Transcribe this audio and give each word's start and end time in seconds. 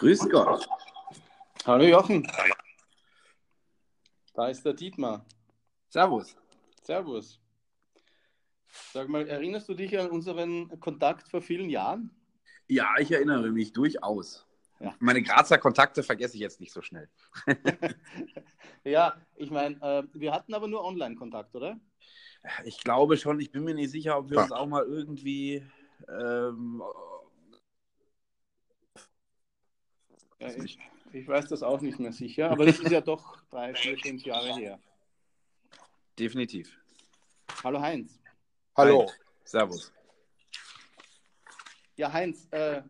Grüß 0.00 0.30
Gott. 0.30 0.66
Hallo 1.66 1.84
Jochen. 1.84 2.26
Da 4.32 4.48
ist 4.48 4.64
der 4.64 4.72
Dietmar. 4.72 5.26
Servus. 5.90 6.34
Servus. 6.82 7.38
Sag 8.94 9.10
mal, 9.10 9.28
erinnerst 9.28 9.68
du 9.68 9.74
dich 9.74 9.98
an 9.98 10.08
unseren 10.08 10.80
Kontakt 10.80 11.28
vor 11.28 11.42
vielen 11.42 11.68
Jahren? 11.68 12.10
Ja, 12.66 12.94
ich 12.98 13.12
erinnere 13.12 13.50
mich 13.50 13.74
durchaus. 13.74 14.46
Ja. 14.78 14.94
Meine 15.00 15.22
Grazer 15.22 15.58
Kontakte 15.58 16.02
vergesse 16.02 16.36
ich 16.36 16.40
jetzt 16.40 16.60
nicht 16.60 16.72
so 16.72 16.80
schnell. 16.80 17.10
Ja, 18.84 19.20
ich 19.36 19.50
meine, 19.50 19.76
äh, 19.82 20.04
wir 20.14 20.32
hatten 20.32 20.54
aber 20.54 20.66
nur 20.66 20.82
Online-Kontakt, 20.82 21.54
oder? 21.54 21.78
Ich 22.64 22.82
glaube 22.82 23.18
schon, 23.18 23.38
ich 23.38 23.52
bin 23.52 23.64
mir 23.64 23.74
nicht 23.74 23.90
sicher, 23.90 24.16
ob 24.16 24.30
wir 24.30 24.38
uns 24.38 24.52
auch 24.52 24.66
mal 24.66 24.84
irgendwie. 24.84 25.62
Ähm, 26.08 26.82
Ja, 30.40 30.48
ich, 30.64 30.78
ich 31.12 31.28
weiß 31.28 31.48
das 31.48 31.62
auch 31.62 31.80
nicht 31.80 31.98
mehr 31.98 32.12
sicher, 32.12 32.50
aber 32.50 32.64
das 32.64 32.78
ist 32.78 32.90
ja 32.90 33.00
doch 33.00 33.42
drei, 33.50 33.74
vier, 33.74 33.98
fünf 33.98 34.24
Jahre 34.24 34.54
her. 34.54 34.80
definitiv. 36.18 36.76
Hallo 37.62 37.80
Heinz. 37.80 38.18
Hallo. 38.76 39.06
Hi. 39.06 39.14
Servus. 39.44 39.92
Ja, 41.96 42.10
Heinz, 42.10 42.48
äh, 42.52 42.78
äh, 42.78 42.82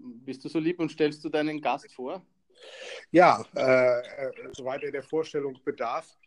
bist 0.00 0.44
du 0.44 0.48
so 0.48 0.58
lieb 0.58 0.80
und 0.80 0.90
stellst 0.90 1.24
du 1.24 1.28
deinen 1.28 1.60
Gast 1.60 1.92
vor? 1.92 2.26
Ja, 3.12 3.44
äh, 3.54 4.00
äh, 4.00 4.32
soweit 4.52 4.82
er 4.82 4.90
der 4.90 5.04
Vorstellung 5.04 5.56
bedarf. 5.64 6.18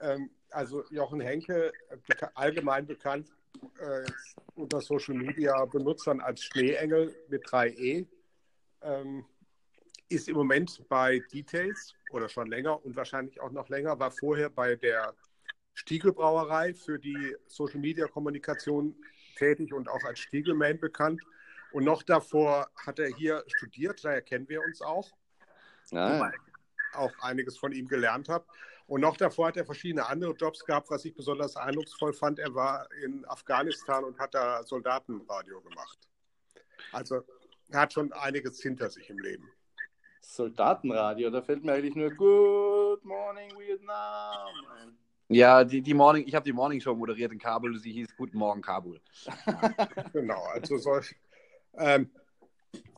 Ähm, 0.00 0.30
also 0.50 0.84
Jochen 0.90 1.20
Henke, 1.20 1.72
beka 2.06 2.30
allgemein 2.34 2.86
bekannt 2.86 3.28
äh, 3.78 4.04
unter 4.54 4.80
Social 4.80 5.14
Media 5.14 5.62
Benutzern 5.66 6.20
als 6.20 6.44
Schneeengel 6.44 7.14
mit 7.28 7.44
3E, 7.44 8.06
ähm, 8.82 9.26
ist 10.08 10.28
im 10.28 10.36
Moment 10.36 10.86
bei 10.88 11.18
Details 11.32 11.94
oder 12.08 12.28
schon 12.28 12.48
länger 12.48 12.84
und 12.84 12.96
wahrscheinlich 12.96 13.40
auch 13.40 13.50
noch 13.50 13.68
länger, 13.68 13.98
war 13.98 14.10
vorher 14.10 14.50
bei 14.50 14.76
der 14.76 15.14
Stiegelbrauerei 15.74 16.74
für 16.74 16.98
die 16.98 17.36
Social 17.46 17.80
Media 17.80 18.06
Kommunikation 18.06 18.94
tätig 19.36 19.72
und 19.72 19.88
auch 19.88 20.04
als 20.04 20.20
Stiegelman 20.20 20.78
bekannt. 20.78 21.22
Und 21.72 21.84
noch 21.84 22.02
davor 22.02 22.70
hat 22.76 23.00
er 23.00 23.08
hier 23.08 23.42
studiert, 23.48 24.04
daher 24.04 24.22
kennen 24.22 24.48
wir 24.48 24.62
uns 24.62 24.80
auch. 24.80 25.10
Ja, 25.90 26.32
auch 26.92 27.12
einiges 27.20 27.58
von 27.58 27.72
ihm 27.72 27.88
gelernt 27.88 28.28
habe. 28.28 28.46
Und 28.86 29.00
noch 29.00 29.16
davor 29.16 29.48
hat 29.48 29.56
er 29.56 29.64
verschiedene 29.64 30.06
andere 30.06 30.32
Jobs 30.32 30.64
gehabt, 30.64 30.90
was 30.90 31.04
ich 31.04 31.14
besonders 31.14 31.56
eindrucksvoll 31.56 32.12
fand. 32.12 32.38
Er 32.38 32.54
war 32.54 32.90
in 33.02 33.24
Afghanistan 33.26 34.04
und 34.04 34.18
hat 34.18 34.34
da 34.34 34.62
Soldatenradio 34.62 35.60
gemacht. 35.62 35.98
Also 36.92 37.22
er 37.70 37.80
hat 37.80 37.92
schon 37.92 38.12
einiges 38.12 38.60
hinter 38.60 38.90
sich 38.90 39.08
im 39.10 39.18
Leben. 39.18 39.50
Soldatenradio, 40.26 41.30
da 41.30 41.42
fällt 41.42 41.64
mir 41.64 41.72
eigentlich 41.72 41.94
nur 41.94 42.10
Good 42.10 43.04
Morning 43.04 43.50
Vietnam 43.58 44.48
ein. 44.78 44.96
Ja, 45.28 45.64
die, 45.64 45.80
die 45.80 45.94
Morning, 45.94 46.24
ich 46.26 46.34
habe 46.34 46.44
die 46.44 46.52
Morning 46.52 46.80
Show 46.80 46.94
moderiert 46.94 47.32
in 47.32 47.38
Kabul. 47.38 47.78
Sie 47.78 47.92
hieß 47.92 48.16
Guten 48.16 48.38
Morgen 48.38 48.60
Kabul. 48.60 49.00
Genau, 50.12 50.42
also 50.52 50.76
solch. 50.78 51.14
Ähm, 51.76 52.10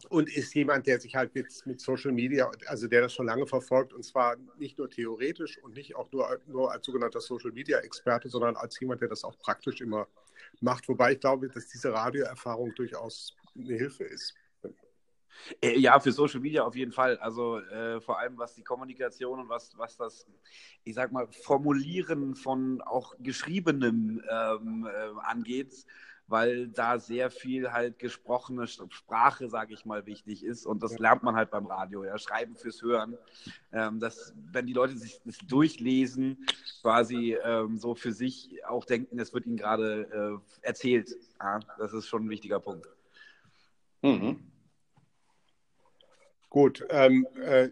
und 0.09 0.35
ist 0.35 0.55
jemand, 0.55 0.87
der 0.87 1.01
sich 1.01 1.15
halt 1.15 1.35
mit, 1.35 1.49
mit 1.67 1.81
Social 1.81 2.13
Media, 2.13 2.51
also 2.67 2.89
der 2.89 3.03
das 3.03 3.15
schon 3.15 3.27
lange 3.27 3.47
verfolgt, 3.47 3.93
und 3.93 4.05
zwar 4.05 4.37
nicht 4.59 4.79
nur 4.79 4.89
theoretisch 4.89 5.59
und 5.63 5.75
nicht 5.75 5.95
auch 5.97 6.11
nur, 6.13 6.41
nur 6.47 6.73
als 6.73 6.87
sogenannter 6.87 7.21
Social 7.21 7.53
Media 7.53 7.79
Experte, 7.79 8.29
sondern 8.29 8.57
als 8.57 8.79
jemand, 8.81 9.01
der 9.01 9.09
das 9.09 9.25
auch 9.25 9.39
praktisch 9.39 9.81
immer 9.81 10.07
macht. 10.61 10.89
Wobei 10.89 11.13
ich 11.13 11.21
glaube, 11.21 11.49
dass 11.49 11.67
diese 11.69 11.93
Radioerfahrung 11.93 12.75
durchaus 12.75 13.37
eine 13.55 13.75
Hilfe 13.75 14.05
ist. 14.05 14.35
Äh, 15.61 15.79
Ja, 15.79 15.99
für 16.01 16.13
Social 16.13 16.41
Media 16.41 16.63
auf 16.63 16.77
jeden 16.77 16.93
Fall. 16.93 17.17
Also 17.19 17.59
äh, 17.59 18.01
vor 18.01 18.19
allem 18.19 18.39
was 18.39 18.55
die 18.55 18.65
Kommunikation 18.65 19.41
und 19.41 19.49
was, 19.49 19.77
was 19.77 19.97
das, 19.97 20.27
ich 20.85 20.95
sag 20.95 21.13
mal, 21.13 21.27
Formulieren 21.29 22.35
von 22.35 22.81
auch 22.83 23.15
Geschriebenem 23.19 24.23
ähm, 24.29 24.87
äh, 24.87 25.21
angeht, 25.23 25.87
weil 26.29 26.69
da 26.69 26.99
sehr 26.99 27.31
viel 27.31 27.73
halt 27.73 27.99
gesprochene 27.99 28.67
Sprache, 28.67 29.49
sage 29.49 29.75
ich 29.75 29.85
mal, 29.85 30.07
wichtig 30.07 30.45
ist. 30.45 30.67
Und 30.67 30.83
das 30.83 30.99
lernt 30.99 31.23
man 31.23 31.37
halt 31.37 31.51
beim 31.51 31.67
Radio, 31.67 32.05
ja, 32.05 32.19
Schreiben 32.19 32.57
fürs 32.57 32.83
Hören. 32.83 33.17
Ähm, 33.73 34.01
dass, 34.01 34.35
wenn 34.51 34.67
die 34.67 34.73
Leute 34.73 34.97
sich 34.97 35.21
das 35.25 35.39
durchlesen, 35.39 36.45
quasi 36.83 37.37
ähm, 37.45 37.79
so 37.79 37.95
für 37.95 38.13
sich 38.13 38.65
auch 38.67 38.85
denken, 38.85 39.19
es 39.21 39.33
wird 39.33 39.47
ihnen 39.47 39.57
gerade 39.57 40.41
äh, 40.63 40.67
erzählt. 40.67 41.15
Ja, 41.41 41.61
das 41.79 41.93
ist 41.93 42.09
schon 42.09 42.27
ein 42.27 42.31
wichtiger 42.31 42.59
Punkt. 42.59 42.89
Mhm. 44.03 44.41
Gut, 46.49 46.87
ähm, 46.91 47.27
äh, 47.43 47.69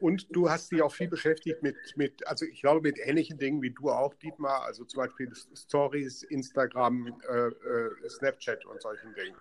und 0.00 0.26
du 0.30 0.50
hast 0.50 0.70
dich 0.70 0.82
auch 0.82 0.94
viel 0.94 1.08
beschäftigt 1.08 1.62
mit, 1.62 1.76
mit, 1.96 2.26
also 2.26 2.44
ich 2.44 2.60
glaube 2.60 2.82
mit 2.82 2.98
ähnlichen 2.98 3.38
Dingen 3.38 3.62
wie 3.62 3.70
du 3.70 3.90
auch, 3.90 4.14
Dietmar, 4.14 4.64
also 4.64 4.84
zum 4.84 5.02
Beispiel 5.02 5.32
Stories, 5.56 6.22
Instagram, 6.24 7.06
äh, 7.28 7.36
äh, 7.36 8.08
Snapchat 8.08 8.64
und 8.66 8.82
solchen 8.82 9.14
Dingen. 9.14 9.36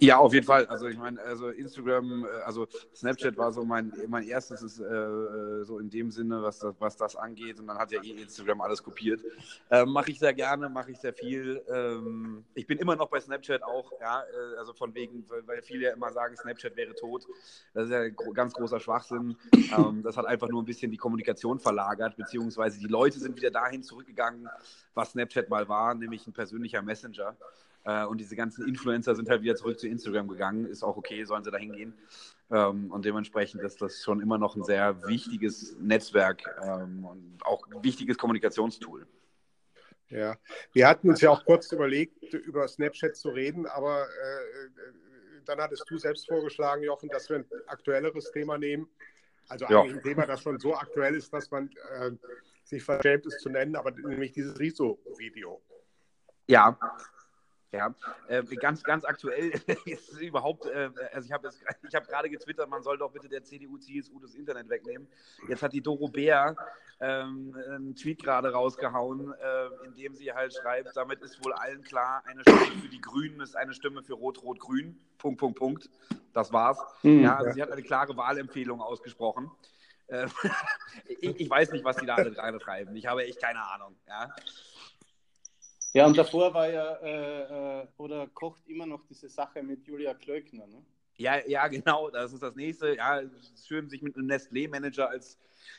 Ja, 0.00 0.18
auf 0.18 0.34
jeden 0.34 0.44
Fall. 0.44 0.66
Also 0.66 0.88
ich 0.88 0.98
meine, 0.98 1.20
also 1.22 1.48
Instagram, 1.48 2.24
äh, 2.24 2.28
also 2.44 2.66
Snapchat 2.94 3.36
war 3.36 3.52
so 3.52 3.64
mein, 3.64 3.92
mein 4.08 4.24
erstes, 4.26 4.60
ist, 4.62 4.80
äh, 4.80 5.64
so 5.64 5.78
in 5.78 5.90
dem 5.90 6.10
Sinne, 6.10 6.42
was 6.42 6.58
das, 6.58 6.74
was 6.80 6.96
das 6.96 7.14
angeht. 7.14 7.60
Und 7.60 7.68
dann 7.68 7.78
hat 7.78 7.92
ja 7.92 8.02
eh 8.02 8.22
Instagram 8.22 8.60
alles 8.62 8.82
kopiert. 8.82 9.20
Ähm, 9.70 9.92
mache 9.92 10.10
ich 10.10 10.18
sehr 10.18 10.34
gerne, 10.34 10.68
mache 10.68 10.90
ich 10.90 10.98
sehr 10.98 11.12
viel. 11.12 11.62
Ähm, 11.72 12.44
ich 12.54 12.66
bin 12.66 12.78
immer 12.78 12.96
noch 12.96 13.08
bei 13.08 13.20
Snapchat 13.20 13.62
auch, 13.62 13.92
ja, 14.00 14.22
äh, 14.22 14.58
also 14.58 14.72
von 14.72 14.92
wegen, 14.94 15.24
weil 15.46 15.62
viele 15.62 15.84
ja 15.84 15.92
immer 15.92 16.10
sagen, 16.10 16.36
Snapchat 16.36 16.76
wäre 16.76 16.94
tot. 16.94 17.24
Das 17.72 17.84
ist 17.84 17.90
ja 17.92 18.00
ein 18.00 18.16
ganz 18.34 18.54
großer 18.54 18.80
Schwachsinn. 18.80 19.36
Ähm, 19.54 20.02
das 20.02 20.16
hat 20.16 20.26
einfach 20.26 20.48
nur 20.48 20.62
ein 20.62 20.66
bisschen 20.66 20.90
die 20.90 20.96
Kommunikation 20.96 21.60
verlagert, 21.60 22.16
beziehungsweise 22.16 22.80
die 22.80 22.88
Leute 22.88 23.20
sind 23.20 23.36
wieder 23.36 23.52
dahin 23.52 23.84
zurückgegangen, 23.84 24.48
was 24.94 25.12
Snapchat 25.12 25.48
mal 25.48 25.68
war, 25.68 25.94
nämlich 25.94 26.26
ein 26.26 26.32
persönlicher 26.32 26.82
Messenger. 26.82 27.36
Äh, 27.86 28.04
und 28.04 28.18
diese 28.18 28.34
ganzen 28.34 28.66
Influencer 28.66 29.14
sind 29.14 29.30
halt 29.30 29.42
wieder 29.42 29.54
zurück 29.54 29.78
zu 29.78 29.86
Instagram 29.86 30.28
gegangen. 30.28 30.66
Ist 30.66 30.82
auch 30.82 30.96
okay, 30.96 31.24
sollen 31.24 31.44
sie 31.44 31.50
da 31.50 31.58
hingehen. 31.58 31.94
Ähm, 32.50 32.90
und 32.90 33.04
dementsprechend 33.04 33.62
ist 33.62 33.80
das 33.80 34.02
schon 34.02 34.20
immer 34.20 34.38
noch 34.38 34.56
ein 34.56 34.64
sehr 34.64 35.06
wichtiges 35.06 35.76
Netzwerk 35.78 36.42
ähm, 36.62 37.04
und 37.04 37.38
auch 37.44 37.66
ein 37.68 37.82
wichtiges 37.84 38.18
Kommunikationstool. 38.18 39.06
Ja, 40.08 40.36
wir 40.72 40.88
hatten 40.88 41.08
uns 41.08 41.20
ja 41.20 41.30
auch 41.30 41.44
kurz 41.44 41.72
überlegt, 41.72 42.32
über 42.32 42.68
Snapchat 42.68 43.16
zu 43.16 43.30
reden, 43.30 43.66
aber 43.66 44.02
äh, 44.02 44.70
dann 45.44 45.60
hattest 45.60 45.84
du 45.88 45.98
selbst 45.98 46.28
vorgeschlagen, 46.28 46.82
Jochen, 46.82 47.08
dass 47.08 47.28
wir 47.28 47.36
ein 47.36 47.46
aktuelleres 47.66 48.30
Thema 48.32 48.58
nehmen. 48.58 48.88
Also 49.48 49.66
Ja. 49.66 49.82
ein 49.82 50.02
Thema, 50.02 50.26
das 50.26 50.42
schon 50.42 50.58
so 50.58 50.74
aktuell 50.74 51.14
ist, 51.14 51.32
dass 51.32 51.50
man 51.50 51.70
äh, 52.00 52.10
sich 52.64 52.82
verschämt 52.82 53.26
ist 53.26 53.40
zu 53.40 53.48
nennen, 53.48 53.76
aber 53.76 53.92
nämlich 53.92 54.32
dieses 54.32 54.58
Riso-Video. 54.58 55.60
Ja. 56.48 56.78
Ja, 57.72 57.94
äh, 58.28 58.42
ganz, 58.56 58.82
ganz 58.82 59.04
aktuell 59.04 59.50
ist 59.84 60.12
es 60.12 60.18
überhaupt, 60.20 60.66
äh, 60.66 60.90
also 61.12 61.26
ich 61.26 61.32
habe 61.32 61.48
habe 61.48 62.06
gerade 62.06 62.30
getwittert, 62.30 62.70
man 62.70 62.82
soll 62.82 62.96
doch 62.96 63.10
bitte 63.10 63.28
der 63.28 63.42
CDU, 63.42 63.76
CSU 63.78 64.20
das 64.20 64.34
Internet 64.34 64.68
wegnehmen. 64.68 65.08
Jetzt 65.48 65.62
hat 65.62 65.72
die 65.72 65.80
Doro 65.80 66.08
Bär 66.08 66.56
ähm, 67.00 67.54
einen 67.68 67.94
Tweet 67.96 68.22
gerade 68.22 68.52
rausgehauen, 68.52 69.32
äh, 69.32 69.86
in 69.86 69.94
dem 69.94 70.14
sie 70.14 70.32
halt 70.32 70.54
schreibt, 70.54 70.96
damit 70.96 71.20
ist 71.22 71.44
wohl 71.44 71.52
allen 71.52 71.82
klar, 71.82 72.22
eine 72.26 72.42
Stimme 72.42 72.80
für 72.82 72.88
die 72.88 73.00
Grünen 73.00 73.40
ist 73.40 73.56
eine 73.56 73.74
Stimme 73.74 74.02
für 74.02 74.14
Rot-Rot-Grün. 74.14 74.98
Punkt, 75.18 75.40
Punkt, 75.40 75.58
Punkt. 75.58 75.90
Das 76.32 76.52
war's. 76.52 76.78
Mhm. 77.02 77.24
Ja, 77.24 77.36
also 77.36 77.52
sie 77.52 77.62
hat 77.62 77.72
eine 77.72 77.82
klare 77.82 78.16
Wahlempfehlung 78.16 78.80
ausgesprochen. 78.80 79.50
Äh, 80.08 80.26
ich, 81.20 81.40
ich 81.40 81.50
weiß 81.50 81.72
nicht, 81.72 81.84
was 81.84 81.96
die 81.96 82.06
da 82.06 82.14
alle 82.14 82.30
gerade 82.30 82.58
treiben. 82.58 82.94
Ich 82.96 83.06
habe 83.06 83.24
echt 83.24 83.40
keine 83.40 83.60
Ahnung. 83.66 83.96
Ja. 84.06 84.34
Ja, 85.96 86.06
und 86.06 86.18
davor 86.18 86.52
war 86.52 86.70
ja, 86.70 86.94
äh, 86.96 87.82
äh, 87.82 87.86
oder 87.96 88.26
kocht 88.26 88.60
immer 88.68 88.84
noch 88.84 89.02
diese 89.06 89.30
Sache 89.30 89.62
mit 89.62 89.86
Julia 89.86 90.12
Klöckner, 90.12 90.66
ne? 90.66 90.84
Ja, 91.16 91.38
ja, 91.46 91.66
genau, 91.68 92.10
das 92.10 92.34
ist 92.34 92.42
das 92.42 92.54
nächste. 92.54 92.94
Ja, 92.94 93.20
es 93.22 93.32
ist 93.32 93.66
schön, 93.66 93.88
sich 93.88 94.02
mit 94.02 94.14
einem 94.14 94.26
Nestlé-Manager 94.26 95.08
als 95.08 95.38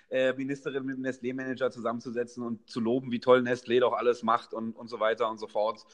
äh, 0.10 0.34
Ministerin 0.34 0.84
mit 0.84 0.96
einem 0.96 1.06
Nestlé-Manager 1.06 1.70
zusammenzusetzen 1.70 2.42
und 2.44 2.68
zu 2.68 2.80
loben, 2.80 3.12
wie 3.12 3.20
toll 3.20 3.42
Nestlé 3.42 3.80
doch 3.80 3.94
alles 3.94 4.24
macht 4.24 4.56
und, 4.56 4.76
und 4.76 4.88
so 4.88 5.00
weiter 5.00 5.30
und 5.30 5.38
so 5.38 5.48
fort. 5.48 5.86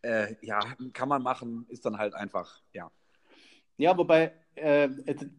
Äh, 0.00 0.36
ja, 0.40 0.60
kann 0.94 1.10
man 1.10 1.22
machen, 1.22 1.66
ist 1.68 1.84
dann 1.84 1.98
halt 1.98 2.14
einfach, 2.14 2.62
ja. 2.72 2.90
Ja, 3.76 3.98
wobei 3.98 4.32
äh, 4.54 4.88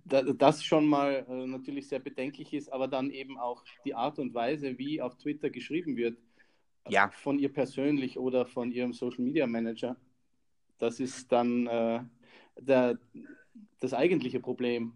da- 0.06 0.22
das 0.22 0.64
schon 0.64 0.86
mal 0.86 1.26
äh, 1.28 1.48
natürlich 1.48 1.88
sehr 1.88 2.00
bedenklich 2.00 2.54
ist, 2.54 2.72
aber 2.72 2.88
dann 2.88 3.10
eben 3.10 3.40
auch 3.40 3.64
die 3.84 3.96
Art 3.96 4.20
und 4.20 4.36
Weise, 4.36 4.78
wie 4.78 5.02
auf 5.02 5.18
Twitter 5.18 5.50
geschrieben 5.50 5.98
wird, 5.98 6.20
Ja. 6.90 7.10
von 7.10 7.40
ihr 7.40 7.52
persönlich 7.52 8.18
oder 8.18 8.46
von 8.46 8.72
ihrem 8.72 8.94
Social 8.94 9.24
Media 9.24 9.48
Manager, 9.48 9.96
das 10.80 11.00
ist 11.00 11.32
dann 11.32 11.68
äh, 11.68 12.00
der, 12.60 12.98
das 13.80 13.94
eigentliche 13.94 14.40
Problem. 14.40 14.94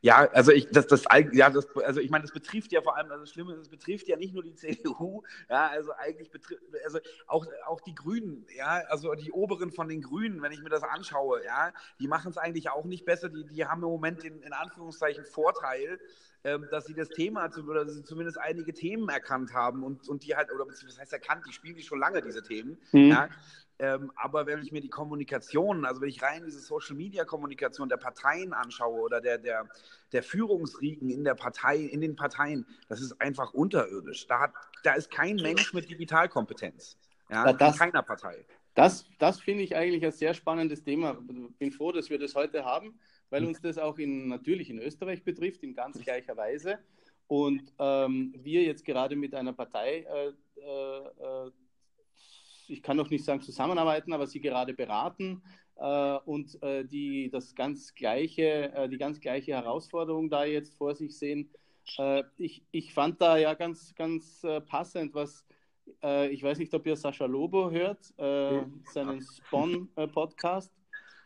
Ja, 0.00 0.28
also 0.30 0.52
ich, 0.52 0.68
das, 0.70 0.86
das, 0.86 1.04
ja, 1.32 1.50
das, 1.50 1.66
also 1.76 2.00
ich 2.00 2.10
meine, 2.10 2.22
das 2.22 2.32
betrifft 2.32 2.70
ja 2.70 2.80
vor 2.82 2.96
allem, 2.96 3.10
also 3.10 3.24
das 3.24 3.32
Schlimme 3.32 3.54
ist, 3.54 3.62
es 3.62 3.68
betrifft 3.68 4.06
ja 4.06 4.16
nicht 4.16 4.32
nur 4.32 4.44
die 4.44 4.54
CDU, 4.54 5.22
ja, 5.48 5.68
also 5.68 5.92
eigentlich 5.92 6.30
betrifft, 6.30 6.62
also 6.84 7.00
auch, 7.26 7.46
auch 7.66 7.80
die 7.80 7.94
Grünen, 7.94 8.46
ja, 8.56 8.82
also 8.88 9.12
die 9.14 9.32
Oberen 9.32 9.72
von 9.72 9.88
den 9.88 10.00
Grünen, 10.00 10.40
wenn 10.40 10.52
ich 10.52 10.62
mir 10.62 10.68
das 10.68 10.84
anschaue, 10.84 11.44
ja, 11.44 11.72
die 11.98 12.06
machen 12.06 12.30
es 12.30 12.38
eigentlich 12.38 12.70
auch 12.70 12.84
nicht 12.84 13.04
besser, 13.04 13.28
die, 13.28 13.44
die 13.44 13.66
haben 13.66 13.82
im 13.82 13.88
Moment 13.88 14.22
den, 14.22 14.40
in 14.42 14.52
Anführungszeichen, 14.52 15.24
Vorteil, 15.24 15.98
dass 16.42 16.86
sie 16.86 16.94
das 16.94 17.08
Thema, 17.08 17.50
oder 17.66 17.84
dass 17.84 17.94
sie 17.94 18.04
zumindest 18.04 18.38
einige 18.38 18.72
Themen 18.72 19.08
erkannt 19.08 19.52
haben 19.52 19.82
und, 19.82 20.08
und 20.08 20.24
die 20.24 20.36
halt, 20.36 20.52
oder 20.52 20.66
was 20.66 20.98
heißt 20.98 21.12
erkannt, 21.12 21.44
die 21.48 21.52
spielen 21.52 21.76
die 21.76 21.82
schon 21.82 21.98
lange, 21.98 22.22
diese 22.22 22.42
Themen, 22.42 22.78
mhm. 22.92 23.10
ja, 23.10 23.28
ähm, 23.80 24.10
aber 24.16 24.46
wenn 24.46 24.60
ich 24.62 24.72
mir 24.72 24.80
die 24.80 24.88
Kommunikation, 24.88 25.84
also 25.84 26.00
wenn 26.00 26.08
ich 26.08 26.20
rein 26.22 26.42
diese 26.44 26.58
Social-Media-Kommunikation 26.58 27.88
der 27.88 27.96
Parteien 27.96 28.52
anschaue 28.52 29.00
oder 29.00 29.20
der, 29.20 29.38
der, 29.38 29.68
der 30.12 30.22
Führungsriegen 30.22 31.10
in 31.10 31.22
der 31.22 31.34
Partei, 31.34 31.76
in 31.76 32.00
den 32.00 32.16
Parteien, 32.16 32.66
das 32.88 33.00
ist 33.00 33.20
einfach 33.20 33.54
unterirdisch. 33.54 34.26
Da, 34.26 34.40
hat, 34.40 34.52
da 34.82 34.94
ist 34.94 35.10
kein 35.10 35.36
Mensch 35.36 35.72
mit 35.74 35.88
Digitalkompetenz. 35.88 36.96
Ja, 37.30 37.52
das, 37.52 37.74
in 37.74 37.78
keiner 37.78 38.02
Partei. 38.02 38.44
Das, 38.74 39.04
das 39.18 39.40
finde 39.40 39.62
ich 39.62 39.76
eigentlich 39.76 40.04
ein 40.04 40.12
sehr 40.12 40.34
spannendes 40.34 40.82
Thema. 40.82 41.16
Ich 41.28 41.58
bin 41.58 41.70
froh, 41.70 41.92
dass 41.92 42.10
wir 42.10 42.18
das 42.18 42.34
heute 42.34 42.64
haben, 42.64 42.98
weil 43.30 43.44
uns 43.44 43.60
das 43.60 43.78
auch 43.78 43.98
in, 43.98 44.28
natürlich 44.28 44.70
in 44.70 44.78
Österreich 44.78 45.22
betrifft, 45.22 45.62
in 45.62 45.74
ganz 45.74 46.00
gleicher 46.00 46.36
Weise. 46.36 46.78
Und 47.26 47.62
ähm, 47.78 48.34
wir 48.38 48.62
jetzt 48.62 48.84
gerade 48.84 49.14
mit 49.14 49.34
einer 49.34 49.52
Partei 49.52 50.06
äh, 50.08 50.32
äh, 50.60 51.50
ich 52.68 52.82
kann 52.82 52.96
noch 52.96 53.10
nicht 53.10 53.24
sagen 53.24 53.40
zusammenarbeiten, 53.40 54.12
aber 54.12 54.26
sie 54.26 54.40
gerade 54.40 54.74
beraten 54.74 55.42
äh, 55.76 56.18
und 56.24 56.62
äh, 56.62 56.84
die 56.84 57.30
das 57.30 57.54
ganz 57.54 57.94
gleiche, 57.94 58.72
äh, 58.72 58.88
die 58.88 58.98
ganz 58.98 59.20
gleiche 59.20 59.52
Herausforderung 59.52 60.28
da 60.28 60.44
jetzt 60.44 60.74
vor 60.74 60.94
sich 60.94 61.16
sehen. 61.16 61.50
Äh, 61.96 62.24
ich, 62.36 62.62
ich 62.70 62.92
fand 62.92 63.20
da 63.20 63.38
ja 63.38 63.54
ganz, 63.54 63.94
ganz 63.94 64.44
äh, 64.44 64.60
passend, 64.60 65.14
was 65.14 65.44
äh, 66.02 66.28
ich 66.28 66.42
weiß 66.42 66.58
nicht, 66.58 66.74
ob 66.74 66.86
ihr 66.86 66.96
Sascha 66.96 67.24
Lobo 67.24 67.70
hört, 67.70 68.04
seinen 68.92 69.22
Spawn-Podcast. 69.22 70.70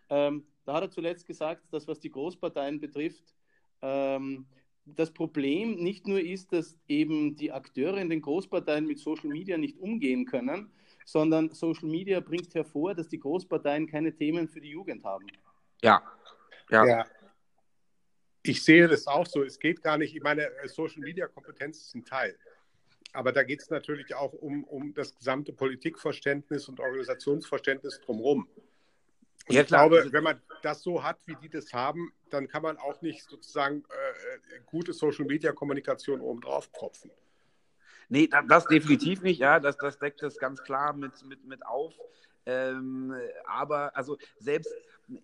Ähm, 0.09 0.45
da 0.65 0.75
hat 0.75 0.83
er 0.83 0.91
zuletzt 0.91 1.27
gesagt, 1.27 1.63
dass 1.73 1.89
was 1.89 2.01
die 2.01 2.11
Großparteien 2.11 2.81
betrifft, 2.81 3.35
ähm, 3.83 4.47
das 4.85 5.13
Problem 5.13 5.77
nicht 5.77 6.07
nur 6.09 6.21
ist, 6.21 6.53
dass 6.53 6.77
eben 6.89 7.37
die 7.37 7.53
Akteure 7.53 7.99
in 7.99 8.11
den 8.11 8.21
Großparteien 8.21 8.87
mit 8.87 8.99
Social 8.99 9.29
Media 9.29 9.57
nicht 9.57 9.79
umgehen 9.79 10.27
können, 10.27 10.73
sondern 11.05 11.51
Social 11.51 11.89
Media 11.89 12.21
bringt 12.21 12.55
hervor, 12.55 12.95
dass 12.95 13.09
die 13.09 13.21
Großparteien 13.21 13.87
keine 13.87 14.15
Themen 14.15 14.49
für 14.49 14.61
die 14.61 14.71
Jugend 14.71 15.05
haben. 15.05 15.27
Ja. 15.83 16.03
Ja. 16.71 16.87
ja. 16.87 17.07
Ich 18.43 18.65
sehe 18.65 18.89
das 18.89 19.07
auch 19.07 19.27
so. 19.27 19.45
Es 19.45 19.59
geht 19.59 19.83
gar 19.83 19.99
nicht, 19.99 20.17
ich 20.17 20.23
meine, 20.23 20.51
Social 20.67 21.01
Media 21.01 21.29
Kompetenz 21.29 21.81
ist 21.83 21.95
ein 21.95 22.05
Teil. 22.05 22.37
Aber 23.13 23.31
da 23.31 23.43
geht 23.43 23.61
es 23.61 23.71
natürlich 23.71 24.15
auch 24.15 24.33
um, 24.33 24.65
um 24.65 24.95
das 24.95 25.15
gesamte 25.15 25.53
Politikverständnis 25.53 26.69
und 26.69 26.81
Organisationsverständnis 26.81 28.01
drumherum. 28.01 28.49
Und 29.49 29.55
ja, 29.55 29.63
ich 29.63 29.67
glaube, 29.67 30.07
wenn 30.11 30.25
man 30.25 30.41
das 30.63 30.83
so 30.83 31.03
hat, 31.03 31.19
wie 31.27 31.35
die 31.37 31.49
das 31.49 31.73
haben, 31.73 32.13
dann 32.31 32.49
kann 32.49 32.63
man 32.63 32.77
auch 32.79 33.03
nicht 33.03 33.29
sozusagen 33.29 33.83
äh, 33.83 34.61
gute 34.67 34.93
Social 34.93 35.25
Media 35.25 35.53
Kommunikation 35.53 36.21
obendrauf 36.21 36.69
tropfen. 36.69 37.11
Nee, 38.09 38.29
das 38.49 38.67
definitiv 38.67 39.23
nicht, 39.23 39.41
ja, 39.41 39.59
das, 39.59 39.77
das 39.79 39.99
deckt 39.99 40.23
das 40.23 40.37
ganz 40.37 40.63
klar 40.63 40.93
mit, 40.93 41.25
mit, 41.25 41.45
mit 41.45 41.65
auf. 41.67 41.95
Ähm, 42.45 43.15
aber 43.47 43.97
also 43.97 44.19
selbst, 44.39 44.73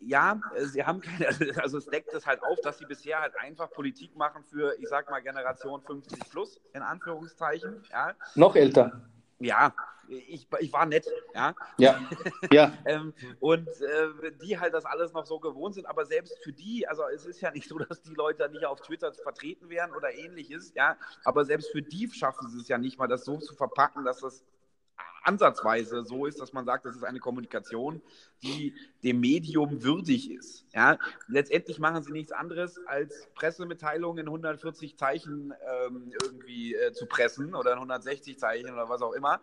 ja, 0.00 0.40
sie 0.56 0.84
haben 0.84 1.00
keine, 1.00 1.28
also 1.62 1.78
es 1.78 1.86
deckt 1.86 2.12
es 2.14 2.26
halt 2.26 2.42
auf, 2.42 2.60
dass 2.62 2.78
sie 2.78 2.86
bisher 2.86 3.20
halt 3.20 3.36
einfach 3.38 3.70
Politik 3.70 4.16
machen 4.16 4.42
für, 4.44 4.74
ich 4.78 4.88
sag 4.88 5.10
mal, 5.10 5.20
Generation 5.20 5.82
50 5.82 6.30
plus, 6.30 6.60
in 6.72 6.82
Anführungszeichen. 6.82 7.82
Ja. 7.90 8.14
Noch 8.34 8.56
älter. 8.56 9.02
Ja, 9.40 9.74
ich, 10.08 10.46
ich 10.60 10.72
war 10.72 10.86
nett, 10.86 11.06
ja. 11.34 11.54
Ja. 11.78 12.00
ja. 12.50 12.72
ähm, 12.86 13.12
und 13.40 13.68
äh, 13.68 14.32
die 14.42 14.58
halt 14.58 14.74
das 14.74 14.84
alles 14.84 15.12
noch 15.12 15.26
so 15.26 15.38
gewohnt 15.38 15.74
sind, 15.74 15.86
aber 15.86 16.06
selbst 16.06 16.38
für 16.42 16.52
die, 16.52 16.86
also 16.88 17.02
es 17.14 17.26
ist 17.26 17.40
ja 17.40 17.50
nicht 17.50 17.68
so, 17.68 17.78
dass 17.78 18.02
die 18.02 18.14
Leute 18.14 18.48
nicht 18.50 18.64
auf 18.64 18.80
Twitter 18.80 19.12
vertreten 19.12 19.68
wären 19.68 19.94
oder 19.94 20.14
ähnliches, 20.14 20.72
ja, 20.74 20.96
aber 21.24 21.44
selbst 21.44 21.70
für 21.70 21.82
die 21.82 22.10
schaffen 22.10 22.48
sie 22.48 22.58
es 22.58 22.68
ja 22.68 22.78
nicht 22.78 22.98
mal, 22.98 23.08
das 23.08 23.24
so 23.24 23.36
zu 23.38 23.54
verpacken, 23.54 24.04
dass 24.04 24.20
das 24.20 24.44
ansatzweise 25.28 26.04
so 26.04 26.26
ist, 26.26 26.40
dass 26.40 26.52
man 26.52 26.64
sagt, 26.64 26.86
das 26.86 26.96
ist 26.96 27.04
eine 27.04 27.20
Kommunikation, 27.20 28.00
die 28.42 28.74
dem 29.04 29.20
Medium 29.20 29.82
würdig 29.82 30.30
ist. 30.30 30.66
Ja? 30.74 30.98
Letztendlich 31.26 31.78
machen 31.78 32.02
sie 32.02 32.12
nichts 32.12 32.32
anderes, 32.32 32.80
als 32.86 33.28
Pressemitteilungen 33.34 34.18
in 34.18 34.26
140 34.26 34.96
Zeichen 34.96 35.52
ähm, 35.86 36.12
irgendwie 36.22 36.74
äh, 36.74 36.92
zu 36.92 37.06
pressen 37.06 37.54
oder 37.54 37.72
in 37.72 37.78
160 37.78 38.38
Zeichen 38.38 38.70
oder 38.70 38.88
was 38.88 39.02
auch 39.02 39.12
immer, 39.12 39.40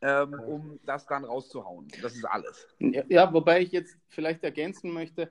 ähm, 0.00 0.34
um 0.34 0.80
das 0.86 1.06
dann 1.06 1.24
rauszuhauen. 1.24 1.88
Das 2.00 2.14
ist 2.14 2.24
alles. 2.24 2.66
Ja, 2.78 3.32
wobei 3.32 3.60
ich 3.60 3.72
jetzt 3.72 3.98
vielleicht 4.08 4.42
ergänzen 4.44 4.92
möchte, 4.92 5.30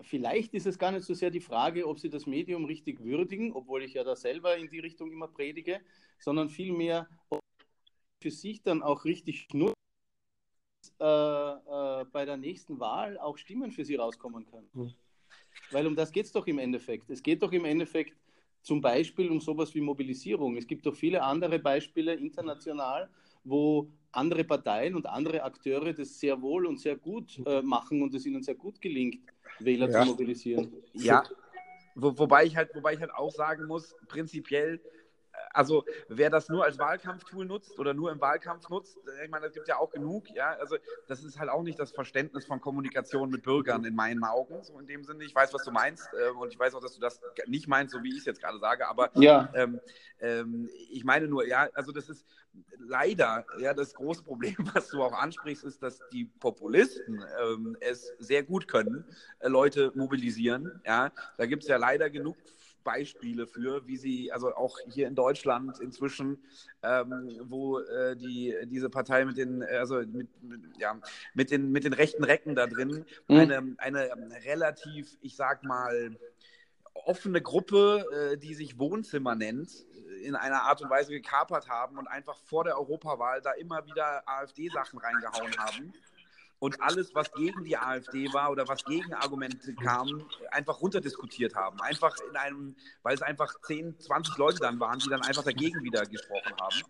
vielleicht 0.00 0.54
ist 0.54 0.66
es 0.66 0.78
gar 0.78 0.90
nicht 0.90 1.04
so 1.04 1.14
sehr 1.14 1.30
die 1.30 1.40
Frage, 1.40 1.86
ob 1.86 1.98
sie 2.00 2.10
das 2.10 2.26
Medium 2.26 2.64
richtig 2.64 3.04
würdigen, 3.04 3.52
obwohl 3.52 3.84
ich 3.84 3.94
ja 3.94 4.04
da 4.04 4.16
selber 4.16 4.56
in 4.56 4.68
die 4.68 4.80
Richtung 4.80 5.12
immer 5.12 5.28
predige, 5.28 5.80
sondern 6.18 6.48
vielmehr, 6.48 7.08
ob 7.28 7.40
für 8.20 8.30
sich 8.30 8.62
dann 8.62 8.82
auch 8.82 9.04
richtig 9.04 9.48
nutzt, 9.52 9.74
äh, 11.00 11.04
äh, 11.04 12.04
bei 12.12 12.24
der 12.24 12.36
nächsten 12.36 12.80
Wahl 12.80 13.18
auch 13.18 13.38
Stimmen 13.38 13.70
für 13.70 13.84
sie 13.84 13.96
rauskommen 13.96 14.46
können. 14.46 14.68
Mhm. 14.72 14.94
Weil 15.70 15.86
um 15.86 15.96
das 15.96 16.12
geht 16.12 16.26
es 16.26 16.32
doch 16.32 16.46
im 16.46 16.58
Endeffekt. 16.58 17.10
Es 17.10 17.22
geht 17.22 17.42
doch 17.42 17.52
im 17.52 17.64
Endeffekt 17.64 18.16
zum 18.62 18.80
Beispiel 18.80 19.30
um 19.30 19.40
sowas 19.40 19.74
wie 19.74 19.80
Mobilisierung. 19.80 20.56
Es 20.56 20.66
gibt 20.66 20.86
doch 20.86 20.94
viele 20.94 21.22
andere 21.22 21.58
Beispiele 21.58 22.14
international, 22.14 23.08
wo 23.44 23.88
andere 24.12 24.44
Parteien 24.44 24.94
und 24.94 25.06
andere 25.06 25.42
Akteure 25.42 25.92
das 25.92 26.18
sehr 26.18 26.40
wohl 26.40 26.66
und 26.66 26.80
sehr 26.80 26.96
gut 26.96 27.40
äh, 27.46 27.62
machen 27.62 28.02
und 28.02 28.14
es 28.14 28.26
ihnen 28.26 28.42
sehr 28.42 28.54
gut 28.54 28.80
gelingt, 28.80 29.20
Wähler 29.60 29.88
ja. 29.90 30.02
zu 30.02 30.10
mobilisieren. 30.10 30.72
Ja, 30.92 31.22
Wo, 31.94 32.16
wobei, 32.18 32.44
ich 32.44 32.56
halt, 32.56 32.74
wobei 32.74 32.94
ich 32.94 33.00
halt 33.00 33.12
auch 33.12 33.30
sagen 33.30 33.66
muss, 33.66 33.94
prinzipiell 34.08 34.80
also 35.52 35.84
wer 36.08 36.30
das 36.30 36.48
nur 36.48 36.64
als 36.64 36.78
Wahlkampftool 36.78 37.44
nutzt 37.44 37.78
oder 37.78 37.94
nur 37.94 38.12
im 38.12 38.20
Wahlkampf 38.20 38.68
nutzt, 38.68 38.98
äh, 39.18 39.24
ich 39.24 39.30
meine, 39.30 39.46
das 39.46 39.54
gibt 39.54 39.68
ja 39.68 39.76
auch 39.78 39.90
genug, 39.90 40.30
ja, 40.30 40.52
also 40.60 40.76
das 41.06 41.24
ist 41.24 41.38
halt 41.38 41.50
auch 41.50 41.62
nicht 41.62 41.78
das 41.78 41.92
Verständnis 41.92 42.46
von 42.46 42.60
Kommunikation 42.60 43.30
mit 43.30 43.42
Bürgern 43.42 43.84
in 43.84 43.94
meinen 43.94 44.24
Augen, 44.24 44.62
so 44.62 44.78
in 44.78 44.86
dem 44.86 45.04
Sinne. 45.04 45.24
Ich 45.24 45.34
weiß, 45.34 45.52
was 45.54 45.64
du 45.64 45.70
meinst 45.70 46.08
äh, 46.14 46.30
und 46.30 46.52
ich 46.52 46.58
weiß 46.58 46.74
auch, 46.74 46.80
dass 46.80 46.94
du 46.94 47.00
das 47.00 47.20
nicht 47.46 47.68
meinst, 47.68 47.92
so 47.94 48.02
wie 48.02 48.10
ich 48.10 48.18
es 48.18 48.24
jetzt 48.24 48.40
gerade 48.40 48.58
sage, 48.58 48.88
aber 48.88 49.10
ja. 49.14 49.50
ähm, 49.54 49.80
ähm, 50.20 50.68
ich 50.90 51.04
meine 51.04 51.28
nur, 51.28 51.46
ja, 51.46 51.68
also 51.74 51.92
das 51.92 52.08
ist 52.08 52.26
leider, 52.78 53.44
ja, 53.58 53.74
das 53.74 53.94
große 53.94 54.22
Problem, 54.22 54.56
was 54.74 54.88
du 54.88 55.02
auch 55.02 55.12
ansprichst, 55.12 55.64
ist, 55.64 55.82
dass 55.82 56.00
die 56.12 56.24
Populisten 56.24 57.24
ähm, 57.42 57.76
es 57.80 58.12
sehr 58.18 58.42
gut 58.42 58.68
können, 58.68 59.04
äh, 59.40 59.48
Leute 59.48 59.92
mobilisieren, 59.94 60.80
ja, 60.84 61.12
da 61.36 61.46
gibt 61.46 61.62
es 61.62 61.68
ja 61.68 61.76
leider 61.76 62.10
genug 62.10 62.36
Beispiele 62.88 63.46
für, 63.46 63.86
wie 63.86 63.98
sie, 63.98 64.32
also 64.32 64.54
auch 64.54 64.78
hier 64.88 65.08
in 65.08 65.14
Deutschland 65.14 65.78
inzwischen, 65.78 66.42
ähm, 66.82 67.38
wo 67.42 67.80
äh, 67.80 68.16
die, 68.16 68.56
diese 68.64 68.88
Partei 68.88 69.26
mit 69.26 69.36
den, 69.36 69.62
also 69.62 69.96
mit, 69.96 70.28
mit, 70.42 70.60
ja, 70.78 70.98
mit, 71.34 71.50
den, 71.50 71.70
mit 71.70 71.84
den 71.84 71.92
rechten 71.92 72.24
Recken 72.24 72.54
da 72.54 72.66
drin, 72.66 73.04
mhm. 73.28 73.36
eine, 73.36 73.76
eine 73.76 74.08
relativ, 74.46 75.18
ich 75.20 75.36
sag 75.36 75.64
mal, 75.64 76.16
offene 76.94 77.42
Gruppe, 77.42 78.06
äh, 78.10 78.38
die 78.38 78.54
sich 78.54 78.78
Wohnzimmer 78.78 79.34
nennt, 79.34 79.84
in 80.22 80.34
einer 80.34 80.62
Art 80.62 80.80
und 80.80 80.88
Weise 80.88 81.12
gekapert 81.12 81.68
haben 81.68 81.98
und 81.98 82.06
einfach 82.06 82.38
vor 82.44 82.64
der 82.64 82.78
Europawahl 82.78 83.42
da 83.42 83.52
immer 83.52 83.84
wieder 83.84 84.26
AfD-Sachen 84.26 84.98
reingehauen 84.98 85.54
haben 85.58 85.92
und 86.60 86.80
alles, 86.80 87.14
was 87.14 87.32
gegen 87.32 87.64
die 87.64 87.76
AfD 87.76 88.32
war 88.32 88.50
oder 88.50 88.66
was 88.66 88.84
gegen 88.84 89.14
Argumente 89.14 89.74
kam, 89.74 90.28
einfach 90.50 90.80
runterdiskutiert 90.80 91.54
haben. 91.54 91.80
Einfach 91.80 92.16
in 92.28 92.36
einem, 92.36 92.76
weil 93.02 93.14
es 93.14 93.22
einfach 93.22 93.54
10, 93.62 94.00
20 94.00 94.36
Leute 94.38 94.58
dann 94.58 94.80
waren, 94.80 94.98
die 94.98 95.08
dann 95.08 95.22
einfach 95.22 95.44
dagegen 95.44 95.82
wieder 95.84 96.04
gesprochen 96.06 96.52
haben. 96.60 96.82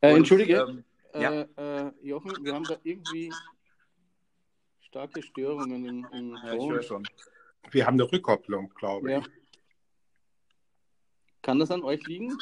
Äh, 0.00 0.16
Entschuldige, 0.16 0.82
ähm, 1.14 1.20
ja. 1.20 1.42
Äh, 1.42 1.46
äh, 1.56 1.92
Jochen, 2.02 2.44
wir 2.44 2.54
haben 2.54 2.64
da 2.64 2.76
irgendwie 2.82 3.32
starke 4.80 5.22
Störungen 5.22 5.84
im, 5.84 6.06
im 6.12 6.36
ja, 6.36 6.54
ich 6.54 6.68
höre 6.68 6.82
schon. 6.82 7.06
Wir 7.70 7.86
haben 7.86 7.94
eine 7.94 8.10
Rückkopplung, 8.10 8.72
glaube 8.74 9.12
ich. 9.12 9.16
Ja. 9.18 9.22
Kann 11.42 11.58
das 11.58 11.70
an 11.70 11.82
euch 11.82 12.04
liegen? 12.06 12.36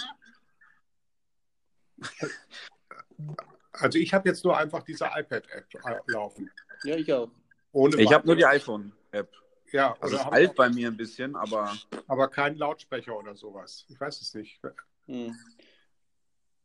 Also 3.81 3.99
ich 3.99 4.13
habe 4.13 4.29
jetzt 4.29 4.45
nur 4.45 4.57
einfach 4.57 4.83
diese 4.83 5.05
iPad-App 5.05 6.09
laufen. 6.09 6.51
Ja, 6.85 6.97
ich 6.97 7.13
auch. 7.13 7.31
Ohne 7.73 7.97
ich 7.97 8.13
habe 8.13 8.27
nur 8.27 8.37
die 8.37 8.47
iPhone-App. 8.47 9.33
Ja, 9.73 9.97
also 10.01 10.17
es 10.17 10.23
alt 10.23 10.55
bei 10.55 10.71
mir 10.71 10.89
ein 10.89 10.97
bisschen, 10.97 11.37
aber. 11.37 11.77
Aber 12.07 12.29
kein 12.29 12.57
Lautsprecher 12.57 13.17
oder 13.17 13.35
sowas. 13.35 13.85
Ich 13.89 14.01
weiß 14.01 14.21
es 14.21 14.35
nicht. 14.35 14.61
Hm. 15.07 15.37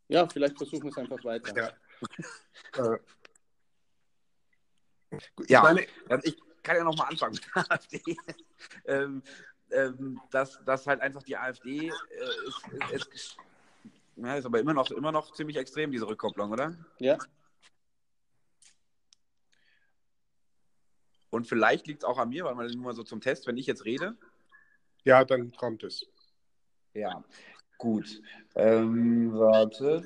Ja, 0.07 0.27
vielleicht 0.27 0.57
versuchen 0.57 0.83
wir 0.83 0.91
es 0.91 0.97
einfach 0.97 1.23
weiter. 1.23 1.73
Ja. 2.77 2.93
äh. 5.11 5.17
ja, 5.47 5.61
meine, 5.61 5.85
ich 6.23 6.37
kann 6.61 6.77
ja 6.77 6.83
nochmal 6.83 7.07
anfangen 7.09 7.33
mit 7.33 7.69
AfD. 7.69 8.01
ähm, 8.85 9.23
ähm, 9.71 10.21
dass, 10.31 10.59
dass 10.65 10.87
halt 10.87 11.01
einfach 11.01 11.23
die 11.23 11.35
AfD 11.35 11.87
äh, 11.87 11.91
ist, 12.93 13.07
ist, 13.13 13.37
ja, 14.15 14.35
ist 14.35 14.45
aber 14.45 14.59
immer 14.59 14.73
noch, 14.73 14.89
immer 14.91 15.11
noch 15.11 15.33
ziemlich 15.33 15.57
extrem, 15.57 15.91
diese 15.91 16.07
Rückkopplung, 16.07 16.51
oder? 16.51 16.75
Ja. 16.99 17.17
Und 21.29 21.47
vielleicht 21.47 21.87
liegt 21.87 22.03
es 22.03 22.07
auch 22.07 22.19
an 22.19 22.29
mir, 22.29 22.45
weil 22.45 22.53
man 22.53 22.67
nur 22.67 22.83
mal 22.83 22.93
so 22.93 23.03
zum 23.03 23.19
Test, 23.19 23.47
wenn 23.47 23.57
ich 23.57 23.65
jetzt 23.65 23.85
rede. 23.85 24.15
Ja, 25.03 25.25
dann 25.25 25.51
kommt 25.51 25.83
es. 25.83 26.05
Ja, 26.93 27.23
gut. 27.79 28.21
Ähm, 28.55 29.33
warte. 29.33 30.03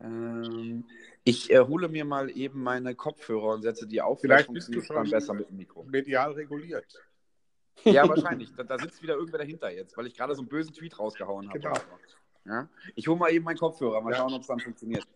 Ähm, 0.00 0.84
ich 1.24 1.50
äh, 1.50 1.60
hole 1.60 1.88
mir 1.88 2.06
mal 2.06 2.30
eben 2.30 2.62
meine 2.62 2.94
Kopfhörer 2.94 3.54
und 3.54 3.62
setze 3.62 3.86
die 3.86 4.00
auf. 4.00 4.20
Vielleicht 4.22 4.50
bist 4.52 4.74
du 4.74 4.80
schon 4.80 4.96
dann 4.96 5.10
besser 5.10 5.34
mit 5.34 5.50
dem 5.50 5.58
Mikro. 5.58 5.84
medial 5.84 6.32
reguliert. 6.32 6.86
Ja, 7.84 8.08
wahrscheinlich. 8.08 8.50
Da, 8.54 8.62
da, 8.64 8.78
sitzt 8.78 9.02
wieder 9.02 9.14
irgendwer 9.14 9.38
dahinter 9.38 9.70
jetzt, 9.70 9.96
weil 9.96 10.06
ich 10.06 10.16
gerade 10.16 10.34
so 10.34 10.40
einen 10.40 10.48
bösen 10.48 10.72
Tweet 10.72 10.98
rausgehauen 10.98 11.48
habe. 11.48 11.60
Genau. 11.60 11.74
Ja? 12.48 12.68
Ich 12.94 13.06
hole 13.06 13.18
mal 13.18 13.30
eben 13.30 13.44
meinen 13.44 13.58
Kopfhörer, 13.58 14.00
mal 14.00 14.12
ja. 14.12 14.18
schauen, 14.18 14.32
ob 14.32 14.40
es 14.40 14.46
dann 14.46 14.60
funktioniert. 14.60 15.06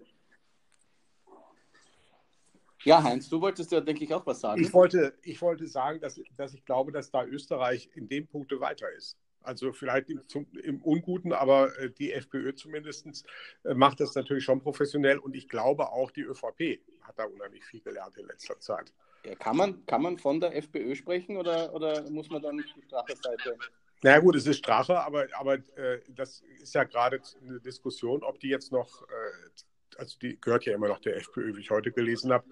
Ja, 2.85 3.03
Heinz, 3.03 3.29
du 3.29 3.41
wolltest 3.41 3.71
ja, 3.71 3.81
denke 3.81 4.05
ich, 4.05 4.13
auch 4.13 4.27
was 4.27 4.41
sagen. 4.41 4.61
Ich 4.61 4.73
wollte, 4.73 5.15
ich 5.23 5.41
wollte 5.41 5.67
sagen, 5.69 6.01
dass, 6.01 6.21
dass 6.37 6.53
ich 6.53 6.65
glaube, 6.65 6.91
dass 6.91 7.11
da 7.11 7.25
Österreich 7.25 7.89
in 7.95 8.09
dem 8.09 8.27
Punkte 8.27 8.61
weiter 8.61 8.91
ist. 8.91 9.17
Also 9.41 9.73
vielleicht 9.73 10.11
im, 10.11 10.27
zum, 10.29 10.47
im 10.63 10.83
Unguten, 10.83 11.33
aber 11.33 11.77
äh, 11.79 11.91
die 11.91 12.13
FPÖ 12.13 12.55
zumindest 12.55 13.25
äh, 13.65 13.75
macht 13.75 14.01
das 14.01 14.15
natürlich 14.15 14.45
schon 14.45 14.61
professionell 14.61 15.19
und 15.19 15.35
ich 15.35 15.49
glaube 15.49 15.91
auch 15.91 16.11
die 16.11 16.23
ÖVP 16.23 16.81
hat 17.03 17.19
da 17.19 17.25
unheimlich 17.25 17.65
viel 17.65 17.81
gelernt 17.81 18.17
in 18.17 18.27
letzter 18.27 18.59
Zeit. 18.61 18.93
Ja, 19.25 19.35
kann, 19.37 19.57
man, 19.57 19.87
kann 19.87 20.03
man 20.03 20.19
von 20.19 20.41
der 20.41 20.57
FPÖ 20.57 20.95
sprechen 20.97 21.37
oder, 21.37 21.73
oder 21.75 22.09
muss 22.11 22.29
man 22.29 22.43
dann 22.43 22.57
die 22.57 22.83
Strache-Seite? 22.87 23.57
Naja 24.03 24.19
gut, 24.19 24.35
es 24.35 24.47
ist 24.47 24.59
Strache, 24.59 24.99
aber, 24.99 25.27
aber 25.39 25.55
äh, 25.77 26.01
das 26.09 26.43
ist 26.61 26.75
ja 26.75 26.83
gerade 26.83 27.21
eine 27.41 27.61
Diskussion, 27.61 28.25
ob 28.25 28.41
die 28.41 28.49
jetzt 28.49 28.73
noch, 28.73 29.03
äh, 29.03 29.97
also 29.97 30.19
die 30.19 30.41
gehört 30.41 30.65
ja 30.65 30.75
immer 30.75 30.89
noch 30.89 30.99
der 30.99 31.17
FPÖ, 31.17 31.55
wie 31.55 31.61
ich 31.61 31.71
heute 31.71 31.93
gelesen 31.93 32.33
habe, 32.33 32.45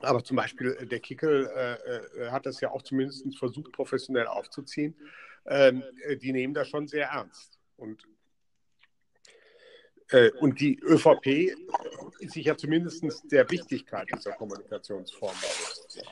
aber 0.00 0.22
zum 0.22 0.36
Beispiel 0.36 0.76
äh, 0.78 0.86
der 0.86 1.00
Kickel 1.00 1.46
äh, 1.46 2.26
äh, 2.26 2.30
hat 2.30 2.46
das 2.46 2.60
ja 2.60 2.70
auch 2.70 2.82
zumindest 2.82 3.24
versucht, 3.38 3.72
professionell 3.72 4.26
aufzuziehen. 4.26 4.94
Ähm, 5.46 5.82
äh, 6.02 6.16
die 6.16 6.32
nehmen 6.32 6.54
das 6.54 6.68
schon 6.68 6.86
sehr 6.86 7.08
ernst. 7.08 7.58
Und, 7.76 8.02
und 10.40 10.60
die 10.60 10.78
ÖVP 10.80 11.54
ist 12.20 12.32
sich 12.32 12.46
ja 12.46 12.56
zumindest 12.56 13.04
der 13.30 13.48
Wichtigkeit 13.50 14.08
dieser 14.14 14.32
Kommunikationsform 14.32 15.34
bewusst. 15.34 16.02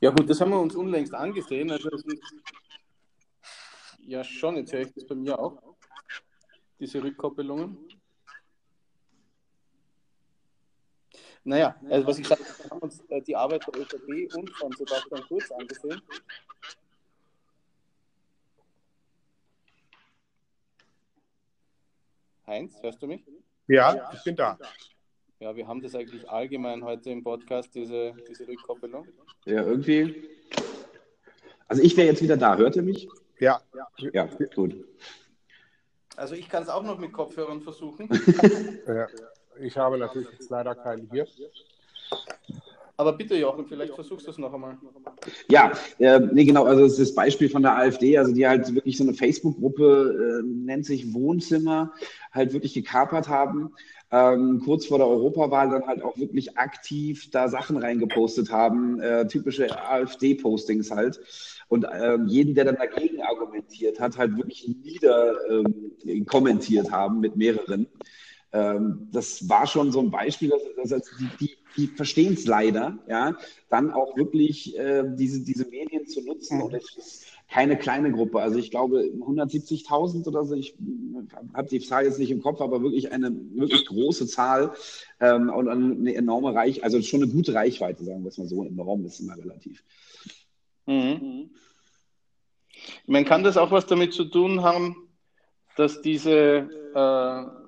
Ja 0.00 0.10
gut, 0.10 0.28
das 0.28 0.40
haben 0.40 0.50
wir 0.50 0.60
uns 0.60 0.74
unlängst 0.74 1.14
angesehen. 1.14 1.70
Also 1.70 1.90
ja 4.00 4.24
schon, 4.24 4.56
jetzt 4.56 4.72
höre 4.72 4.80
ich 4.80 4.92
das 4.94 5.06
bei 5.06 5.14
mir 5.14 5.38
auch, 5.38 5.62
diese 6.80 7.02
Rückkoppelungen. 7.02 7.76
Naja, 11.44 11.76
also 11.90 12.06
was 12.06 12.18
ich 12.18 12.26
sage, 12.26 12.40
wir 12.40 12.70
haben 12.70 12.80
uns 12.80 13.00
äh, 13.08 13.20
die 13.20 13.34
Arbeit 13.34 13.66
der 13.66 13.80
ÖVP 13.80 14.32
und 14.34 14.50
von 14.50 14.72
Sebastian 14.72 15.22
Kurz 15.26 15.50
angesehen. 15.50 16.00
Heinz, 22.46 22.82
hörst 22.82 23.02
du 23.02 23.06
mich? 23.06 23.24
Ja, 23.68 24.10
ich 24.12 24.24
bin 24.24 24.36
da. 24.36 24.58
Ja, 25.38 25.54
wir 25.54 25.66
haben 25.66 25.80
das 25.80 25.94
eigentlich 25.94 26.28
allgemein 26.28 26.84
heute 26.84 27.10
im 27.10 27.22
Podcast, 27.22 27.74
diese, 27.74 28.14
diese 28.28 28.46
Rückkoppelung. 28.46 29.06
Ja, 29.44 29.62
irgendwie. 29.62 30.28
Also 31.68 31.82
ich 31.82 31.96
wäre 31.96 32.08
jetzt 32.08 32.22
wieder 32.22 32.36
da, 32.36 32.56
hört 32.56 32.76
ihr 32.76 32.82
mich? 32.82 33.08
Ja. 33.38 33.60
Ja, 34.12 34.28
gut. 34.54 34.84
Also 36.16 36.34
ich 36.34 36.48
kann 36.48 36.62
es 36.62 36.68
auch 36.68 36.82
noch 36.82 36.98
mit 36.98 37.12
Kopfhörern 37.12 37.62
versuchen. 37.62 38.08
ja. 38.86 39.06
Ich 39.60 39.76
habe 39.76 39.98
natürlich 39.98 40.30
jetzt 40.30 40.50
leider 40.50 40.74
keinen 40.74 41.08
hier. 41.10 41.26
Aber 43.02 43.14
bitte, 43.14 43.36
Jochen, 43.36 43.66
vielleicht 43.66 43.94
versuchst 43.94 44.28
du 44.28 44.30
es 44.30 44.38
noch 44.38 44.54
einmal. 44.54 44.78
Ja, 45.48 45.72
äh, 45.98 46.20
nee, 46.20 46.44
genau. 46.44 46.66
Also, 46.66 46.84
das 46.84 46.92
ist 46.92 47.00
das 47.00 47.14
Beispiel 47.16 47.48
von 47.48 47.62
der 47.62 47.76
AfD, 47.76 48.16
also 48.16 48.32
die 48.32 48.46
halt 48.46 48.72
wirklich 48.76 48.96
so 48.96 49.02
eine 49.02 49.14
Facebook-Gruppe, 49.14 50.40
äh, 50.40 50.46
nennt 50.46 50.86
sich 50.86 51.12
Wohnzimmer, 51.12 51.92
halt 52.30 52.52
wirklich 52.52 52.74
gekapert 52.74 53.28
haben. 53.28 53.72
Ähm, 54.12 54.62
kurz 54.64 54.86
vor 54.86 54.98
der 54.98 55.08
Europawahl 55.08 55.70
dann 55.70 55.84
halt 55.84 56.02
auch 56.02 56.16
wirklich 56.16 56.56
aktiv 56.56 57.28
da 57.32 57.48
Sachen 57.48 57.76
reingepostet 57.76 58.52
haben, 58.52 59.00
äh, 59.00 59.26
typische 59.26 59.84
AfD-Postings 59.84 60.92
halt. 60.92 61.18
Und 61.66 61.84
ähm, 61.92 62.28
jeden, 62.28 62.54
der 62.54 62.66
dann 62.66 62.76
dagegen 62.76 63.20
argumentiert 63.20 63.98
hat, 63.98 64.16
halt 64.16 64.36
wirklich 64.36 64.68
nieder 64.84 65.34
ähm, 65.50 66.24
kommentiert 66.26 66.92
haben 66.92 67.18
mit 67.18 67.34
mehreren. 67.34 67.88
Ähm, 68.52 69.08
das 69.10 69.48
war 69.48 69.66
schon 69.66 69.92
so 69.92 70.00
ein 70.00 70.10
Beispiel, 70.10 70.50
dass, 70.50 70.90
dass 70.90 71.10
die, 71.18 71.28
die, 71.40 71.56
die 71.76 71.86
verstehen 71.86 72.34
es 72.34 72.46
leider, 72.46 72.98
ja, 73.08 73.36
dann 73.70 73.92
auch 73.92 74.16
wirklich 74.16 74.78
äh, 74.78 75.04
diese, 75.14 75.40
diese 75.40 75.66
Medien 75.66 76.06
zu 76.06 76.20
nutzen. 76.22 76.60
Und 76.60 76.74
es 76.74 76.94
ist 76.96 77.26
keine 77.50 77.76
kleine 77.78 78.12
Gruppe. 78.12 78.40
Also 78.40 78.58
ich 78.58 78.70
glaube 78.70 79.10
170.000 79.20 80.26
oder 80.26 80.44
so. 80.44 80.54
Ich 80.54 80.74
habe 81.54 81.68
die 81.68 81.80
Zahl 81.80 82.04
jetzt 82.04 82.18
nicht 82.18 82.30
im 82.30 82.42
Kopf, 82.42 82.60
aber 82.60 82.82
wirklich 82.82 83.10
eine 83.12 83.30
wirklich 83.54 83.86
große 83.86 84.26
Zahl 84.26 84.72
ähm, 85.20 85.50
und 85.50 85.68
eine 85.68 86.14
enorme 86.14 86.54
Reichweite, 86.54 86.84
also 86.84 87.02
schon 87.02 87.22
eine 87.22 87.32
gute 87.32 87.54
Reichweite, 87.54 88.04
sagen 88.04 88.22
wir 88.22 88.28
es 88.28 88.38
mal 88.38 88.48
so. 88.48 88.64
Enorm 88.64 89.04
ist 89.06 89.20
immer 89.20 89.36
relativ. 89.36 89.82
Mhm. 90.86 91.50
Man 93.06 93.24
kann 93.24 93.44
das 93.44 93.56
auch 93.56 93.70
was 93.70 93.86
damit 93.86 94.12
zu 94.12 94.24
tun 94.24 94.62
haben, 94.62 95.08
dass 95.76 96.02
diese 96.02 96.68
äh, 96.94 97.61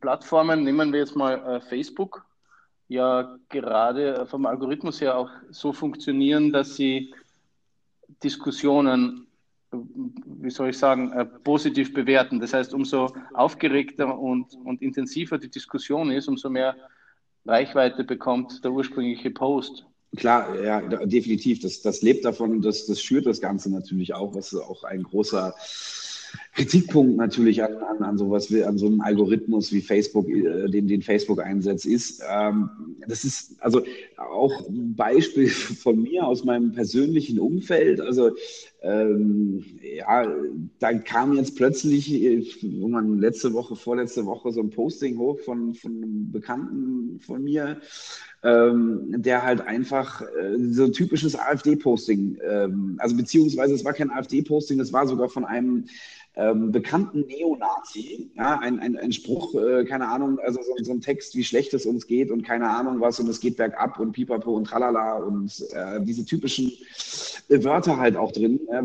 Plattformen, 0.00 0.64
nehmen 0.64 0.92
wir 0.92 1.00
jetzt 1.00 1.16
mal 1.16 1.34
äh, 1.34 1.60
Facebook, 1.60 2.24
ja 2.88 3.36
gerade 3.48 4.26
vom 4.26 4.46
Algorithmus 4.46 5.00
her 5.00 5.16
auch 5.16 5.30
so 5.50 5.72
funktionieren, 5.72 6.52
dass 6.52 6.76
sie 6.76 7.14
Diskussionen, 8.22 9.26
wie 9.70 10.50
soll 10.50 10.70
ich 10.70 10.78
sagen, 10.78 11.12
äh, 11.12 11.24
positiv 11.24 11.94
bewerten. 11.94 12.40
Das 12.40 12.52
heißt, 12.52 12.74
umso 12.74 13.14
aufgeregter 13.32 14.18
und, 14.18 14.54
und 14.64 14.82
intensiver 14.82 15.38
die 15.38 15.50
Diskussion 15.50 16.10
ist, 16.10 16.28
umso 16.28 16.50
mehr 16.50 16.76
Reichweite 17.46 18.04
bekommt 18.04 18.64
der 18.64 18.72
ursprüngliche 18.72 19.30
Post. 19.30 19.86
Klar, 20.16 20.60
ja, 20.60 20.80
definitiv. 20.80 21.60
Das, 21.60 21.82
das 21.82 22.02
lebt 22.02 22.24
davon, 22.24 22.60
das, 22.60 22.86
das 22.86 23.00
schürt 23.00 23.26
das 23.26 23.40
Ganze 23.40 23.70
natürlich 23.70 24.12
auch, 24.12 24.34
was 24.34 24.54
auch 24.54 24.82
ein 24.82 25.04
großer 25.04 25.54
Kritikpunkt 26.52 27.16
natürlich 27.16 27.62
an, 27.62 27.76
an, 27.76 28.02
an 28.02 28.18
sowas 28.18 28.50
wie 28.50 28.64
an 28.64 28.76
so 28.76 28.86
einem 28.86 29.00
Algorithmus 29.00 29.72
wie 29.72 29.80
Facebook, 29.80 30.28
äh, 30.28 30.68
den, 30.68 30.88
den 30.88 31.02
Facebook 31.02 31.40
einsetzt, 31.40 31.86
ist, 31.86 32.22
ähm, 32.28 32.68
das 33.06 33.24
ist 33.24 33.54
also 33.60 33.82
auch 34.16 34.68
ein 34.68 34.94
Beispiel 34.94 35.48
von 35.48 36.02
mir 36.02 36.26
aus 36.26 36.44
meinem 36.44 36.72
persönlichen 36.72 37.38
Umfeld. 37.38 38.00
Also 38.00 38.32
ähm, 38.82 39.64
ja, 39.82 40.26
da 40.78 40.92
kam 40.94 41.34
jetzt 41.34 41.56
plötzlich, 41.56 42.62
man 42.62 43.18
letzte 43.18 43.52
Woche, 43.52 43.76
vorletzte 43.76 44.24
Woche 44.24 44.52
so 44.52 44.60
ein 44.60 44.70
Posting 44.70 45.18
hoch 45.18 45.38
von, 45.40 45.74
von 45.74 45.92
einem 45.92 46.32
Bekannten 46.32 47.20
von 47.20 47.44
mir, 47.44 47.80
ähm, 48.42 49.22
der 49.22 49.42
halt 49.42 49.60
einfach 49.60 50.22
äh, 50.22 50.56
so 50.70 50.84
ein 50.84 50.92
typisches 50.92 51.38
AfD-Posting, 51.38 52.38
ähm, 52.42 52.96
also 52.98 53.16
beziehungsweise 53.16 53.74
es 53.74 53.84
war 53.84 53.92
kein 53.92 54.10
AfD-Posting, 54.10 54.78
das 54.78 54.92
war 54.94 55.06
sogar 55.06 55.28
von 55.28 55.44
einem 55.44 55.84
ähm, 56.36 56.70
bekannten 56.70 57.26
Neonazi, 57.26 58.30
ja, 58.36 58.58
ein, 58.60 58.78
ein, 58.78 58.96
ein 58.96 59.12
Spruch, 59.12 59.54
äh, 59.54 59.84
keine 59.84 60.08
Ahnung, 60.08 60.38
also 60.38 60.60
so, 60.62 60.84
so, 60.84 60.92
ein 60.92 61.00
Text, 61.00 61.34
wie 61.34 61.42
schlecht 61.42 61.74
es 61.74 61.86
uns 61.86 62.06
geht 62.06 62.30
und 62.30 62.42
keine 62.42 62.70
Ahnung 62.70 63.00
was 63.00 63.18
und 63.18 63.28
es 63.28 63.40
geht 63.40 63.56
bergab 63.56 63.98
und 63.98 64.12
pipapo 64.12 64.52
und 64.52 64.64
tralala 64.64 65.16
und 65.16 65.52
äh, 65.72 66.00
diese 66.02 66.24
typischen 66.24 66.72
Wörter 67.48 67.96
halt 67.96 68.16
auch 68.16 68.30
drin, 68.30 68.60
äh, 68.70 68.82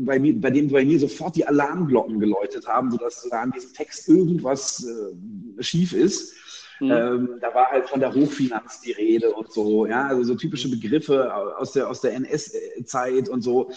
bei, 0.00 0.18
bei 0.18 0.50
denen 0.50 0.70
bei 0.70 0.84
mir 0.84 0.98
sofort 0.98 1.34
die 1.34 1.46
Alarmglocken 1.46 2.20
geläutet 2.20 2.66
haben, 2.66 2.90
sodass 2.90 3.26
da 3.30 3.40
an 3.40 3.52
diesem 3.52 3.72
Text 3.72 4.08
irgendwas 4.08 4.84
äh, 4.84 5.62
schief 5.62 5.94
ist. 5.94 6.34
Mhm. 6.80 6.90
Ähm, 6.90 7.28
da 7.40 7.54
war 7.54 7.70
halt 7.70 7.88
von 7.88 8.00
der 8.00 8.14
Hochfinanz 8.14 8.80
die 8.80 8.92
Rede 8.92 9.32
und 9.32 9.52
so, 9.52 9.86
ja, 9.86 10.06
also 10.06 10.24
so 10.24 10.34
typische 10.34 10.68
Begriffe 10.68 11.34
aus 11.58 11.72
der, 11.72 11.88
aus 11.88 12.00
der 12.00 12.14
NS-Zeit 12.14 13.28
und 13.28 13.42
so. 13.42 13.70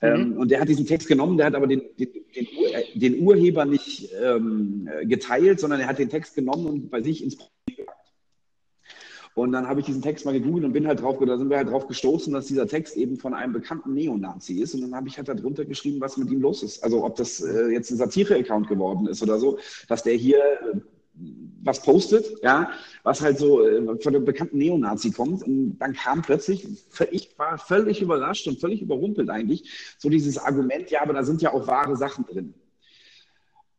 Ähm, 0.00 0.30
mhm. 0.30 0.36
und 0.38 0.50
der 0.50 0.60
hat 0.60 0.68
diesen 0.68 0.86
Text 0.86 1.08
genommen, 1.08 1.36
der 1.36 1.46
hat 1.46 1.54
aber 1.54 1.66
den, 1.66 1.82
den, 1.98 2.08
den, 2.34 2.48
Ur, 2.56 2.74
äh, 2.74 2.98
den 2.98 3.20
Urheber 3.20 3.64
nicht 3.64 4.10
ähm, 4.22 4.88
geteilt, 5.04 5.60
sondern 5.60 5.80
er 5.80 5.88
hat 5.88 5.98
den 5.98 6.10
Text 6.10 6.34
genommen 6.34 6.66
und 6.66 6.90
bei 6.90 7.02
sich 7.02 7.22
ins 7.22 7.36
Profil 7.36 7.76
gepackt. 7.76 8.02
Und 9.34 9.52
dann 9.52 9.66
habe 9.66 9.80
ich 9.80 9.86
diesen 9.86 10.02
Text 10.02 10.26
mal 10.26 10.32
gegoogelt 10.32 10.64
und 10.64 10.72
bin 10.72 10.86
halt 10.86 11.00
drauf, 11.00 11.16
da 11.24 11.38
sind 11.38 11.48
wir 11.48 11.56
halt 11.56 11.70
drauf 11.70 11.86
gestoßen, 11.86 12.32
dass 12.34 12.46
dieser 12.46 12.66
Text 12.66 12.96
eben 12.96 13.16
von 13.16 13.32
einem 13.32 13.54
bekannten 13.54 13.94
Neonazi 13.94 14.60
ist. 14.60 14.74
Und 14.74 14.82
dann 14.82 14.94
habe 14.94 15.08
ich 15.08 15.16
halt 15.16 15.28
darunter 15.28 15.64
geschrieben, 15.64 16.00
was 16.00 16.18
mit 16.18 16.30
ihm 16.30 16.42
los 16.42 16.62
ist. 16.62 16.84
Also 16.84 17.02
ob 17.04 17.16
das 17.16 17.40
äh, 17.40 17.68
jetzt 17.68 17.90
ein 17.90 17.96
Satire-Account 17.96 18.68
geworden 18.68 19.06
ist 19.06 19.22
oder 19.22 19.38
so, 19.38 19.58
dass 19.88 20.02
der 20.02 20.14
hier 20.14 20.38
äh, 20.38 20.80
was 21.62 21.82
postet, 21.82 22.42
ja, 22.42 22.70
was 23.02 23.20
halt 23.20 23.38
so 23.38 23.66
äh, 23.66 23.98
von 24.00 24.12
dem 24.12 24.24
bekannten 24.24 24.58
Neonazi 24.58 25.10
kommt. 25.10 25.42
Und 25.42 25.78
dann 25.78 25.92
kam 25.92 26.22
plötzlich, 26.22 26.66
ich 27.10 27.38
war 27.38 27.58
völlig 27.58 28.02
überrascht 28.02 28.46
und 28.48 28.60
völlig 28.60 28.82
überrumpelt 28.82 29.30
eigentlich, 29.30 29.96
so 29.98 30.08
dieses 30.08 30.38
Argument, 30.38 30.90
ja, 30.90 31.02
aber 31.02 31.12
da 31.12 31.22
sind 31.22 31.42
ja 31.42 31.52
auch 31.52 31.66
wahre 31.66 31.96
Sachen 31.96 32.24
drin. 32.24 32.54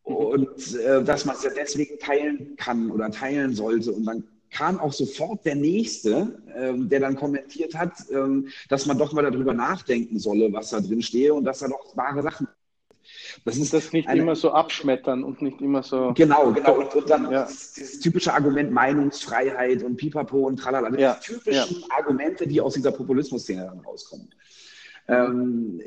Und 0.04 0.76
äh, 0.76 1.04
dass 1.04 1.26
man 1.26 1.36
es 1.36 1.44
ja 1.44 1.52
deswegen 1.56 1.98
teilen 1.98 2.56
kann 2.58 2.92
oder 2.92 3.10
teilen 3.10 3.54
sollte. 3.54 3.92
Und 3.92 4.06
dann 4.06 4.24
kam 4.52 4.80
auch 4.80 4.94
sofort 4.94 5.46
der 5.46 5.56
Nächste, 5.56 6.42
ähm, 6.56 6.90
der 6.90 7.00
dann 7.00 7.16
kommentiert 7.16 7.74
hat, 7.76 7.94
ähm, 8.12 8.48
dass 8.70 8.86
man 8.86 8.98
doch 8.98 9.14
mal 9.14 9.24
darüber 9.24 9.54
nachdenken 9.54 10.20
solle, 10.20 10.52
was 10.54 10.70
da 10.70 10.80
drin 10.80 11.02
stehe 11.02 11.34
und 11.34 11.46
dass 11.46 11.60
da 11.60 11.68
doch 11.68 11.96
wahre 11.98 12.22
Sachen 12.22 12.48
das 13.46 13.58
ist 13.58 13.74
das 13.74 13.94
nicht 13.94 14.08
eine, 14.08 14.22
immer 14.22 14.36
so 14.36 14.52
abschmettern 14.52 15.24
und 15.24 15.42
nicht 15.42 15.62
immer 15.62 15.84
so. 15.84 16.14
Genau, 16.16 16.52
genau. 16.52 16.80
Und, 16.80 16.96
und 16.96 17.10
dann 17.10 17.32
ja. 17.32 17.46
dieses 17.46 18.00
typische 18.00 18.34
Argument 18.34 18.72
Meinungsfreiheit 18.72 19.84
und 19.84 19.98
Pipapo 19.98 20.48
und 20.48 20.58
tralala. 20.58 20.90
Das 20.90 21.00
ja. 21.00 21.14
typischen 21.16 21.82
ja. 21.82 21.88
Argumente, 21.98 22.48
die 22.48 22.62
aus 22.62 22.74
dieser 22.74 22.92
Populismus-Szene 22.92 23.66
dann 23.66 23.80
rauskommen. 23.80 24.30
Ähm, 25.08 25.82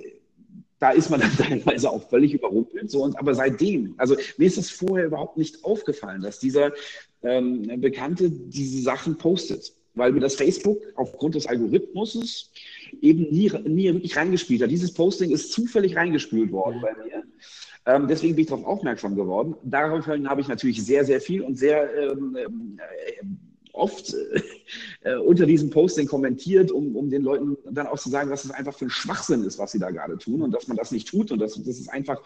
da 0.78 0.90
ist 0.90 1.10
man 1.10 1.20
dann 1.20 1.36
teilweise 1.38 1.90
auch 1.90 2.08
völlig 2.08 2.34
überrumpelt. 2.34 2.90
So, 2.90 3.02
und, 3.02 3.18
aber 3.18 3.34
seitdem, 3.34 3.94
also 3.96 4.16
mir 4.36 4.46
ist 4.46 4.58
es 4.58 4.70
vorher 4.70 5.06
überhaupt 5.06 5.36
nicht 5.36 5.64
aufgefallen, 5.64 6.22
dass 6.22 6.38
dieser 6.38 6.72
ähm, 7.22 7.80
Bekannte 7.80 8.30
diese 8.30 8.82
Sachen 8.82 9.16
postet. 9.18 9.72
Weil 9.96 10.12
mir 10.12 10.20
das 10.20 10.36
Facebook 10.36 10.78
aufgrund 10.94 11.34
des 11.34 11.46
Algorithmus 11.46 12.52
eben 13.00 13.24
nie, 13.30 13.50
nie 13.64 13.92
wirklich 13.92 14.16
reingespielt 14.16 14.62
hat. 14.62 14.70
Dieses 14.70 14.94
Posting 14.94 15.30
ist 15.30 15.52
zufällig 15.52 15.96
reingespült 15.96 16.52
worden 16.52 16.80
bei 16.80 16.94
mir. 16.94 17.24
Ähm, 17.86 18.06
deswegen 18.08 18.34
bin 18.34 18.42
ich 18.42 18.48
darauf 18.48 18.64
aufmerksam 18.64 19.16
geworden. 19.16 19.54
Daraufhin 19.64 20.28
habe 20.28 20.40
ich 20.40 20.48
natürlich 20.48 20.84
sehr, 20.84 21.04
sehr 21.04 21.20
viel 21.20 21.42
und 21.42 21.56
sehr 21.56 21.88
ähm, 21.96 22.36
äh, 22.36 23.24
oft 23.76 24.14
äh, 25.02 25.16
unter 25.16 25.46
diesem 25.46 25.70
Posting 25.70 26.06
kommentiert, 26.06 26.70
um, 26.72 26.96
um 26.96 27.10
den 27.10 27.22
Leuten 27.22 27.56
dann 27.70 27.86
auch 27.86 27.98
zu 27.98 28.08
sagen, 28.08 28.30
dass 28.30 28.44
es 28.44 28.50
einfach 28.50 28.74
für 28.74 28.86
ein 28.86 28.90
Schwachsinn 28.90 29.44
ist, 29.44 29.58
was 29.58 29.72
sie 29.72 29.78
da 29.78 29.90
gerade 29.90 30.18
tun 30.18 30.42
und 30.42 30.52
dass 30.52 30.66
man 30.66 30.76
das 30.76 30.90
nicht 30.90 31.08
tut 31.08 31.30
und 31.30 31.38
dass, 31.38 31.54
dass 31.54 31.78
es 31.78 31.88
einfach 31.88 32.20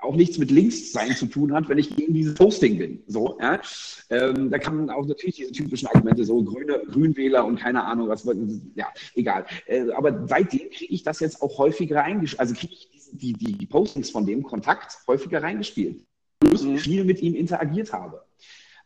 auch 0.00 0.16
nichts 0.16 0.38
mit 0.38 0.50
Links 0.50 0.92
sein 0.92 1.14
zu 1.16 1.26
tun 1.26 1.52
hat, 1.52 1.68
wenn 1.68 1.78
ich 1.78 1.94
gegen 1.94 2.14
dieses 2.14 2.34
Posting 2.34 2.78
bin. 2.78 3.02
So, 3.06 3.38
ja? 3.40 3.60
Ähm, 4.10 4.50
da 4.50 4.58
kann 4.58 4.76
man 4.76 4.90
auch 4.90 5.06
natürlich 5.06 5.36
diese 5.36 5.52
typischen 5.52 5.88
Argumente, 5.88 6.24
so 6.24 6.42
Grüne, 6.42 6.82
Grünwähler 6.90 7.44
und 7.44 7.58
keine 7.58 7.84
Ahnung, 7.84 8.08
was, 8.08 8.28
ja, 8.74 8.86
egal. 9.14 9.46
Äh, 9.66 9.90
aber 9.92 10.26
seitdem 10.26 10.70
kriege 10.70 10.92
ich 10.92 11.02
das 11.02 11.20
jetzt 11.20 11.40
auch 11.42 11.58
häufiger 11.58 12.00
reingespielt, 12.00 12.40
also 12.40 12.54
kriege 12.54 12.72
ich 12.72 12.88
die, 13.12 13.32
die, 13.32 13.52
die 13.52 13.66
Postings 13.66 14.10
von 14.10 14.26
dem 14.26 14.42
Kontakt 14.42 14.98
häufiger 15.06 15.42
reingespielt. 15.42 16.04
Plus 16.40 16.62
mhm. 16.62 16.78
viel 16.78 17.04
mit 17.04 17.20
ihm 17.20 17.34
interagiert 17.34 17.92
habe. 17.92 18.22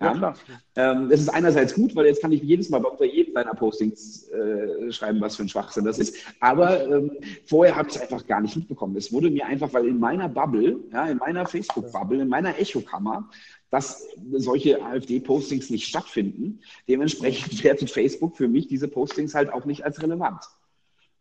Ja, 0.04 0.34
ähm, 0.76 1.08
das 1.08 1.20
ist 1.20 1.28
einerseits 1.28 1.74
gut, 1.74 1.94
weil 1.96 2.06
jetzt 2.06 2.20
kann 2.20 2.32
ich 2.32 2.42
jedes 2.42 2.68
Mal 2.70 2.84
unter 2.84 3.04
jedem 3.04 3.34
deiner 3.34 3.54
Postings 3.54 4.28
äh, 4.28 4.92
schreiben, 4.92 5.20
was 5.20 5.36
für 5.36 5.42
ein 5.42 5.48
Schwachsinn 5.48 5.84
das 5.84 5.98
ist. 5.98 6.16
Aber 6.40 6.86
ähm, 6.88 7.12
vorher 7.46 7.76
habe 7.76 7.88
ich 7.88 7.96
es 7.96 8.02
einfach 8.02 8.26
gar 8.26 8.40
nicht 8.40 8.56
mitbekommen. 8.56 8.96
Es 8.96 9.12
wurde 9.12 9.30
mir 9.30 9.46
einfach, 9.46 9.72
weil 9.72 9.86
in 9.86 9.98
meiner 9.98 10.28
Bubble, 10.28 10.80
ja, 10.92 11.06
in 11.06 11.18
meiner 11.18 11.46
Facebook-Bubble, 11.46 12.22
in 12.22 12.28
meiner 12.28 12.58
Echokammer, 12.58 13.28
dass 13.70 14.06
solche 14.32 14.80
AfD-Postings 14.80 15.70
nicht 15.70 15.88
stattfinden. 15.88 16.60
Dementsprechend 16.88 17.64
wertet 17.64 17.90
Facebook 17.90 18.36
für 18.36 18.46
mich 18.46 18.68
diese 18.68 18.88
Postings 18.88 19.34
halt 19.34 19.52
auch 19.52 19.64
nicht 19.64 19.84
als 19.84 20.00
relevant. 20.00 20.44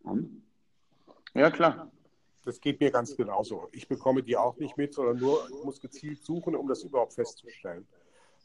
Ja, 0.06 0.16
ja 1.34 1.50
klar. 1.50 1.90
Das 2.46 2.60
geht 2.60 2.80
mir 2.80 2.92
ganz 2.92 3.16
genauso. 3.16 3.70
Ich 3.72 3.88
bekomme 3.88 4.22
die 4.22 4.36
auch 4.36 4.58
nicht 4.58 4.78
mit, 4.78 4.94
sondern 4.94 5.18
nur, 5.18 5.48
ich 5.50 5.64
muss 5.64 5.80
gezielt 5.80 6.24
suchen, 6.24 6.56
um 6.56 6.68
das 6.68 6.84
überhaupt 6.84 7.14
festzustellen. 7.14 7.88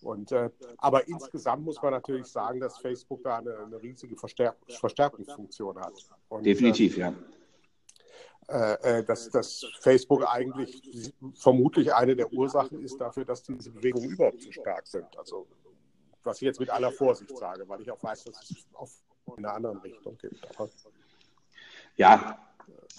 Und, 0.03 0.33
äh, 0.33 0.51
aber 0.79 1.09
insgesamt 1.09 1.65
muss 1.65 1.81
man 1.83 1.93
natürlich 1.93 2.27
sagen, 2.27 2.61
dass 2.61 2.79
Facebook 2.79 3.23
da 3.25 3.39
eine, 3.39 3.59
eine 3.59 3.83
riesige 3.83 4.17
Verstärk 4.17 4.57
Verstärkungsfunktion 4.69 5.79
hat. 5.79 5.95
Und, 6.29 6.47
Definitiv, 6.47 6.97
äh, 6.97 7.01
ja. 7.01 7.15
Äh, 8.49 9.05
dass, 9.05 9.29
dass 9.31 9.67
Facebook 9.81 10.25
eigentlich 10.27 11.13
vermutlich 11.35 11.93
eine 11.93 12.17
der 12.17 12.33
Ursachen 12.33 12.83
ist 12.83 12.99
dafür, 12.99 13.25
dass 13.25 13.43
diese 13.43 13.71
Bewegungen 13.71 14.11
überhaupt 14.11 14.41
so 14.41 14.53
stark 14.53 14.87
sind. 14.87 15.07
Also 15.19 15.47
was 16.25 16.37
ich 16.37 16.47
jetzt 16.47 16.61
mit 16.61 16.71
aller 16.71 16.93
Vorsicht 16.93 17.37
sage, 17.37 17.69
weil 17.69 17.81
ich 17.81 17.91
auch 17.91 18.03
weiß, 18.03 18.25
dass 18.25 18.43
es 18.43 18.67
in 19.37 19.45
einer 19.45 19.55
anderen 19.55 19.79
Richtung 19.79 20.17
gibt. 20.19 20.49
Aber, 20.49 20.71
ja, 21.97 22.39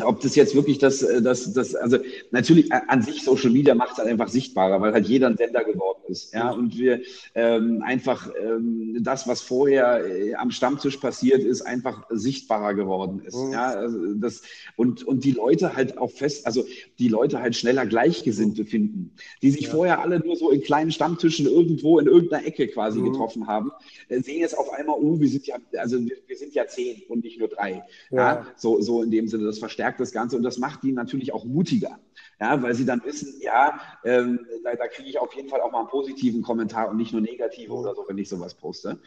ob 0.03 0.21
das 0.21 0.35
jetzt 0.35 0.55
wirklich 0.55 0.77
das, 0.77 1.01
äh, 1.01 1.21
das, 1.21 1.53
das, 1.53 1.75
also 1.75 1.97
natürlich 2.31 2.71
äh, 2.71 2.81
an 2.87 3.01
sich 3.01 3.23
Social 3.23 3.49
Media 3.49 3.75
macht 3.75 3.93
es 3.93 3.97
halt 3.97 4.07
einfach 4.07 4.29
sichtbarer, 4.29 4.81
weil 4.81 4.93
halt 4.93 5.07
jeder 5.07 5.27
ein 5.27 5.37
Sender 5.37 5.63
geworden 5.63 6.01
ist. 6.07 6.33
Ja, 6.33 6.51
und 6.51 6.77
wir 6.77 7.01
ähm, 7.35 7.81
einfach 7.83 8.29
ähm, 8.41 8.97
das, 9.01 9.27
was 9.27 9.41
vorher 9.41 10.05
äh, 10.05 10.35
am 10.35 10.51
Stammtisch 10.51 10.97
passiert 10.97 11.43
ist, 11.43 11.61
einfach 11.61 12.05
sichtbarer 12.09 12.73
geworden 12.73 13.21
ist. 13.25 13.35
Mhm. 13.35 13.51
Ja, 13.51 13.67
also 13.67 14.13
das, 14.15 14.41
und, 14.75 15.03
und 15.03 15.23
die 15.23 15.31
Leute 15.31 15.75
halt 15.75 15.97
auch 15.97 16.11
fest, 16.11 16.45
also 16.45 16.65
die 16.97 17.07
Leute 17.07 17.41
halt 17.41 17.55
schneller 17.55 17.85
Gleichgesinnte 17.85 18.65
finden, 18.65 19.11
die 19.41 19.51
sich 19.51 19.65
ja. 19.65 19.69
vorher 19.69 20.01
alle 20.01 20.19
nur 20.19 20.35
so 20.35 20.49
in 20.49 20.61
kleinen 20.61 20.91
Stammtischen 20.91 21.45
irgendwo 21.45 21.99
in 21.99 22.07
irgendeiner 22.07 22.45
Ecke 22.45 22.67
quasi 22.67 22.99
mhm. 22.99 23.11
getroffen 23.11 23.47
haben, 23.47 23.71
sehen 24.09 24.39
jetzt 24.39 24.57
auf 24.57 24.71
einmal, 24.71 24.95
oh, 24.99 25.19
wir 25.19 25.27
sind 25.27 25.45
ja, 25.45 25.55
also 25.77 25.99
wir, 25.99 26.17
wir 26.25 26.37
sind 26.37 26.53
ja 26.53 26.67
zehn 26.67 27.01
und 27.07 27.23
nicht 27.23 27.39
nur 27.39 27.47
drei. 27.47 27.83
Ja, 28.11 28.17
ja 28.17 28.47
so, 28.55 28.81
so 28.81 29.03
in 29.03 29.11
dem 29.11 29.27
Sinne, 29.27 29.45
das 29.45 29.59
verstärkt 29.59 29.88
verstärkt 29.89 29.99
das 29.99 30.11
Ganze 30.11 30.37
und 30.37 30.43
das 30.43 30.57
macht 30.57 30.83
die 30.83 30.91
natürlich 30.91 31.33
auch 31.33 31.45
mutiger. 31.45 31.99
Ja, 32.39 32.61
weil 32.61 32.73
sie 32.73 32.85
dann 32.85 33.01
wissen, 33.03 33.33
ja, 33.41 33.79
ähm, 34.05 34.45
da, 34.63 34.75
da 34.75 34.87
kriege 34.87 35.09
ich 35.09 35.19
auf 35.19 35.33
jeden 35.33 35.49
Fall 35.49 35.61
auch 35.61 35.71
mal 35.71 35.79
einen 35.79 35.89
positiven 35.89 36.41
Kommentar 36.41 36.89
und 36.89 36.97
nicht 36.97 37.11
nur 37.11 37.21
negative 37.21 37.73
oder 37.73 37.93
so, 37.95 38.05
wenn 38.07 38.17
ich 38.17 38.29
sowas 38.29 38.53
poste. 38.53 38.99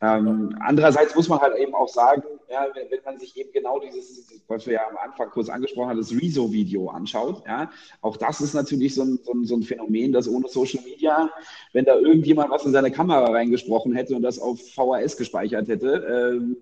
Ähm, 0.00 0.54
andererseits 0.60 1.16
muss 1.16 1.28
man 1.28 1.40
halt 1.40 1.56
eben 1.58 1.74
auch 1.74 1.88
sagen, 1.88 2.22
ja, 2.48 2.68
wenn, 2.74 2.88
wenn, 2.90 3.02
man 3.04 3.18
sich 3.18 3.36
eben 3.36 3.50
genau 3.52 3.80
dieses, 3.80 4.28
was 4.46 4.64
wir 4.66 4.74
ja 4.74 4.88
am 4.88 4.96
Anfang 4.96 5.28
kurz 5.30 5.48
angesprochen 5.48 5.90
haben, 5.90 5.98
das 5.98 6.12
Rezo-Video 6.12 6.88
anschaut, 6.88 7.42
ja, 7.46 7.68
auch 8.00 8.16
das 8.16 8.40
ist 8.40 8.54
natürlich 8.54 8.94
so 8.94 9.02
ein, 9.02 9.18
so, 9.24 9.32
ein, 9.32 9.44
so 9.44 9.56
ein, 9.56 9.62
Phänomen, 9.64 10.12
dass 10.12 10.28
ohne 10.28 10.48
Social 10.48 10.84
Media, 10.84 11.28
wenn 11.72 11.84
da 11.84 11.96
irgendjemand 11.96 12.50
was 12.50 12.64
in 12.64 12.72
seine 12.72 12.92
Kamera 12.92 13.32
reingesprochen 13.32 13.92
hätte 13.92 14.14
und 14.14 14.22
das 14.22 14.38
auf 14.38 14.60
VHS 14.60 15.16
gespeichert 15.16 15.66
hätte, 15.66 16.36
ähm, 16.36 16.56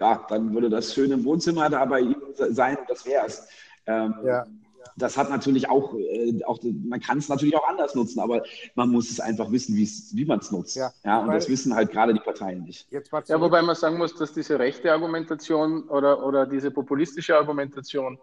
ja, 0.00 0.26
dann 0.28 0.52
würde 0.52 0.70
das 0.70 0.94
schön 0.94 1.10
im 1.10 1.24
Wohnzimmer 1.24 1.68
da 1.70 1.84
bei 1.84 2.00
ihm 2.00 2.16
sein 2.34 2.76
und 2.76 2.88
das 2.88 3.06
wäre 3.06 3.26
es. 3.26 3.48
Ähm, 3.86 4.14
ja. 4.24 4.44
Das 4.98 5.18
hat 5.18 5.28
natürlich 5.28 5.68
auch, 5.68 5.94
äh, 5.94 6.42
auch 6.44 6.58
man 6.62 7.00
kann 7.00 7.18
es 7.18 7.28
natürlich 7.28 7.54
auch 7.56 7.68
anders 7.68 7.94
nutzen, 7.94 8.20
aber 8.20 8.42
man 8.74 8.88
muss 8.88 9.10
es 9.10 9.20
einfach 9.20 9.50
wissen, 9.50 9.76
wie 9.76 10.24
man 10.24 10.38
es 10.38 10.50
nutzt. 10.50 10.76
Ja, 10.76 10.90
ja 11.04 11.20
und 11.20 11.32
das 11.32 11.48
wissen 11.48 11.74
halt 11.74 11.90
gerade 11.92 12.14
die 12.14 12.20
Parteien 12.20 12.62
nicht. 12.62 12.88
ja, 12.90 13.40
wobei 13.40 13.62
man 13.62 13.74
sagen 13.74 13.98
muss, 13.98 14.14
dass 14.14 14.32
diese 14.32 14.58
rechte 14.58 14.90
Argumentation 14.92 15.84
oder, 15.88 16.24
oder 16.24 16.46
diese 16.46 16.70
populistische 16.70 17.36
Argumentation 17.36 18.18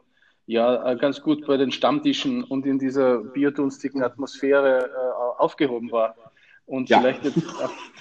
ja 0.45 0.91
äh, 0.91 0.95
ganz 0.95 1.21
gut 1.21 1.45
bei 1.45 1.57
den 1.57 1.71
Stammtischen 1.71 2.43
und 2.43 2.65
in 2.65 2.79
dieser 2.79 3.19
biodunstigen 3.19 4.03
Atmosphäre 4.03 4.89
äh, 4.89 5.41
aufgehoben 5.41 5.91
war. 5.91 6.15
Und 6.65 6.89
ja. 6.89 6.99
vielleicht 6.99 7.21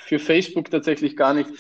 für 0.06 0.18
Facebook 0.18 0.70
tatsächlich 0.70 1.16
gar 1.16 1.35
nicht 1.35 1.50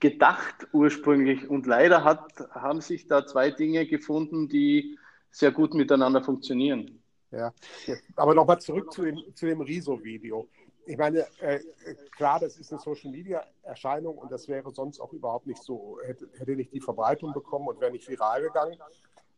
gedacht 0.00 0.68
ursprünglich. 0.72 1.48
Und 1.48 1.66
leider 1.66 2.04
hat, 2.04 2.32
haben 2.50 2.80
sich 2.80 3.06
da 3.06 3.26
zwei 3.26 3.50
Dinge 3.50 3.86
gefunden, 3.86 4.48
die 4.48 4.98
sehr 5.30 5.52
gut 5.52 5.74
miteinander 5.74 6.22
funktionieren. 6.22 7.02
Ja, 7.30 7.52
aber 8.16 8.34
nochmal 8.34 8.60
zurück 8.60 8.92
zu 8.92 9.04
dem, 9.04 9.18
zu 9.34 9.46
dem 9.46 9.60
Riso-Video. 9.60 10.48
Ich 10.86 10.96
meine, 10.96 11.26
äh, 11.40 11.60
klar, 12.16 12.40
das 12.40 12.56
ist 12.56 12.72
eine 12.72 12.80
Social-Media-Erscheinung 12.80 14.16
und 14.16 14.32
das 14.32 14.48
wäre 14.48 14.70
sonst 14.72 14.98
auch 15.00 15.12
überhaupt 15.12 15.46
nicht 15.46 15.62
so, 15.62 15.98
hätte, 16.02 16.26
hätte 16.38 16.56
nicht 16.56 16.72
die 16.72 16.80
Verbreitung 16.80 17.34
bekommen 17.34 17.68
und 17.68 17.78
wäre 17.80 17.92
nicht 17.92 18.08
viral 18.08 18.40
gegangen. 18.40 18.78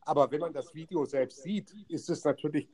Aber 0.03 0.31
wenn 0.31 0.41
man 0.41 0.53
das 0.53 0.73
Video 0.75 1.05
selbst 1.05 1.43
sieht, 1.43 1.75
ist 1.89 2.09
es 2.09 2.25
natürlich, 2.25 2.69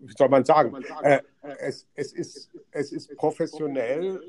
wie 0.00 0.14
soll 0.16 0.30
man 0.30 0.44
sagen, 0.44 0.74
äh, 1.02 1.20
es, 1.58 1.86
es, 1.94 2.12
ist, 2.14 2.50
es 2.70 2.92
ist 2.92 3.14
professionell 3.16 4.20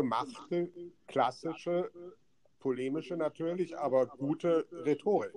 gemachte, 0.00 0.70
klassische, 1.06 1.90
polemische 2.58 3.16
natürlich, 3.16 3.76
aber 3.76 4.06
gute 4.06 4.66
Rhetorik. 4.84 5.32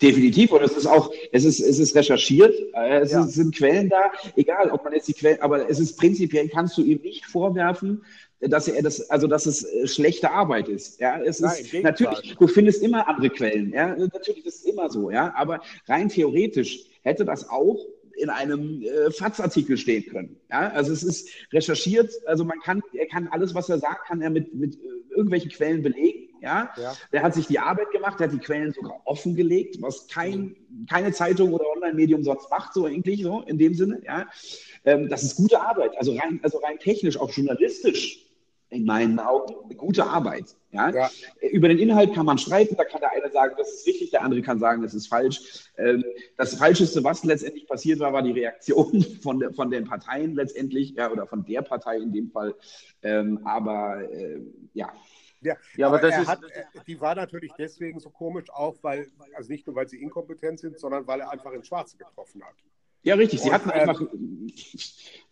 Definitiv, 0.00 0.52
und 0.52 0.62
es 0.62 0.72
ist 0.72 0.86
auch, 0.86 1.12
es 1.30 1.44
ist, 1.44 1.60
es 1.60 1.78
ist 1.78 1.94
recherchiert, 1.94 2.54
äh, 2.74 3.00
es 3.00 3.12
ja. 3.12 3.22
sind 3.24 3.54
Quellen 3.54 3.90
da, 3.90 4.10
egal 4.36 4.70
ob 4.70 4.82
man 4.84 4.94
jetzt 4.94 5.08
die 5.08 5.12
Quellen, 5.12 5.40
aber 5.42 5.68
es 5.68 5.78
ist 5.78 5.98
prinzipiell, 5.98 6.48
kannst 6.48 6.78
du 6.78 6.82
ihm 6.82 7.00
nicht 7.02 7.26
vorwerfen, 7.26 8.02
dass 8.40 8.66
er 8.68 8.82
das, 8.82 9.10
also 9.10 9.26
dass 9.26 9.44
es 9.44 9.64
äh, 9.64 9.86
schlechte 9.86 10.30
Arbeit 10.30 10.68
ist. 10.68 11.00
Ja, 11.00 11.20
es 11.20 11.40
Nein, 11.40 11.52
ist 11.60 11.74
natürlich, 11.82 12.36
du 12.38 12.46
findest 12.46 12.82
immer 12.82 13.06
andere 13.08 13.28
Quellen, 13.28 13.72
ja, 13.72 13.94
natürlich 13.94 14.46
ist 14.46 14.60
es 14.60 14.64
immer 14.64 14.88
so, 14.88 15.10
ja, 15.10 15.34
aber 15.36 15.60
rein 15.86 16.08
theoretisch 16.08 16.86
hätte 17.02 17.26
das 17.26 17.50
auch 17.50 17.78
in 18.18 18.30
einem 18.30 18.82
äh, 18.82 19.10
FATS-Artikel 19.10 19.76
stehen 19.76 20.04
können. 20.06 20.36
Ja, 20.50 20.70
also 20.70 20.92
es 20.92 21.02
ist 21.02 21.28
recherchiert, 21.52 22.12
also 22.26 22.44
man 22.44 22.58
kann, 22.60 22.82
er 22.92 23.06
kann 23.06 23.28
alles, 23.28 23.54
was 23.54 23.68
er 23.68 23.78
sagt, 23.78 24.06
kann 24.06 24.20
er 24.20 24.30
mit, 24.30 24.54
mit 24.54 24.74
äh, 24.74 24.78
irgendwelchen 25.10 25.50
Quellen 25.50 25.82
belegen. 25.82 26.28
Ja? 26.40 26.70
ja, 26.76 26.94
der 27.12 27.22
hat 27.22 27.34
sich 27.34 27.46
die 27.46 27.58
Arbeit 27.58 27.90
gemacht, 27.90 28.20
der 28.20 28.28
hat 28.28 28.34
die 28.34 28.38
Quellen 28.38 28.72
sogar 28.72 29.00
offengelegt, 29.04 29.80
was 29.80 30.06
kein, 30.08 30.56
keine 30.88 31.12
Zeitung 31.12 31.52
oder 31.52 31.64
Online-Medium 31.74 32.22
sonst 32.22 32.50
macht, 32.50 32.74
so 32.74 32.86
eigentlich 32.86 33.22
so 33.22 33.42
in 33.42 33.58
dem 33.58 33.74
Sinne. 33.74 34.00
Ja, 34.04 34.26
ähm, 34.84 35.08
das 35.08 35.22
ist 35.22 35.36
gute 35.36 35.60
Arbeit, 35.60 35.96
also 35.96 36.16
rein, 36.16 36.40
also 36.42 36.58
rein 36.58 36.78
technisch, 36.78 37.16
auch 37.18 37.30
journalistisch 37.30 38.24
in 38.70 38.84
meinen 38.84 39.18
Augen 39.18 39.54
eine 39.64 39.74
gute 39.74 40.04
Arbeit. 40.04 40.54
Ja? 40.70 40.90
ja? 40.90 41.10
Über 41.50 41.68
den 41.68 41.78
Inhalt 41.78 42.14
kann 42.14 42.26
man 42.26 42.38
streiten, 42.38 42.76
da 42.76 42.84
kann 42.84 43.00
der 43.00 43.12
eine 43.12 43.30
sagen, 43.30 43.54
das 43.56 43.72
ist 43.72 43.86
richtig, 43.86 44.10
der 44.10 44.22
andere 44.22 44.42
kann 44.42 44.58
sagen, 44.58 44.82
das 44.82 44.94
ist 44.94 45.06
falsch. 45.06 45.70
Ähm, 45.76 46.04
das 46.36 46.54
Falscheste, 46.54 47.02
was 47.04 47.24
letztendlich 47.24 47.66
passiert 47.66 48.00
war, 48.00 48.12
war 48.12 48.22
die 48.22 48.32
Reaktion 48.32 49.02
von, 49.22 49.40
der, 49.40 49.52
von 49.52 49.70
den 49.70 49.84
Parteien 49.86 50.34
letztendlich, 50.34 50.90
ja, 50.90 51.10
oder 51.10 51.26
von 51.26 51.44
der 51.44 51.62
Partei 51.62 51.96
in 51.96 52.12
dem 52.12 52.30
Fall. 52.30 52.54
Ähm, 53.02 53.40
aber 53.44 54.02
äh, 54.10 54.40
ja. 54.74 54.92
Ja, 55.40 55.54
ja 55.76 55.86
aber, 55.86 55.98
aber 55.98 56.10
das 56.10 56.20
ist, 56.20 56.28
hat, 56.28 56.40
die 56.86 57.00
war 57.00 57.14
natürlich 57.14 57.52
deswegen 57.56 58.00
so 58.00 58.10
komisch, 58.10 58.50
auch 58.50 58.76
weil, 58.82 59.06
also 59.34 59.50
nicht 59.50 59.66
nur 59.66 59.76
weil 59.76 59.88
sie 59.88 60.02
inkompetent 60.02 60.58
sind, 60.58 60.78
sondern 60.78 61.06
weil 61.06 61.20
er 61.20 61.30
einfach 61.30 61.52
ins 61.52 61.68
Schwarze 61.68 61.96
getroffen 61.96 62.42
hat. 62.42 62.56
Ja, 63.02 63.14
richtig. 63.14 63.40
Sie 63.40 63.48
und, 63.48 63.54
hatten 63.54 63.70
einfach, 63.70 64.00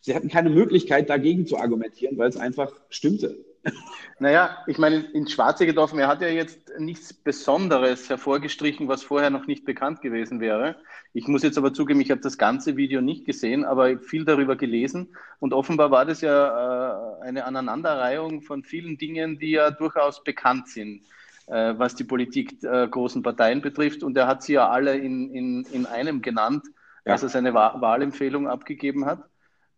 sie 0.01 0.15
hatten 0.15 0.29
keine 0.29 0.51
Möglichkeit, 0.51 1.11
dagegen 1.11 1.47
zu 1.47 1.59
argumentieren, 1.59 2.17
weil 2.19 2.29
es 2.29 2.37
einfach 2.37 2.73
stimmte. 2.89 3.45
Naja, 4.19 4.57
ich 4.67 4.79
meine, 4.79 4.97
ins 5.13 5.33
Schwarze 5.33 5.67
getroffen, 5.67 5.99
er 5.99 6.09
hat 6.09 6.23
ja 6.23 6.29
jetzt 6.29 6.73
nichts 6.79 7.13
Besonderes 7.13 8.09
hervorgestrichen, 8.09 8.89
was 8.89 9.03
vorher 9.03 9.29
noch 9.29 9.47
nicht 9.47 9.67
bekannt 9.67 10.01
gewesen 10.01 10.41
wäre. 10.41 10.77
Ich 11.13 11.29
muss 11.29 11.43
jetzt 11.43 11.59
aber 11.59 11.75
zugeben, 11.75 12.01
ich 12.01 12.11
habe 12.11 12.23
das 12.23 12.39
ganze 12.39 12.77
Video 12.77 13.03
nicht 13.03 13.27
gesehen, 13.27 13.65
aber 13.65 13.99
viel 13.99 14.25
darüber 14.25 14.57
gelesen. 14.57 15.15
Und 15.39 15.53
offenbar 15.53 15.91
war 15.91 16.07
das 16.07 16.23
ja 16.23 17.19
äh, 17.21 17.23
eine 17.25 17.45
Aneinanderreihung 17.45 18.41
von 18.41 18.63
vielen 18.63 18.97
Dingen, 18.97 19.39
die 19.39 19.51
ja 19.51 19.71
durchaus 19.71 20.25
bekannt 20.25 20.69
sind, 20.69 21.03
äh, 21.47 21.75
was 21.77 21.95
die 21.95 22.05
Politik 22.05 22.63
äh, 22.63 22.89
großen 22.89 23.23
Parteien 23.23 23.61
betrifft. 23.61 24.03
Und 24.03 24.17
er 24.17 24.27
hat 24.27 24.43
sie 24.43 24.55
ja 24.55 24.69
alle 24.69 24.97
in, 24.97 25.31
in, 25.35 25.67
in 25.73 25.87
einem 25.87 26.23
genannt, 26.23 26.65
ja. 27.07 27.13
als 27.13 27.23
er 27.23 27.29
seine 27.29 27.55
Wahlempfehlung 27.55 28.49
abgegeben 28.49 29.07
hat. 29.07 29.25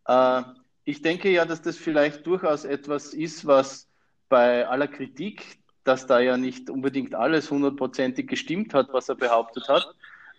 Äh, 0.07 0.43
ich 0.85 1.03
denke 1.03 1.31
ja, 1.31 1.45
dass 1.45 1.63
das 1.63 1.77
vielleicht 1.77 2.27
durchaus 2.27 2.65
etwas 2.65 3.13
ist, 3.13 3.47
was 3.47 3.87
bei 4.29 4.67
aller 4.67 4.89
Kritik, 4.89 5.59
dass 5.85 6.07
da 6.07 6.19
ja 6.19 6.37
nicht 6.37 6.71
unbedingt 6.71 7.15
alles 7.15 7.51
hundertprozentig 7.51 8.27
gestimmt 8.27 8.75
hat, 8.75 8.93
was 8.93 9.09
er 9.09 9.15
behauptet 9.15 9.69
hat, 9.69 9.87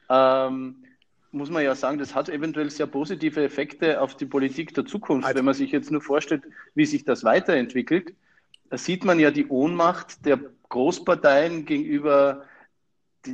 ähm, 0.10 0.84
muss 1.32 1.52
man 1.52 1.64
ja 1.64 1.76
sagen, 1.76 2.00
das 2.00 2.16
hat 2.16 2.30
eventuell 2.30 2.72
sehr 2.72 2.88
positive 2.88 3.44
Effekte 3.44 4.02
auf 4.02 4.16
die 4.16 4.26
Politik 4.26 4.74
der 4.74 4.86
Zukunft. 4.86 5.28
Also, 5.28 5.38
Wenn 5.38 5.46
man 5.46 5.54
sich 5.54 5.72
jetzt 5.72 5.92
nur 5.92 6.02
vorstellt, 6.02 6.44
wie 6.74 6.86
sich 6.86 7.06
das 7.06 7.24
weiterentwickelt, 7.24 8.16
da 8.72 8.78
sieht 8.78 9.04
man 9.04 9.20
ja 9.20 9.30
die 9.30 9.48
Ohnmacht 9.48 10.26
der 10.26 10.40
Großparteien 10.70 11.66
gegenüber 11.66 12.46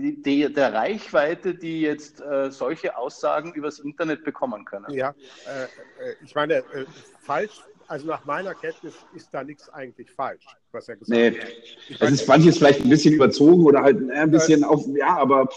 die, 0.01 0.21
die, 0.21 0.53
der 0.53 0.73
Reichweite, 0.73 1.55
die 1.55 1.81
jetzt 1.81 2.21
äh, 2.21 2.51
solche 2.51 2.97
Aussagen 2.97 3.53
übers 3.53 3.79
Internet 3.79 4.23
bekommen 4.23 4.65
können. 4.65 4.91
Ja, 4.91 5.15
äh, 5.47 5.63
äh 5.63 6.15
ich 6.23 6.35
meine, 6.35 6.55
äh, 6.55 6.85
falsch, 7.19 7.61
also 7.87 8.07
nach 8.07 8.25
meiner 8.25 8.53
Kenntnis 8.53 8.93
ist 9.13 9.29
da 9.31 9.43
nichts 9.43 9.69
eigentlich 9.69 10.11
falsch, 10.11 10.45
was 10.71 10.89
er 10.89 10.97
gesagt 10.97 11.19
nee. 11.19 11.39
hat. 11.39 11.49
Ich 11.89 12.01
es 12.01 12.11
ist 12.11 12.27
manches 12.27 12.57
vielleicht 12.57 12.81
ein 12.81 12.89
bisschen 12.89 13.13
überzogen 13.13 13.65
oder 13.65 13.81
halt 13.81 14.01
äh, 14.09 14.13
ein 14.13 14.31
bisschen 14.31 14.63
auf, 14.63 14.85
ja, 14.95 15.17
aber. 15.17 15.49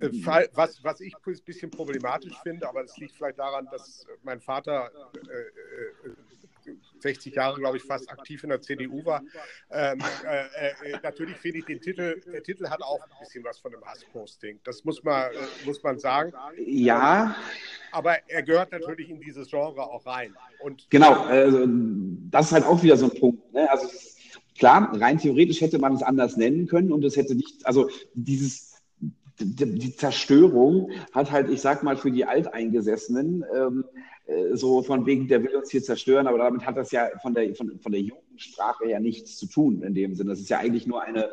Äh, 0.00 0.08
was, 0.54 0.82
was 0.82 1.00
ich 1.00 1.14
ein 1.14 1.36
bisschen 1.44 1.70
problematisch 1.70 2.34
finde, 2.42 2.68
aber 2.68 2.82
das 2.82 2.96
liegt 2.98 3.14
vielleicht 3.14 3.38
daran, 3.38 3.68
dass 3.70 4.04
mein 4.22 4.40
Vater 4.40 4.90
60 7.04 7.34
Jahre, 7.34 7.60
glaube 7.60 7.76
ich, 7.76 7.82
fast 7.84 8.10
aktiv 8.10 8.42
in 8.42 8.50
der 8.50 8.60
CDU 8.60 9.04
war. 9.04 9.22
Ähm, 9.70 10.00
äh, 10.26 10.92
äh, 10.92 10.98
natürlich 11.02 11.36
finde 11.36 11.58
ich 11.58 11.66
den 11.66 11.80
Titel, 11.80 12.20
der 12.32 12.42
Titel 12.42 12.68
hat 12.68 12.82
auch 12.82 13.00
ein 13.00 13.18
bisschen 13.20 13.44
was 13.44 13.58
von 13.58 13.72
einem 13.72 13.84
Hassposting. 13.84 14.58
Das 14.64 14.84
muss 14.84 15.04
man, 15.04 15.30
äh, 15.30 15.66
muss 15.66 15.82
man 15.82 15.98
sagen. 15.98 16.32
Ja. 16.66 17.36
Aber 17.92 18.16
er 18.28 18.42
gehört 18.42 18.72
natürlich 18.72 19.10
in 19.10 19.20
dieses 19.20 19.48
Genre 19.48 19.82
auch 19.82 20.04
rein. 20.06 20.34
Und 20.60 20.90
genau, 20.90 21.24
also, 21.24 21.66
das 22.30 22.46
ist 22.46 22.52
halt 22.52 22.64
auch 22.64 22.82
wieder 22.82 22.96
so 22.96 23.10
ein 23.10 23.20
Punkt. 23.20 23.52
Ne? 23.52 23.70
Also 23.70 23.86
klar, 24.58 24.90
rein 24.98 25.18
theoretisch 25.18 25.60
hätte 25.60 25.78
man 25.78 25.94
es 25.94 26.02
anders 26.02 26.36
nennen 26.36 26.66
können 26.66 26.90
und 26.90 27.04
es 27.04 27.16
hätte 27.16 27.34
nicht, 27.34 27.66
also 27.66 27.90
dieses 28.14 28.74
die 29.38 29.96
Zerstörung 29.96 30.90
hat 31.12 31.32
halt, 31.32 31.50
ich 31.50 31.60
sag 31.60 31.82
mal, 31.82 31.96
für 31.96 32.12
die 32.12 32.24
Alteingesessenen 32.24 33.44
ähm, 33.54 33.84
äh, 33.94 33.98
so 34.52 34.82
von 34.82 35.04
wegen, 35.04 35.28
der 35.28 35.42
will 35.42 35.54
uns 35.54 35.70
hier 35.70 35.82
zerstören, 35.82 36.26
aber 36.26 36.38
damit 36.38 36.64
hat 36.64 36.76
das 36.76 36.90
ja 36.92 37.08
von 37.20 37.34
der, 37.34 37.54
von, 37.54 37.78
von 37.78 37.92
der 37.92 38.00
Jugendsprache 38.00 38.86
her 38.86 39.00
nichts 39.00 39.36
zu 39.36 39.46
tun 39.46 39.82
in 39.82 39.94
dem 39.94 40.14
Sinne. 40.14 40.30
Das 40.30 40.40
ist 40.40 40.48
ja 40.48 40.58
eigentlich 40.58 40.86
nur 40.86 41.02
eine, 41.02 41.30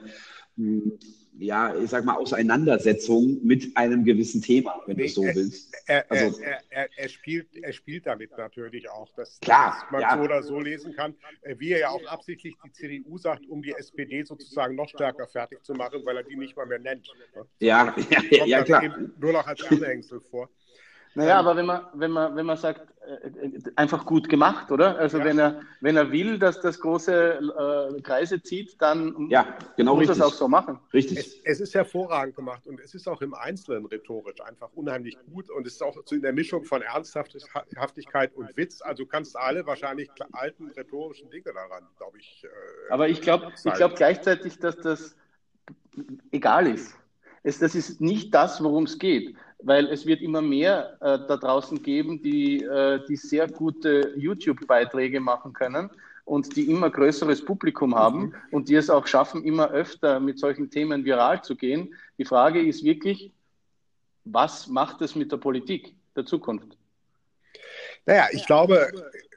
hm, 0.58 0.99
ja, 1.39 1.73
ich 1.75 1.89
sag 1.89 2.04
mal, 2.04 2.15
Auseinandersetzung 2.15 3.39
mit 3.43 3.75
einem 3.77 4.04
gewissen 4.04 4.41
Thema, 4.41 4.82
wenn 4.86 4.97
nee, 4.97 5.04
du 5.04 5.10
so 5.10 5.23
er, 5.23 5.36
willst. 5.36 5.73
Er, 5.86 6.12
also, 6.12 6.39
er, 6.41 6.89
er, 6.95 7.10
spielt, 7.10 7.56
er 7.56 7.71
spielt 7.71 8.06
damit 8.06 8.38
natürlich 8.38 8.89
auch, 8.89 9.12
dass, 9.15 9.39
klar, 9.39 9.77
dass 9.82 9.91
man 9.91 10.01
ja. 10.01 10.17
so 10.17 10.23
oder 10.23 10.43
so 10.43 10.60
lesen 10.60 10.93
kann. 10.93 11.15
Äh, 11.41 11.56
wie 11.58 11.71
er 11.71 11.80
ja 11.80 11.89
auch 11.89 12.06
absichtlich 12.08 12.56
die 12.65 12.71
CDU 12.71 13.17
sagt, 13.17 13.47
um 13.47 13.62
die 13.62 13.71
SPD 13.71 14.23
sozusagen 14.23 14.75
noch 14.75 14.89
stärker 14.89 15.27
fertig 15.27 15.63
zu 15.63 15.73
machen, 15.73 16.01
weil 16.04 16.17
er 16.17 16.23
die 16.23 16.36
nicht 16.36 16.58
mal 16.58 16.65
mehr 16.65 16.80
nennt. 16.80 17.08
Ja, 17.60 17.95
ja, 18.10 18.21
ja, 18.30 18.45
ja 18.45 18.63
klar. 18.63 18.84
Nur 19.17 19.32
noch 19.32 19.47
als 19.47 19.63
Anhängsel 19.63 20.19
vor. 20.19 20.49
Naja, 21.13 21.39
aber 21.39 21.56
wenn 21.56 21.65
man, 21.65 21.82
wenn 21.93 22.12
man, 22.12 22.36
wenn 22.36 22.45
man 22.45 22.58
sagt, 22.58 22.88
äh, 23.02 23.60
einfach 23.76 24.06
gut 24.06 24.30
gemacht, 24.30 24.71
oder? 24.71 24.97
Also 24.97 25.17
ja. 25.17 25.26
wenn 25.26 25.39
er, 25.39 25.62
wenn 25.82 25.97
er 25.97 26.12
will, 26.12 26.39
dass 26.39 26.62
das 26.62 26.80
große 26.80 27.39
äh, 27.97 28.02
Kreise 28.02 28.41
zieht, 28.41 28.82
dann 28.82 29.28
ja, 29.30 29.58
genau 29.76 29.95
muss 29.95 30.08
er 30.08 30.13
es 30.13 30.21
auch 30.21 30.34
so 30.34 30.47
machen. 30.47 30.80
Richtig. 30.93 31.17
Es, 31.17 31.36
es, 31.43 31.60
ist 31.62 31.76
hervorragend 31.76 32.36
gemacht 32.36 32.65
und 32.67 32.80
es 32.80 32.93
ist 32.93 33.08
auch 33.08 33.21
im 33.21 33.34
Einzelnen 33.34 33.86
rhetorisch 33.86 34.39
einfach 34.41 34.69
unheimlich 34.74 35.17
gut 35.34 35.50
und 35.50 35.67
es 35.67 35.74
ist 35.74 35.84
auch 35.84 35.97
so 36.06 36.15
in 36.15 36.21
der 36.21 36.32
Mischung 36.32 36.63
von 36.63 36.82
Ernsthaftigkeit 36.82 38.34
und 38.36 38.56
Witz. 38.56 38.82
Also 38.82 39.06
kannst 39.06 39.36
alle 39.36 39.65
wahrscheinlich 39.65 40.10
alten 40.32 40.69
rhetorischen 40.69 41.30
Dinge 41.30 41.52
daran, 41.54 41.84
glaube 41.97 42.19
ich. 42.19 42.45
Äh, 42.45 42.91
aber 42.93 43.10
ich 43.10 43.21
glaube, 43.21 43.52
ich 43.65 43.74
glaube 43.74 43.95
gleichzeitig, 43.95 44.60
dass 44.60 44.78
das 44.78 45.15
egal 46.32 46.67
ist. 46.67 46.95
Es, 47.43 47.58
das 47.58 47.74
ist 47.74 48.00
nicht 48.00 48.34
das, 48.36 48.63
worum 48.63 48.84
es 48.84 49.00
geht 49.00 49.36
weil 49.63 49.88
es 49.88 50.06
wird 50.06 50.21
immer 50.21 50.41
mehr 50.41 50.97
äh, 51.02 51.19
da 51.28 51.38
draußen 51.38 51.82
geben, 51.82 52.21
die, 52.21 52.63
äh, 52.63 53.00
die 53.08 53.15
sehr 53.15 53.47
gute 53.47 54.13
YouTube-Beiträge 54.17 55.19
machen 55.19 55.54
können 55.54 55.89
und 56.26 56.56
die 56.56 56.69
immer 56.69 56.89
größeres 56.89 57.43
Publikum 57.43 57.95
haben 57.95 58.19
mhm. 58.19 58.36
und 58.52 58.69
die 58.69 58.76
es 58.76 58.89
auch 58.89 59.08
schaffen, 59.08 59.43
immer 59.43 59.71
öfter 59.71 60.19
mit 60.19 60.39
solchen 60.39 60.69
Themen 60.69 61.06
viral 61.06 61.43
zu 61.43 61.56
gehen. 61.56 61.93
Die 62.17 62.26
Frage 62.26 62.62
ist 62.62 62.84
wirklich, 62.84 63.32
was 64.24 64.67
macht 64.67 65.02
es 65.02 65.15
mit 65.15 65.32
der 65.32 65.38
Politik 65.38 65.95
der 66.15 66.26
Zukunft? 66.26 66.78
Naja, 68.06 68.28
ich 68.32 68.45
glaube, 68.45 68.91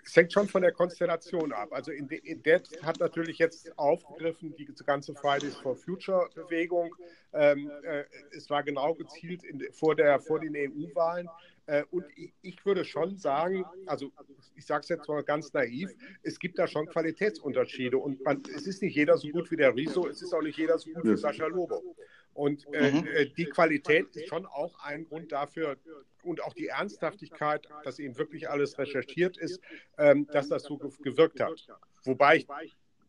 es 0.04 0.14
hängt 0.16 0.32
schon 0.32 0.48
von 0.48 0.62
der 0.62 0.72
Konstellation 0.72 1.52
ab. 1.52 1.68
Also 1.72 1.90
in, 1.90 2.08
de, 2.08 2.18
in 2.18 2.42
der 2.42 2.62
hat 2.82 3.00
natürlich 3.00 3.38
jetzt 3.38 3.76
aufgegriffen 3.78 4.54
die 4.56 4.66
ganze 4.84 5.14
Fridays 5.14 5.56
for 5.56 5.76
Future 5.76 6.28
Bewegung. 6.34 6.94
Ähm, 7.32 7.70
äh, 7.82 8.04
es 8.32 8.50
war 8.50 8.62
genau 8.62 8.94
gezielt 8.94 9.44
in, 9.44 9.62
vor, 9.72 9.96
der, 9.96 10.20
vor 10.20 10.40
den 10.40 10.54
EU-Wahlen. 10.54 11.28
Äh, 11.66 11.84
und 11.90 12.04
ich, 12.16 12.32
ich, 12.42 12.66
würde 12.66 12.84
schon 12.84 13.16
sagen, 13.16 13.64
also 13.86 14.12
ich 14.54 14.66
sage 14.66 14.82
es 14.82 14.88
jetzt 14.90 15.08
mal 15.08 15.22
ganz 15.22 15.52
naiv, 15.52 15.90
es 16.22 16.38
gibt 16.38 16.58
da 16.58 16.66
schon 16.66 16.86
Qualitätsunterschiede. 16.86 17.96
Und 17.96 18.22
man, 18.24 18.42
es 18.54 18.66
ist 18.66 18.82
nicht 18.82 18.94
jeder 18.94 19.16
so 19.16 19.28
gut 19.28 19.50
wie 19.50 19.56
der 19.56 19.74
Riso, 19.74 20.06
es 20.06 20.20
ist 20.20 20.34
auch 20.34 20.42
nicht 20.42 20.58
jeder 20.58 20.78
so 20.78 20.90
gut 20.90 21.04
wie 21.04 21.16
Sascha 21.16 21.46
Lobo. 21.46 21.96
Und 22.34 22.66
äh, 22.72 22.92
mhm. 22.92 23.06
Äh, 23.06 23.26
die 23.26 23.46
Qualität 23.46 24.14
ist 24.14 24.28
schon 24.28 24.44
auch 24.44 24.78
ein 24.84 25.04
Grund 25.04 25.32
dafür 25.32 25.76
und 26.24 26.42
auch 26.42 26.54
die 26.54 26.68
Ernsthaftigkeit, 26.68 27.68
dass 27.84 27.98
eben 27.98 28.16
wirklich 28.18 28.48
alles 28.48 28.78
recherchiert 28.78 29.36
ist, 29.36 29.60
ähm, 29.98 30.26
dass 30.28 30.48
das 30.48 30.62
so 30.64 30.78
gewirkt 30.78 31.40
hat. 31.40 31.66
Wobei 32.04 32.36
ich 32.36 32.46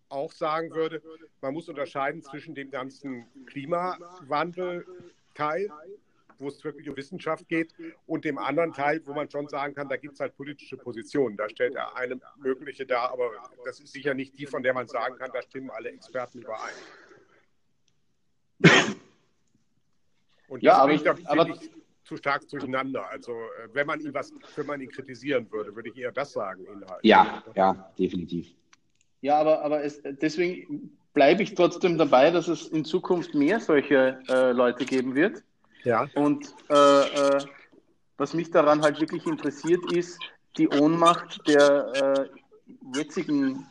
auch 0.10 0.32
sagen 0.32 0.74
würde, 0.74 1.04
man 1.42 1.54
muss 1.54 1.70
unterscheiden 1.70 2.22
zwischen 2.22 2.54
dem 2.56 2.72
ganzen 2.72 3.26
Klimawandel-Teil, 3.48 5.70
wo 6.38 6.50
es 6.50 6.62
wirklich 6.64 6.88
um 6.90 6.98
Wissenschaft 6.98 7.48
geht, 7.48 7.74
und 8.06 8.26
dem 8.26 8.38
anderen 8.38 8.74
Teil, 8.74 9.02
wo 9.06 9.14
man 9.14 9.30
schon 9.30 9.48
sagen 9.48 9.74
kann, 9.74 9.88
da 9.90 9.98
gibt 9.98 10.14
es 10.16 10.20
halt 10.20 10.36
politische 10.36 10.78
Positionen. 10.78 11.38
Da 11.38 11.48
stellt 11.50 11.76
er 11.76 11.96
eine 11.96 12.20
mögliche 12.38 12.86
dar, 12.86 13.12
aber 13.12 13.32
das 13.64 13.80
ist 13.80 13.94
sicher 13.94 14.14
nicht 14.14 14.38
die, 14.38 14.46
von 14.46 14.62
der 14.62 14.74
man 14.74 14.88
sagen 14.88 15.18
kann, 15.18 15.32
da 15.34 15.42
stimmen 15.42 15.72
alle 15.72 15.92
Experten 15.92 16.40
überein. 16.40 16.74
Und 20.48 20.62
ja, 20.62 20.78
aber, 20.78 20.94
ich, 20.94 21.08
aber 21.08 21.50
ich 21.50 21.72
zu 22.06 22.16
stark 22.18 22.48
durcheinander. 22.48 23.10
Also 23.10 23.32
äh, 23.32 23.68
wenn 23.74 23.88
man 23.88 24.00
ihn 24.00 24.14
was, 24.14 24.32
wenn 24.56 24.66
man 24.66 24.80
ihn 24.80 24.90
kritisieren 24.90 25.52
würde, 25.52 25.76
würde 25.76 25.90
ich 25.90 25.98
eher 25.98 26.12
das 26.12 26.32
sagen. 26.32 26.64
Inhalt. 26.66 27.00
Ja, 27.04 27.44
ja, 27.56 27.92
definitiv. 27.98 28.48
Ja, 29.22 29.40
aber, 29.40 29.64
aber 29.64 29.84
es, 29.84 30.02
deswegen 30.04 30.98
bleibe 31.14 31.42
ich 31.44 31.56
trotzdem 31.56 31.98
dabei, 31.98 32.30
dass 32.30 32.48
es 32.48 32.68
in 32.68 32.86
Zukunft 32.86 33.34
mehr 33.34 33.60
solche 33.60 34.20
äh, 34.30 34.52
Leute 34.52 34.86
geben 34.86 35.16
wird. 35.16 35.44
Ja. 35.84 36.08
Und 36.14 36.54
äh, 36.70 36.74
äh, 36.74 37.40
was 38.18 38.34
mich 38.34 38.52
daran 38.52 38.82
halt 38.82 39.02
wirklich 39.02 39.26
interessiert, 39.26 39.92
ist 39.92 40.20
die 40.58 40.70
Ohnmacht 40.70 41.42
der 41.48 41.92
äh, 42.24 42.98
jetzigen 42.98 43.68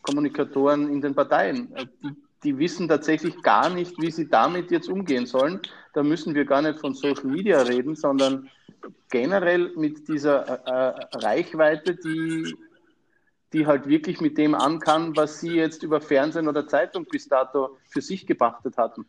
Kommunikatoren 0.00 0.90
in 0.90 1.02
den 1.02 1.14
Parteien. 1.14 1.74
Die 2.02 2.16
die 2.44 2.58
wissen 2.58 2.88
tatsächlich 2.88 3.42
gar 3.42 3.68
nicht, 3.68 4.00
wie 4.00 4.10
sie 4.10 4.28
damit 4.28 4.70
jetzt 4.70 4.88
umgehen 4.88 5.26
sollen. 5.26 5.60
Da 5.92 6.02
müssen 6.02 6.34
wir 6.34 6.44
gar 6.44 6.62
nicht 6.62 6.78
von 6.78 6.94
Social 6.94 7.26
Media 7.26 7.60
reden, 7.62 7.96
sondern 7.96 8.48
generell 9.10 9.72
mit 9.76 10.08
dieser 10.08 10.66
äh, 10.66 10.70
äh 10.70 11.18
Reichweite, 11.18 11.96
die, 11.96 12.54
die 13.52 13.66
halt 13.66 13.88
wirklich 13.88 14.20
mit 14.20 14.38
dem 14.38 14.54
an 14.54 14.78
kann, 14.78 15.16
was 15.16 15.40
sie 15.40 15.54
jetzt 15.54 15.82
über 15.82 16.00
Fernsehen 16.00 16.48
oder 16.48 16.68
Zeitung 16.68 17.06
bis 17.06 17.28
dato 17.28 17.78
für 17.88 18.02
sich 18.02 18.26
gepachtet 18.26 18.76
hatten. 18.76 19.04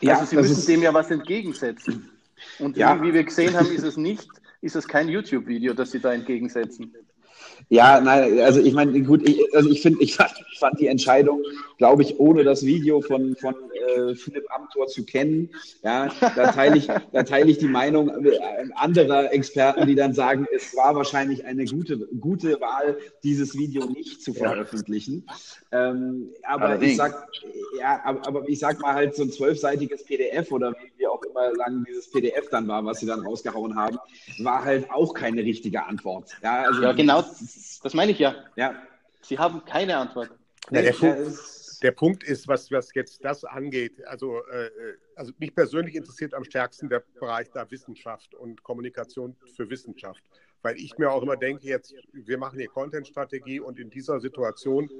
Ja, 0.00 0.14
also 0.14 0.26
sie 0.26 0.36
müssen 0.36 0.52
ist... 0.52 0.68
dem 0.68 0.82
ja 0.82 0.94
was 0.94 1.10
entgegensetzen. 1.10 2.10
Und 2.58 2.76
ja. 2.76 3.02
wie 3.02 3.12
wir 3.12 3.24
gesehen 3.24 3.54
haben, 3.54 3.70
ist 3.70 3.82
es 3.82 3.96
nicht, 3.96 4.28
ist 4.60 4.76
es 4.76 4.86
kein 4.86 5.08
YouTube-Video, 5.08 5.74
das 5.74 5.90
sie 5.90 6.00
da 6.00 6.12
entgegensetzen. 6.12 6.94
Ja, 7.68 8.00
nein, 8.00 8.40
also 8.40 8.60
ich 8.60 8.72
meine, 8.72 9.00
gut, 9.02 9.28
ich, 9.28 9.38
also 9.54 9.70
ich 9.70 9.80
finde, 9.82 10.02
ich 10.02 10.14
fand, 10.14 10.32
ich 10.52 10.58
fand 10.58 10.80
die 10.80 10.86
Entscheidung, 10.86 11.42
glaube 11.78 12.02
ich, 12.02 12.18
ohne 12.18 12.42
das 12.44 12.64
Video 12.64 13.00
von, 13.00 13.36
von 13.36 13.54
äh, 14.08 14.14
Philipp 14.14 14.46
Amthor 14.50 14.86
zu 14.86 15.04
kennen, 15.04 15.50
ja, 15.82 16.08
da 16.20 16.52
teile 16.52 16.76
ich, 16.76 16.86
da 16.86 17.22
teile 17.22 17.50
ich 17.50 17.58
die 17.58 17.68
Meinung 17.68 18.24
äh, 18.24 18.38
anderer 18.74 19.32
Experten, 19.32 19.86
die 19.86 19.94
dann 19.94 20.14
sagen, 20.14 20.46
es 20.54 20.74
war 20.76 20.94
wahrscheinlich 20.94 21.44
eine 21.44 21.64
gute, 21.64 21.98
gute 22.20 22.60
Wahl, 22.60 22.98
dieses 23.22 23.56
Video 23.56 23.86
nicht 23.86 24.22
zu 24.22 24.34
veröffentlichen. 24.34 25.26
Ähm, 25.72 26.30
aber 26.42 26.66
Allerdings. 26.66 26.92
ich 26.92 26.96
sag, 26.98 27.28
ja, 27.78 28.00
aber, 28.04 28.26
aber 28.26 28.48
ich 28.48 28.58
sag 28.58 28.80
mal 28.80 28.94
halt 28.94 29.14
so 29.14 29.22
ein 29.22 29.30
zwölfseitiges 29.30 30.04
PDF 30.04 30.50
oder 30.52 30.74
wie 30.96 31.06
auch 31.06 31.22
immer 31.22 31.52
lang 31.54 31.84
dieses 31.84 32.10
PDF 32.10 32.48
dann 32.50 32.66
war, 32.68 32.84
was 32.84 33.00
sie 33.00 33.06
dann 33.06 33.20
rausgehauen 33.20 33.76
haben, 33.76 33.98
war 34.38 34.64
halt 34.64 34.90
auch 34.90 35.14
keine 35.14 35.42
richtige 35.42 35.84
Antwort. 35.84 36.30
Ja, 36.42 36.62
also, 36.62 36.82
ja 36.82 36.92
genau, 36.92 37.24
das 37.82 37.94
meine 37.94 38.12
ich 38.12 38.18
ja. 38.18 38.34
Ja. 38.56 38.74
Sie 39.22 39.38
haben 39.38 39.64
keine 39.64 39.96
Antwort. 39.96 40.30
Ja, 40.70 40.82
der, 40.82 40.92
Punkt, 40.92 41.16
der, 41.82 41.92
Punkt, 41.92 42.24
ist, 42.24 42.48
was, 42.48 42.70
was 42.70 42.94
jetzt 42.94 43.24
das 43.24 43.44
angeht, 43.44 44.04
also, 44.06 44.44
äh, 44.46 44.70
also 45.16 45.32
mich 45.38 45.54
persönlich 45.54 45.94
interessiert 45.94 46.34
am 46.34 46.44
stärksten 46.44 46.88
der 46.88 47.02
Bereich 47.18 47.50
da 47.50 47.70
Wissenschaft 47.70 48.34
und 48.34 48.62
Kommunikation 48.62 49.36
für 49.56 49.68
Wissenschaft. 49.70 50.22
Weil 50.62 50.76
ich 50.76 50.98
mir 50.98 51.10
auch 51.10 51.22
immer 51.22 51.36
denke, 51.36 51.66
jetzt, 51.66 51.94
wir 52.12 52.38
machen 52.38 52.58
hier 52.58 52.68
Content-Strategie 52.68 53.60
und 53.60 53.78
in 53.78 53.88
dieser 53.88 54.20
Situation 54.20 54.90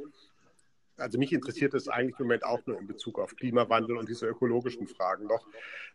also 1.00 1.18
mich 1.18 1.32
interessiert 1.32 1.74
es 1.74 1.88
eigentlich 1.88 2.18
im 2.20 2.26
Moment 2.26 2.44
auch 2.44 2.64
nur 2.66 2.78
in 2.78 2.86
Bezug 2.86 3.18
auf 3.18 3.34
Klimawandel 3.34 3.96
und 3.96 4.08
diese 4.08 4.26
ökologischen 4.26 4.86
Fragen 4.86 5.26
noch. 5.26 5.46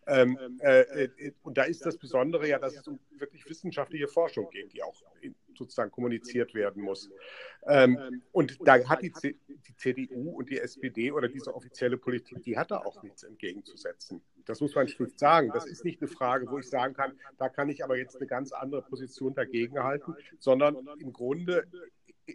Ähm, 0.08 0.38
äh, 0.60 1.06
äh, 1.06 1.32
und 1.44 1.58
da 1.58 1.64
ist 1.64 1.86
das 1.86 1.98
Besondere 1.98 2.48
ja, 2.48 2.60
dass 2.60 2.76
es 2.76 2.88
um 2.88 3.00
wirklich 3.18 3.48
wissenschaftliche 3.48 4.08
Forschung 4.08 4.50
geht, 4.50 4.74
die 4.74 4.84
auch 4.84 4.96
in, 5.22 5.36
sozusagen 5.58 5.92
kommuniziert 5.92 6.54
werden 6.54 6.84
muss. 6.84 7.10
Ähm, 7.68 8.22
und 8.32 8.58
da 8.66 8.84
hat 8.88 9.02
die, 9.02 9.12
die 9.12 9.76
CDU 9.76 10.32
und 10.32 10.50
die 10.50 10.60
SPD 10.60 11.12
oder 11.12 11.28
diese 11.28 11.56
offizielle 11.56 11.98
Politik, 11.98 12.44
die 12.44 12.58
hat 12.58 12.72
da 12.72 12.78
auch 12.78 13.02
nichts 13.04 13.24
entgegenzusetzen. 13.24 14.22
Das 14.46 14.62
muss 14.62 14.76
man 14.76 14.88
schlicht 14.88 15.20
sagen. 15.20 15.52
Das 15.54 15.66
ist 15.66 15.84
nicht 15.84 16.02
eine 16.02 16.08
Frage, 16.08 16.50
wo 16.50 16.60
ich 16.60 16.70
sagen 16.70 16.94
kann, 16.94 17.20
da 17.38 17.50
kann 17.50 17.70
ich 17.70 17.84
aber 17.84 17.98
jetzt 17.98 18.18
eine 18.18 18.28
ganz 18.28 18.52
andere 18.52 18.84
Position 18.84 19.34
dagegen 19.34 19.80
halten, 19.84 20.16
sondern 20.40 20.88
im 21.00 21.12
Grunde 21.12 21.68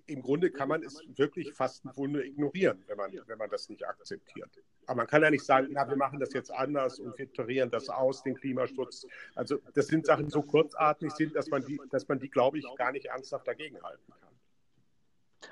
im 0.06 0.22
Grunde 0.22 0.50
kann 0.50 0.68
man 0.68 0.82
es 0.82 1.02
wirklich 1.16 1.52
fast 1.52 1.84
im 1.84 1.92
Grunde 1.92 2.24
ignorieren, 2.24 2.82
wenn 2.86 2.96
man, 2.96 3.12
wenn 3.26 3.38
man 3.38 3.50
das 3.50 3.68
nicht 3.68 3.86
akzeptiert. 3.86 4.50
Aber 4.86 4.98
man 4.98 5.06
kann 5.06 5.22
ja 5.22 5.30
nicht 5.30 5.44
sagen, 5.44 5.68
na, 5.70 5.88
wir 5.88 5.96
machen 5.96 6.20
das 6.20 6.32
jetzt 6.32 6.52
anders 6.52 6.98
und 7.00 7.14
filtrieren 7.16 7.70
das 7.70 7.88
aus, 7.88 8.22
den 8.22 8.34
Klimaschutz. 8.36 9.06
Also 9.34 9.58
das 9.74 9.88
sind 9.88 10.06
Sachen, 10.06 10.26
die 10.26 10.30
so 10.30 10.42
kurzatmig 10.42 11.12
sind, 11.12 11.34
dass 11.34 11.48
man 11.48 11.64
die, 11.64 11.80
dass 11.90 12.06
man 12.08 12.18
die, 12.18 12.30
glaube 12.30 12.58
ich, 12.58 12.66
gar 12.76 12.92
nicht 12.92 13.06
ernsthaft 13.06 13.46
dagegen 13.46 13.82
halten 13.82 14.12
kann. 14.20 14.30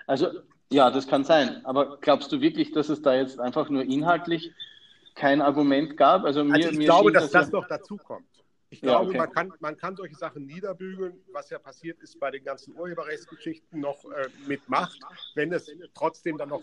Also 0.06 0.28
ja, 0.70 0.90
das 0.90 1.08
kann 1.08 1.24
sein. 1.24 1.64
Aber 1.64 1.98
glaubst 2.00 2.30
du 2.32 2.40
wirklich, 2.40 2.72
dass 2.72 2.88
es 2.88 3.02
da 3.02 3.14
jetzt 3.14 3.40
einfach 3.40 3.70
nur 3.70 3.82
inhaltlich 3.82 4.52
kein 5.14 5.40
Argument 5.40 5.96
gab? 5.96 6.24
Also, 6.24 6.44
mir, 6.44 6.54
also 6.54 6.70
ich 6.70 6.78
mir 6.78 6.84
glaube, 6.84 7.12
dass 7.12 7.30
das, 7.30 7.46
das 7.46 7.52
noch 7.52 7.66
dazu 7.66 7.96
kommt. 7.96 8.26
Ich 8.70 8.82
glaube, 8.82 9.04
ja, 9.04 9.08
okay. 9.08 9.18
man, 9.18 9.32
kann, 9.32 9.52
man 9.60 9.76
kann 9.76 9.96
solche 9.96 10.14
Sachen 10.14 10.44
niederbügeln, 10.46 11.14
was 11.32 11.48
ja 11.48 11.58
passiert 11.58 12.00
ist 12.00 12.20
bei 12.20 12.30
den 12.30 12.44
ganzen 12.44 12.76
Urheberrechtsgeschichten 12.76 13.80
noch 13.80 14.04
äh, 14.04 14.28
mit 14.46 14.68
Macht, 14.68 15.00
wenn 15.34 15.52
es 15.52 15.70
trotzdem 15.94 16.36
dann 16.36 16.50
noch 16.50 16.62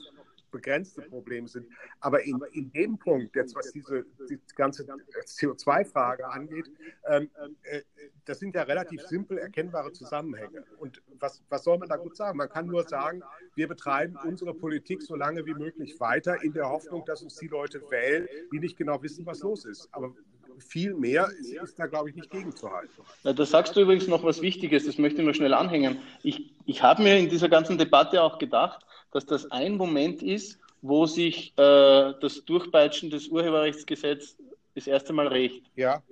begrenzte 0.56 1.02
Probleme 1.02 1.48
sind. 1.48 1.68
Aber 2.00 2.24
in, 2.24 2.40
in 2.54 2.72
dem 2.72 2.98
Punkt, 2.98 3.36
jetzt 3.36 3.56
was 3.56 3.72
diese 3.72 4.06
die 4.30 4.40
ganze 4.56 4.86
CO2-Frage 4.86 6.28
angeht, 6.30 6.72
ähm, 7.08 7.30
äh, 7.64 7.82
das 8.24 8.40
sind 8.40 8.56
ja 8.56 8.64
relativ 8.64 9.02
simpel 9.02 9.38
erkennbare 9.38 9.92
Zusammenhänge. 9.92 10.64
Und 10.78 11.02
was, 11.20 11.44
was 11.50 11.64
soll 11.64 11.78
man 11.78 11.90
da 11.90 11.98
gut 11.98 12.16
sagen? 12.16 12.38
Man 12.38 12.50
kann 12.50 12.68
nur 12.68 12.88
sagen, 12.88 13.22
wir 13.56 13.68
betreiben 13.68 14.18
unsere 14.24 14.54
Politik 14.54 15.02
so 15.02 15.16
lange 15.16 15.46
wie 15.46 15.54
möglich 15.54 16.00
weiter, 16.00 16.42
in 16.42 16.54
der 16.54 16.70
Hoffnung, 16.70 17.04
dass 17.06 17.22
uns 17.22 17.36
die 17.36 17.48
Leute 17.48 17.82
wählen, 17.90 18.28
die 18.54 18.60
nicht 18.60 18.78
genau 18.78 19.02
wissen, 19.04 19.26
was 19.26 19.42
los 19.42 19.66
ist. 19.66 19.90
Aber 19.92 20.16
viel 20.60 20.94
mehr 20.94 21.30
ist, 21.40 21.78
da, 21.78 21.86
glaube 21.86 22.10
ich, 22.10 22.16
nicht 22.16 22.30
gegenzuhalten. 22.30 22.92
Ja, 23.24 23.34
da 23.34 23.46
sagst 23.46 23.76
du 23.76 23.82
übrigens 23.82 24.08
noch 24.08 24.24
was 24.24 24.42
Wichtiges, 24.42 24.86
das 24.86 24.98
möchte 24.98 25.20
ich 25.20 25.26
nur 25.26 25.34
schnell 25.34 25.54
anhängen. 25.54 26.00
Ich, 26.24 26.52
ich 26.66 26.82
habe 26.84 27.04
mir 27.04 27.18
in 27.18 27.30
dieser 27.30 27.50
ganzen 27.50 27.78
Debatte 27.78 28.22
auch 28.22 28.38
gedacht, 28.38 28.86
dass 29.12 29.26
das 29.26 29.50
ein 29.52 29.78
Moment 29.78 30.22
ist, 30.24 30.60
wo 30.82 31.06
sich 31.06 31.54
äh, 31.58 32.14
das 32.22 32.46
Durchpeitschen 32.46 33.10
des 33.10 33.28
Urheberrechtsgesetzes 33.28 34.38
das 34.76 34.88
erste 34.88 35.14
Mal 35.14 35.28
rächt. 35.28 35.64
Ja, 35.76 36.04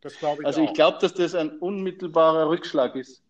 das 0.00 0.18
glaube 0.18 0.42
ich 0.42 0.46
Also 0.46 0.62
ich 0.62 0.72
glaube, 0.74 0.98
dass 1.00 1.14
das 1.14 1.34
ein 1.34 1.58
unmittelbarer 1.58 2.48
Rückschlag 2.48 2.94
ist. 2.96 3.22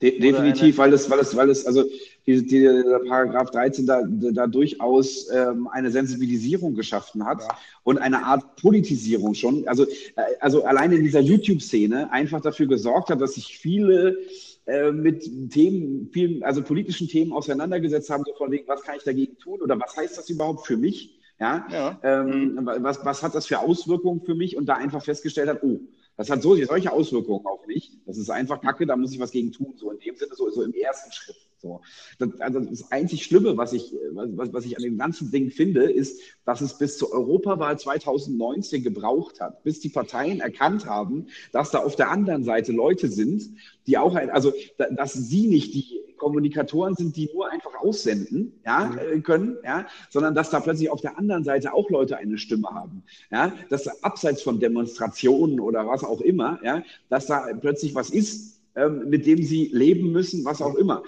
De 0.00 0.16
definitiv, 0.20 0.78
weil 0.78 0.92
es, 0.92 1.10
weil 1.10 1.18
es, 1.18 1.34
weil 1.34 1.50
es, 1.50 1.66
also 1.66 1.82
die, 2.24 2.46
die, 2.46 2.60
der 2.60 3.00
Paragraph 3.08 3.50
13 3.50 3.84
da, 3.84 4.02
da 4.06 4.46
durchaus 4.46 5.28
ähm, 5.32 5.66
eine 5.72 5.90
Sensibilisierung 5.90 6.76
geschaffen 6.76 7.24
hat 7.24 7.40
ja. 7.40 7.48
und 7.82 7.98
eine 7.98 8.24
Art 8.24 8.54
Politisierung 8.56 9.34
schon. 9.34 9.66
Also, 9.66 9.84
äh, 9.84 10.22
also 10.38 10.62
alleine 10.64 10.94
in 10.94 11.02
dieser 11.02 11.20
YouTube-Szene 11.20 12.12
einfach 12.12 12.40
dafür 12.40 12.66
gesorgt 12.68 13.10
hat, 13.10 13.20
dass 13.20 13.34
sich 13.34 13.58
viele 13.58 14.18
äh, 14.66 14.92
mit 14.92 15.50
Themen, 15.50 16.10
vielen, 16.12 16.44
also 16.44 16.62
politischen 16.62 17.08
Themen 17.08 17.32
auseinandergesetzt 17.32 18.08
haben, 18.10 18.22
so 18.24 18.34
von 18.34 18.52
wegen, 18.52 18.68
was 18.68 18.82
kann 18.82 18.96
ich 18.98 19.02
dagegen 19.02 19.36
tun 19.38 19.60
oder 19.62 19.80
was 19.80 19.96
heißt 19.96 20.16
das 20.16 20.30
überhaupt 20.30 20.64
für 20.64 20.76
mich? 20.76 21.18
Ja, 21.40 21.66
ja. 21.72 21.98
Ähm, 22.02 22.54
mhm. 22.54 22.66
was, 22.82 23.04
was 23.04 23.22
hat 23.22 23.34
das 23.34 23.46
für 23.46 23.60
Auswirkungen 23.60 24.20
für 24.20 24.34
mich? 24.34 24.56
Und 24.56 24.66
da 24.66 24.74
einfach 24.74 25.02
festgestellt 25.02 25.48
hat, 25.48 25.62
oh, 25.62 25.80
das 26.18 26.30
hat 26.30 26.42
so, 26.42 26.56
solche 26.56 26.92
Auswirkungen 26.92 27.46
auf 27.46 27.64
mich. 27.68 27.92
Das 28.04 28.18
ist 28.18 28.28
einfach 28.28 28.60
Kacke, 28.60 28.86
da 28.86 28.96
muss 28.96 29.12
ich 29.12 29.20
was 29.20 29.30
gegen 29.30 29.52
tun. 29.52 29.74
So 29.76 29.92
in 29.92 30.00
dem 30.00 30.16
Sinne, 30.16 30.34
so, 30.34 30.50
so 30.50 30.62
im 30.62 30.74
ersten 30.74 31.12
Schritt. 31.12 31.36
So. 31.60 31.80
Das, 32.18 32.40
also 32.40 32.58
das 32.58 32.90
einzig 32.90 33.22
Schlimme, 33.24 33.56
was 33.56 33.72
ich, 33.72 33.94
was, 34.12 34.52
was 34.52 34.64
ich 34.64 34.76
an 34.76 34.82
dem 34.82 34.98
ganzen 34.98 35.30
Ding 35.30 35.50
finde, 35.50 35.84
ist, 35.90 36.20
dass 36.44 36.60
es 36.60 36.76
bis 36.76 36.98
zur 36.98 37.12
Europawahl 37.12 37.78
2019 37.78 38.82
gebraucht 38.82 39.40
hat, 39.40 39.62
bis 39.62 39.78
die 39.78 39.90
Parteien 39.90 40.40
erkannt 40.40 40.86
haben, 40.86 41.28
dass 41.52 41.70
da 41.70 41.84
auf 41.84 41.94
der 41.94 42.10
anderen 42.10 42.42
Seite 42.42 42.72
Leute 42.72 43.08
sind, 43.08 43.50
die 43.86 43.96
auch, 43.96 44.16
also 44.16 44.52
dass 44.76 45.12
sie 45.12 45.46
nicht 45.46 45.72
die 45.72 45.97
Kommunikatoren 46.18 46.94
sind, 46.94 47.16
die 47.16 47.30
nur 47.32 47.50
einfach 47.50 47.74
aussenden 47.80 48.60
ja, 48.64 48.86
mhm. 48.86 48.98
Äh, 48.98 49.20
können, 49.20 49.56
ja, 49.64 49.86
sondern 50.10 50.34
dass 50.34 50.50
da 50.50 50.60
plötzlich 50.60 50.90
auf 50.90 51.00
der 51.00 51.18
anderen 51.18 51.44
Seite 51.44 51.72
auch 51.72 51.88
Leute 51.90 52.16
eine 52.16 52.38
Stimme 52.38 52.68
haben. 52.68 53.02
Ja, 53.30 53.52
dass 53.70 54.02
abseits 54.02 54.42
von 54.42 54.60
Demonstrationen 54.60 55.60
oder 55.60 55.86
was 55.86 56.04
auch 56.04 56.20
immer, 56.20 56.58
ja, 56.62 56.82
dass 57.08 57.26
da 57.26 57.46
plötzlich 57.60 57.94
was 57.94 58.10
ist, 58.10 58.60
ähm, 58.74 59.08
mit 59.08 59.26
dem 59.26 59.42
sie 59.42 59.70
leben 59.72 60.12
müssen, 60.12 60.44
was 60.44 60.62
auch 60.62 60.74
immer. 60.76 61.02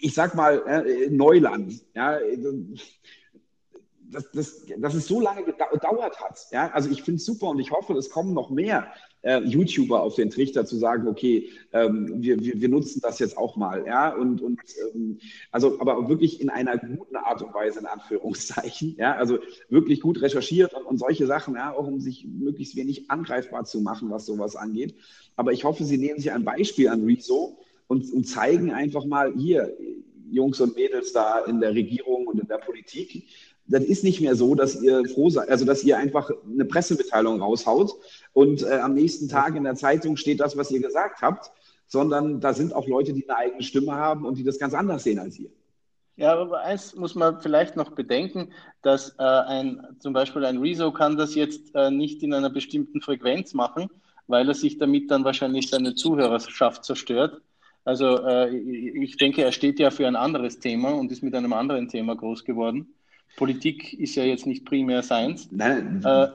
Ich 0.00 0.14
sag 0.14 0.34
mal, 0.34 0.62
äh, 0.66 1.08
Neuland, 1.08 1.72
ja, 1.94 2.18
dass, 4.10 4.30
dass, 4.32 4.66
dass 4.78 4.94
es 4.94 5.06
so 5.06 5.20
lange 5.20 5.44
gedauert 5.44 6.20
hat. 6.20 6.46
Ja? 6.52 6.70
Also 6.72 6.90
ich 6.90 7.02
finde 7.02 7.18
es 7.18 7.26
super 7.26 7.48
und 7.48 7.58
ich 7.58 7.70
hoffe, 7.70 7.94
es 7.94 8.10
kommen 8.10 8.34
noch 8.34 8.50
mehr 8.50 8.88
äh, 9.22 9.40
YouTuber 9.40 10.02
auf 10.02 10.14
den 10.14 10.30
Trichter 10.30 10.64
zu 10.64 10.76
sagen, 10.76 11.08
okay, 11.08 11.50
ähm, 11.72 12.22
wir, 12.22 12.38
wir, 12.40 12.60
wir 12.60 12.68
nutzen 12.68 13.00
das 13.02 13.18
jetzt 13.18 13.36
auch 13.36 13.56
mal. 13.56 13.84
Ja? 13.86 14.14
Und, 14.14 14.40
und 14.40 14.60
ähm, 14.94 15.18
also 15.50 15.80
aber 15.80 16.08
wirklich 16.08 16.40
in 16.40 16.50
einer 16.50 16.78
guten 16.78 17.16
Art 17.16 17.42
und 17.42 17.54
Weise, 17.54 17.80
in 17.80 17.86
Anführungszeichen. 17.86 18.96
Ja? 18.98 19.16
Also 19.16 19.38
wirklich 19.68 20.00
gut 20.00 20.20
recherchiert 20.22 20.74
und, 20.74 20.84
und 20.84 20.98
solche 20.98 21.26
Sachen, 21.26 21.54
ja? 21.54 21.72
auch 21.72 21.86
um 21.86 22.00
sich 22.00 22.26
möglichst 22.26 22.76
wenig 22.76 23.10
angreifbar 23.10 23.64
zu 23.64 23.80
machen, 23.80 24.10
was 24.10 24.26
sowas 24.26 24.56
angeht. 24.56 24.94
Aber 25.36 25.52
ich 25.52 25.64
hoffe, 25.64 25.84
Sie 25.84 25.98
nehmen 25.98 26.18
sich 26.18 26.32
ein 26.32 26.44
Beispiel 26.44 26.88
an 26.88 27.04
Rezo 27.04 27.58
und, 27.86 28.12
und 28.12 28.24
zeigen 28.24 28.72
einfach 28.72 29.04
mal 29.04 29.32
hier, 29.36 29.74
Jungs 30.30 30.60
und 30.60 30.76
Mädels 30.76 31.12
da 31.12 31.44
in 31.44 31.60
der 31.60 31.74
Regierung 31.74 32.26
und 32.26 32.40
in 32.40 32.46
der 32.46 32.58
Politik, 32.58 33.24
das 33.68 33.84
ist 33.84 34.02
nicht 34.02 34.20
mehr 34.20 34.34
so, 34.34 34.54
dass 34.54 34.80
ihr 34.82 35.04
froh 35.06 35.30
seid, 35.30 35.48
also 35.48 35.64
dass 35.64 35.84
ihr 35.84 35.96
einfach 35.96 36.30
eine 36.50 36.64
Pressemitteilung 36.64 37.40
raushaut 37.40 37.92
und 38.32 38.62
äh, 38.62 38.78
am 38.78 38.94
nächsten 38.94 39.28
Tag 39.28 39.54
in 39.56 39.64
der 39.64 39.74
Zeitung 39.74 40.16
steht 40.16 40.40
das, 40.40 40.56
was 40.56 40.70
ihr 40.70 40.80
gesagt 40.80 41.22
habt, 41.22 41.50
sondern 41.86 42.40
da 42.40 42.52
sind 42.52 42.74
auch 42.74 42.86
Leute, 42.86 43.12
die 43.12 43.28
eine 43.28 43.38
eigene 43.38 43.62
Stimme 43.62 43.92
haben 43.92 44.24
und 44.24 44.36
die 44.38 44.44
das 44.44 44.58
ganz 44.58 44.74
anders 44.74 45.04
sehen 45.04 45.18
als 45.18 45.38
ihr. 45.38 45.50
Ja, 46.16 46.34
aber 46.34 46.62
eins 46.62 46.96
muss 46.96 47.14
man 47.14 47.40
vielleicht 47.40 47.76
noch 47.76 47.90
bedenken, 47.90 48.52
dass 48.82 49.14
äh, 49.18 49.22
ein, 49.22 49.86
zum 50.00 50.12
Beispiel 50.12 50.44
ein 50.44 50.58
Rezo 50.58 50.90
kann 50.90 51.16
das 51.16 51.36
jetzt 51.36 51.72
äh, 51.76 51.90
nicht 51.90 52.22
in 52.24 52.34
einer 52.34 52.50
bestimmten 52.50 53.00
Frequenz 53.00 53.54
machen, 53.54 53.88
weil 54.26 54.48
er 54.48 54.54
sich 54.54 54.78
damit 54.78 55.10
dann 55.12 55.24
wahrscheinlich 55.24 55.70
seine 55.70 55.94
Zuhörerschaft 55.94 56.84
zerstört. 56.84 57.40
Also 57.84 58.26
äh, 58.26 58.54
ich 58.54 59.16
denke, 59.16 59.44
er 59.44 59.52
steht 59.52 59.78
ja 59.78 59.90
für 59.90 60.08
ein 60.08 60.16
anderes 60.16 60.58
Thema 60.58 60.90
und 60.90 61.12
ist 61.12 61.22
mit 61.22 61.34
einem 61.34 61.52
anderen 61.52 61.88
Thema 61.88 62.16
groß 62.16 62.44
geworden. 62.44 62.92
Politik 63.36 63.94
ist 63.94 64.14
ja 64.14 64.24
jetzt 64.24 64.46
nicht 64.46 64.64
primär 64.64 65.02
seins. 65.02 65.48
Nein. 65.50 66.02
Äh, 66.04 66.28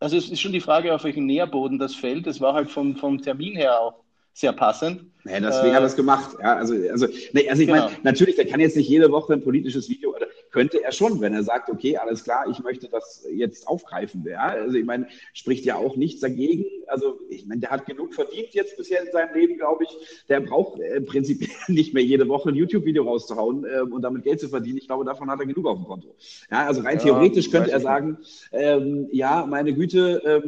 also 0.00 0.16
es 0.16 0.30
ist 0.30 0.40
schon 0.40 0.52
die 0.52 0.60
Frage, 0.60 0.94
auf 0.94 1.04
welchem 1.04 1.26
Nährboden 1.26 1.78
das 1.78 1.94
fällt. 1.94 2.26
Es 2.26 2.40
war 2.40 2.54
halt 2.54 2.70
vom, 2.70 2.96
vom 2.96 3.22
Termin 3.22 3.54
her 3.54 3.80
auch 3.80 4.02
sehr 4.32 4.52
passend. 4.52 5.02
Ja, 5.24 5.40
deswegen 5.40 5.72
äh, 5.72 5.74
hat 5.74 5.82
er 5.82 5.86
es 5.86 5.96
gemacht. 5.96 6.36
Ja, 6.40 6.56
also, 6.56 6.74
also, 6.74 7.06
nee, 7.32 7.48
also 7.48 7.62
ich 7.62 7.68
genau. 7.68 7.84
meine, 7.84 7.96
natürlich, 8.02 8.36
der 8.36 8.46
kann 8.46 8.60
jetzt 8.60 8.76
nicht 8.76 8.88
jede 8.88 9.10
Woche 9.12 9.34
ein 9.34 9.42
politisches 9.42 9.88
Video 9.88 10.12
könnte 10.52 10.84
er 10.84 10.92
schon, 10.92 11.20
wenn 11.20 11.34
er 11.34 11.42
sagt, 11.42 11.70
okay, 11.70 11.96
alles 11.96 12.24
klar, 12.24 12.44
ich 12.48 12.62
möchte 12.62 12.88
das 12.88 13.26
jetzt 13.32 13.66
aufgreifen. 13.66 14.24
Ja? 14.24 14.48
Also 14.48 14.76
ich 14.76 14.84
meine, 14.84 15.08
spricht 15.32 15.64
ja 15.64 15.76
auch 15.76 15.96
nichts 15.96 16.20
dagegen. 16.20 16.66
Also 16.86 17.18
ich 17.30 17.46
meine, 17.46 17.62
der 17.62 17.70
hat 17.70 17.86
genug 17.86 18.14
verdient 18.14 18.50
jetzt 18.52 18.76
bisher 18.76 19.02
in 19.02 19.10
seinem 19.10 19.34
Leben, 19.34 19.56
glaube 19.56 19.84
ich. 19.84 20.24
Der 20.28 20.40
braucht 20.40 20.78
äh, 20.78 21.00
prinzipiell 21.00 21.50
nicht 21.68 21.94
mehr 21.94 22.04
jede 22.04 22.28
Woche 22.28 22.50
ein 22.50 22.54
YouTube-Video 22.54 23.04
rauszuhauen 23.04 23.64
äh, 23.64 23.80
und 23.80 24.02
damit 24.02 24.24
Geld 24.24 24.40
zu 24.40 24.48
verdienen. 24.48 24.78
Ich 24.78 24.86
glaube, 24.86 25.04
davon 25.04 25.30
hat 25.30 25.40
er 25.40 25.46
genug 25.46 25.66
auf 25.66 25.78
dem 25.78 25.86
Konto. 25.86 26.14
Ja, 26.50 26.66
also 26.66 26.82
rein 26.82 26.98
ja, 26.98 27.04
theoretisch 27.04 27.50
könnte 27.50 27.72
er 27.72 27.80
sagen, 27.80 28.18
ähm, 28.52 29.08
ja, 29.10 29.46
meine 29.46 29.72
Güte, 29.72 30.22
ähm, 30.24 30.42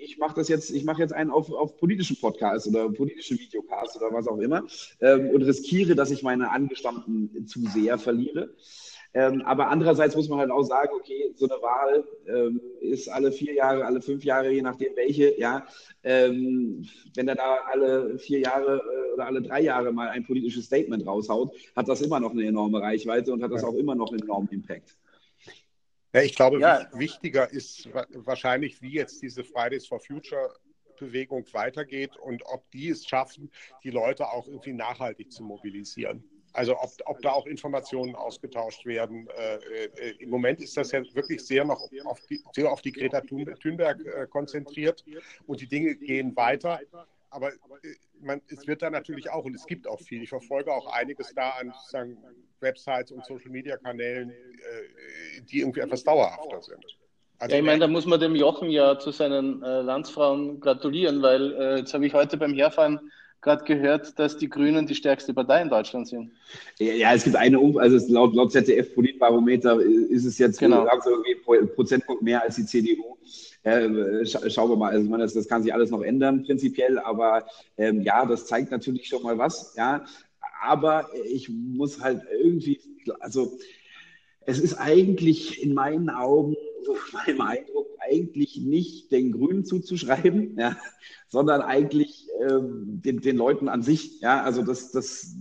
ich 0.00 0.18
mache 0.18 0.36
das 0.36 0.48
jetzt, 0.48 0.70
ich 0.70 0.84
mache 0.84 1.02
jetzt 1.02 1.12
einen 1.12 1.30
auf, 1.30 1.50
auf 1.50 1.76
politischen 1.76 2.16
Podcast 2.16 2.68
oder 2.68 2.88
politischen 2.90 3.38
Videocast 3.38 3.96
oder 3.96 4.12
was 4.12 4.28
auch 4.28 4.38
immer 4.38 4.64
ähm, 5.00 5.30
und 5.30 5.42
riskiere, 5.42 5.96
dass 5.96 6.10
ich 6.10 6.22
meine 6.22 6.50
Angestammten 6.50 7.46
zu 7.46 7.60
sehr 7.66 7.98
verliere. 7.98 8.50
Ähm, 9.14 9.42
aber 9.42 9.68
andererseits 9.68 10.14
muss 10.14 10.28
man 10.28 10.38
halt 10.38 10.50
auch 10.50 10.62
sagen, 10.62 10.90
okay, 10.94 11.32
so 11.34 11.48
eine 11.48 11.60
Wahl 11.62 12.04
ähm, 12.26 12.60
ist 12.80 13.08
alle 13.08 13.32
vier 13.32 13.54
Jahre, 13.54 13.84
alle 13.84 14.02
fünf 14.02 14.22
Jahre, 14.22 14.50
je 14.50 14.60
nachdem 14.60 14.94
welche, 14.96 15.38
ja. 15.40 15.66
Ähm, 16.02 16.86
wenn 17.14 17.26
er 17.26 17.34
da 17.34 17.58
alle 17.72 18.18
vier 18.18 18.40
Jahre 18.40 18.76
äh, 18.76 19.14
oder 19.14 19.26
alle 19.26 19.40
drei 19.40 19.62
Jahre 19.62 19.92
mal 19.92 20.08
ein 20.08 20.26
politisches 20.26 20.66
Statement 20.66 21.06
raushaut, 21.06 21.54
hat 21.74 21.88
das 21.88 22.02
immer 22.02 22.20
noch 22.20 22.32
eine 22.32 22.46
enorme 22.46 22.82
Reichweite 22.82 23.32
und 23.32 23.42
hat 23.42 23.50
das 23.50 23.64
auch 23.64 23.74
immer 23.74 23.94
noch 23.94 24.10
einen 24.10 24.22
enormen 24.22 24.48
Impact. 24.50 24.96
Ja, 26.12 26.22
ich 26.22 26.34
glaube, 26.34 26.60
ja. 26.60 26.88
wichtiger 26.92 27.50
ist 27.50 27.88
wahrscheinlich, 28.14 28.80
wie 28.82 28.92
jetzt 28.92 29.22
diese 29.22 29.42
Fridays 29.44 29.86
for 29.86 30.00
Future 30.00 30.50
Bewegung 30.98 31.46
weitergeht 31.52 32.16
und 32.16 32.42
ob 32.46 32.70
die 32.72 32.88
es 32.88 33.06
schaffen, 33.06 33.50
die 33.84 33.90
Leute 33.90 34.28
auch 34.28 34.46
irgendwie 34.48 34.72
nachhaltig 34.72 35.32
zu 35.32 35.42
mobilisieren. 35.42 36.24
Also 36.52 36.76
ob, 36.78 36.90
ob 37.04 37.22
da 37.22 37.32
auch 37.32 37.46
Informationen 37.46 38.14
ausgetauscht 38.14 38.84
werden. 38.86 39.28
Äh, 39.36 39.56
äh, 39.56 40.14
Im 40.18 40.30
Moment 40.30 40.60
ist 40.60 40.76
das 40.76 40.92
ja 40.92 41.02
wirklich 41.14 41.44
sehr 41.44 41.64
noch 41.64 41.80
auf 42.04 42.20
die, 42.28 42.42
sehr 42.52 42.70
auf 42.70 42.80
die 42.82 42.92
Greta 42.92 43.20
Thunberg 43.20 44.04
äh, 44.04 44.26
konzentriert 44.26 45.04
und 45.46 45.60
die 45.60 45.66
Dinge 45.66 45.94
gehen 45.94 46.34
weiter. 46.36 46.80
Aber 47.30 47.52
äh, 47.52 47.56
man, 48.20 48.40
es 48.48 48.66
wird 48.66 48.82
da 48.82 48.90
natürlich 48.90 49.30
auch, 49.30 49.44
und 49.44 49.54
es 49.54 49.66
gibt 49.66 49.86
auch 49.86 50.00
viel, 50.00 50.22
ich 50.22 50.30
verfolge 50.30 50.72
auch 50.72 50.92
einiges 50.92 51.34
da 51.34 51.50
an 51.50 51.72
sagen, 51.88 52.16
Websites 52.60 53.12
und 53.12 53.24
Social-Media-Kanälen, 53.24 54.30
äh, 54.30 55.40
die 55.42 55.60
irgendwie 55.60 55.80
etwas 55.80 56.02
dauerhafter 56.02 56.62
sind. 56.62 56.84
Also, 57.40 57.54
ja, 57.54 57.60
ich 57.60 57.66
meine, 57.66 57.78
da 57.78 57.86
muss 57.86 58.04
man 58.04 58.18
dem 58.18 58.34
Jochen 58.34 58.68
ja 58.70 58.98
zu 58.98 59.12
seinen 59.12 59.62
äh, 59.62 59.82
Landsfrauen 59.82 60.58
gratulieren, 60.58 61.22
weil 61.22 61.76
jetzt 61.78 61.94
habe 61.94 62.04
ich 62.04 62.14
heute 62.14 62.36
beim 62.36 62.52
Herfahren 62.52 63.12
gerade 63.40 63.64
gehört, 63.64 64.18
dass 64.18 64.36
die 64.36 64.48
Grünen 64.48 64.86
die 64.86 64.94
stärkste 64.94 65.32
Partei 65.32 65.62
in 65.62 65.68
Deutschland 65.68 66.08
sind. 66.08 66.32
Ja, 66.78 67.14
es 67.14 67.24
gibt 67.24 67.36
eine 67.36 67.58
um 67.58 67.76
also 67.78 68.12
laut, 68.12 68.34
laut 68.34 68.52
ZDF-Politbarometer 68.52 69.80
ist 69.80 70.24
es 70.24 70.38
jetzt 70.38 70.58
genau. 70.58 70.86
so 71.02 71.10
irgendwie 71.10 71.66
Prozentpunkt 71.74 72.22
mehr 72.22 72.42
als 72.42 72.56
die 72.56 72.66
CDU. 72.66 73.16
Äh, 73.62 74.24
scha 74.24 74.48
schauen 74.48 74.70
wir 74.70 74.76
mal, 74.76 74.92
also 74.92 75.08
meine, 75.08 75.24
das, 75.24 75.34
das, 75.34 75.48
kann 75.48 75.62
sich 75.62 75.74
alles 75.74 75.90
noch 75.90 76.02
ändern 76.02 76.44
prinzipiell, 76.44 76.98
aber 76.98 77.44
ähm, 77.76 78.02
ja, 78.02 78.24
das 78.24 78.46
zeigt 78.46 78.70
natürlich 78.70 79.08
schon 79.08 79.22
mal 79.22 79.36
was, 79.36 79.74
ja. 79.76 80.04
Aber 80.62 81.08
ich 81.24 81.48
muss 81.48 82.00
halt 82.00 82.22
irgendwie, 82.40 82.80
also 83.20 83.58
es 84.46 84.58
ist 84.58 84.74
eigentlich 84.74 85.62
in 85.62 85.74
meinen 85.74 86.08
Augen, 86.08 86.56
so 86.84 86.96
meinem 87.12 87.40
Eindruck, 87.40 87.86
eigentlich 88.00 88.56
nicht 88.56 89.12
den 89.12 89.32
Grünen 89.32 89.64
zuzuschreiben, 89.64 90.56
ja, 90.58 90.76
sondern 91.28 91.60
eigentlich 91.60 92.28
ähm, 92.40 93.02
den, 93.04 93.20
den 93.20 93.36
Leuten 93.36 93.68
an 93.68 93.82
sich. 93.82 94.20
Ja, 94.20 94.42
also 94.42 94.62
das, 94.62 94.92
das, 94.92 95.34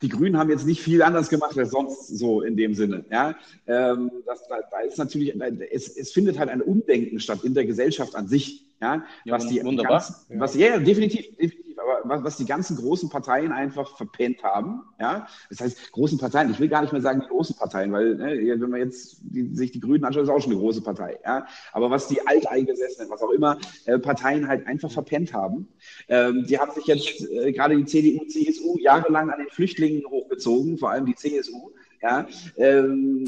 die 0.00 0.08
Grünen 0.08 0.38
haben 0.38 0.50
jetzt 0.50 0.66
nicht 0.66 0.80
viel 0.80 1.02
anders 1.02 1.28
gemacht 1.28 1.58
als 1.58 1.70
sonst 1.70 2.06
so 2.08 2.42
in 2.42 2.56
dem 2.56 2.74
Sinne. 2.74 3.04
Ja, 3.10 3.36
ähm, 3.66 4.10
das, 4.24 4.46
da, 4.48 4.60
da, 4.70 4.80
ist 4.80 4.98
natürlich, 4.98 5.34
es, 5.70 5.96
es 5.96 6.12
findet 6.12 6.38
halt 6.38 6.48
ein 6.48 6.62
Umdenken 6.62 7.20
statt 7.20 7.40
in 7.42 7.54
der 7.54 7.66
Gesellschaft 7.66 8.14
an 8.14 8.28
sich. 8.28 8.64
Ja, 8.80 9.04
ja 9.24 9.34
was 9.34 9.48
die 9.48 9.62
wunderbar. 9.62 9.98
Ganz, 9.98 10.26
was, 10.30 10.54
ja, 10.54 10.78
definitiv, 10.78 11.36
definitiv 11.36 11.67
aber 12.04 12.24
was 12.24 12.36
die 12.36 12.44
ganzen 12.44 12.76
großen 12.76 13.08
Parteien 13.08 13.52
einfach 13.52 13.96
verpennt 13.96 14.42
haben, 14.42 14.82
ja, 15.00 15.26
das 15.50 15.60
heißt, 15.60 15.92
großen 15.92 16.18
Parteien, 16.18 16.50
ich 16.50 16.60
will 16.60 16.68
gar 16.68 16.82
nicht 16.82 16.92
mehr 16.92 17.02
sagen 17.02 17.20
die 17.20 17.28
großen 17.28 17.56
Parteien, 17.56 17.92
weil, 17.92 18.16
ne, 18.16 18.60
wenn 18.60 18.70
man 18.70 18.80
jetzt 18.80 19.18
die, 19.22 19.54
sich 19.54 19.72
die 19.72 19.80
Grünen 19.80 20.04
anschaut, 20.04 20.24
ist 20.24 20.28
auch 20.28 20.40
schon 20.40 20.52
eine 20.52 20.60
große 20.60 20.82
Partei, 20.82 21.18
ja, 21.24 21.46
aber 21.72 21.90
was 21.90 22.08
die 22.08 22.26
Alteingesessenen, 22.26 23.10
was 23.10 23.22
auch 23.22 23.30
immer, 23.30 23.58
äh, 23.86 23.98
Parteien 23.98 24.48
halt 24.48 24.66
einfach 24.66 24.90
verpennt 24.90 25.32
haben, 25.32 25.68
ähm, 26.08 26.44
die 26.48 26.58
haben 26.58 26.72
sich 26.72 26.86
jetzt 26.86 27.28
äh, 27.30 27.52
gerade 27.52 27.76
die 27.76 27.84
CDU, 27.84 28.24
CSU 28.26 28.78
jahrelang 28.78 29.30
an 29.30 29.38
den 29.38 29.50
Flüchtlingen 29.50 30.04
hochgezogen, 30.08 30.78
vor 30.78 30.90
allem 30.90 31.06
die 31.06 31.14
CSU, 31.14 31.70
ja, 32.02 32.26
ähm, 32.56 33.26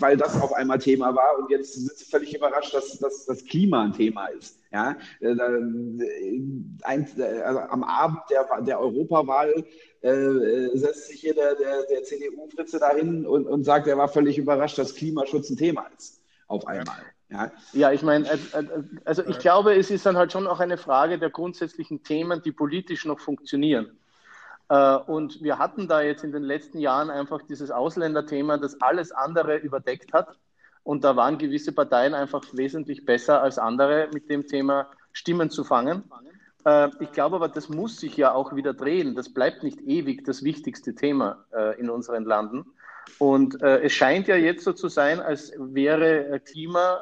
weil 0.00 0.16
das 0.16 0.40
auf 0.40 0.52
einmal 0.52 0.78
Thema 0.78 1.14
war 1.14 1.38
und 1.38 1.50
jetzt 1.50 1.74
sind 1.74 1.90
sie 1.96 2.04
völlig 2.04 2.34
überrascht, 2.34 2.74
dass, 2.74 2.98
dass 2.98 3.26
das 3.26 3.44
Klima 3.44 3.84
ein 3.84 3.92
Thema 3.92 4.26
ist. 4.26 4.58
Ja, 4.72 4.96
äh, 5.20 5.34
ein, 6.82 7.08
also 7.44 7.60
am 7.60 7.84
Abend 7.84 8.18
der, 8.30 8.46
der 8.62 8.80
Europawahl 8.80 9.64
äh, 10.02 10.76
setzt 10.76 11.08
sich 11.08 11.20
hier 11.20 11.34
der, 11.34 11.54
der, 11.54 11.84
der 11.90 12.02
CDU-Fritze 12.02 12.78
dahin 12.78 13.26
und, 13.26 13.46
und 13.46 13.64
sagt, 13.64 13.86
er 13.86 13.96
war 13.96 14.08
völlig 14.08 14.38
überrascht, 14.38 14.78
dass 14.78 14.94
Klimaschutz 14.94 15.50
ein 15.50 15.56
Thema 15.56 15.86
ist. 15.96 16.20
Auf 16.48 16.66
einmal. 16.66 16.96
Ja, 17.30 17.52
ja 17.72 17.92
ich 17.92 18.02
meine, 18.02 18.28
äh, 18.28 18.38
also 19.04 19.24
ich 19.26 19.38
glaube, 19.38 19.74
es 19.74 19.90
ist 19.90 20.04
dann 20.06 20.16
halt 20.16 20.32
schon 20.32 20.46
auch 20.46 20.60
eine 20.60 20.78
Frage 20.78 21.18
der 21.18 21.30
grundsätzlichen 21.30 22.02
Themen, 22.02 22.42
die 22.42 22.52
politisch 22.52 23.04
noch 23.04 23.20
funktionieren. 23.20 23.98
Äh, 24.68 24.96
und 24.96 25.42
wir 25.42 25.58
hatten 25.58 25.88
da 25.88 26.02
jetzt 26.02 26.24
in 26.24 26.32
den 26.32 26.42
letzten 26.42 26.78
Jahren 26.78 27.10
einfach 27.10 27.42
dieses 27.42 27.70
Ausländerthema, 27.70 28.58
das 28.58 28.80
alles 28.80 29.12
andere 29.12 29.56
überdeckt 29.56 30.12
hat. 30.12 30.38
Und 30.82 31.04
da 31.04 31.16
waren 31.16 31.38
gewisse 31.38 31.72
Parteien 31.72 32.14
einfach 32.14 32.42
wesentlich 32.52 33.04
besser 33.04 33.42
als 33.42 33.58
andere 33.58 34.08
mit 34.12 34.30
dem 34.30 34.46
Thema 34.46 34.90
Stimmen 35.12 35.50
zu 35.50 35.64
fangen. 35.64 36.04
Äh, 36.64 36.88
ich 37.00 37.12
glaube 37.12 37.36
aber, 37.36 37.48
das 37.48 37.68
muss 37.68 37.98
sich 37.98 38.16
ja 38.16 38.32
auch 38.32 38.54
wieder 38.54 38.74
drehen. 38.74 39.14
Das 39.14 39.32
bleibt 39.32 39.62
nicht 39.62 39.80
ewig 39.80 40.24
das 40.24 40.44
wichtigste 40.44 40.94
Thema 40.94 41.44
äh, 41.52 41.78
in 41.78 41.90
unseren 41.90 42.24
Landen. 42.24 42.64
Und 43.18 43.62
es 43.62 43.94
scheint 43.94 44.28
ja 44.28 44.36
jetzt 44.36 44.64
so 44.64 44.74
zu 44.74 44.88
sein, 44.88 45.18
als 45.18 45.50
wäre 45.56 46.40
Klima 46.40 46.98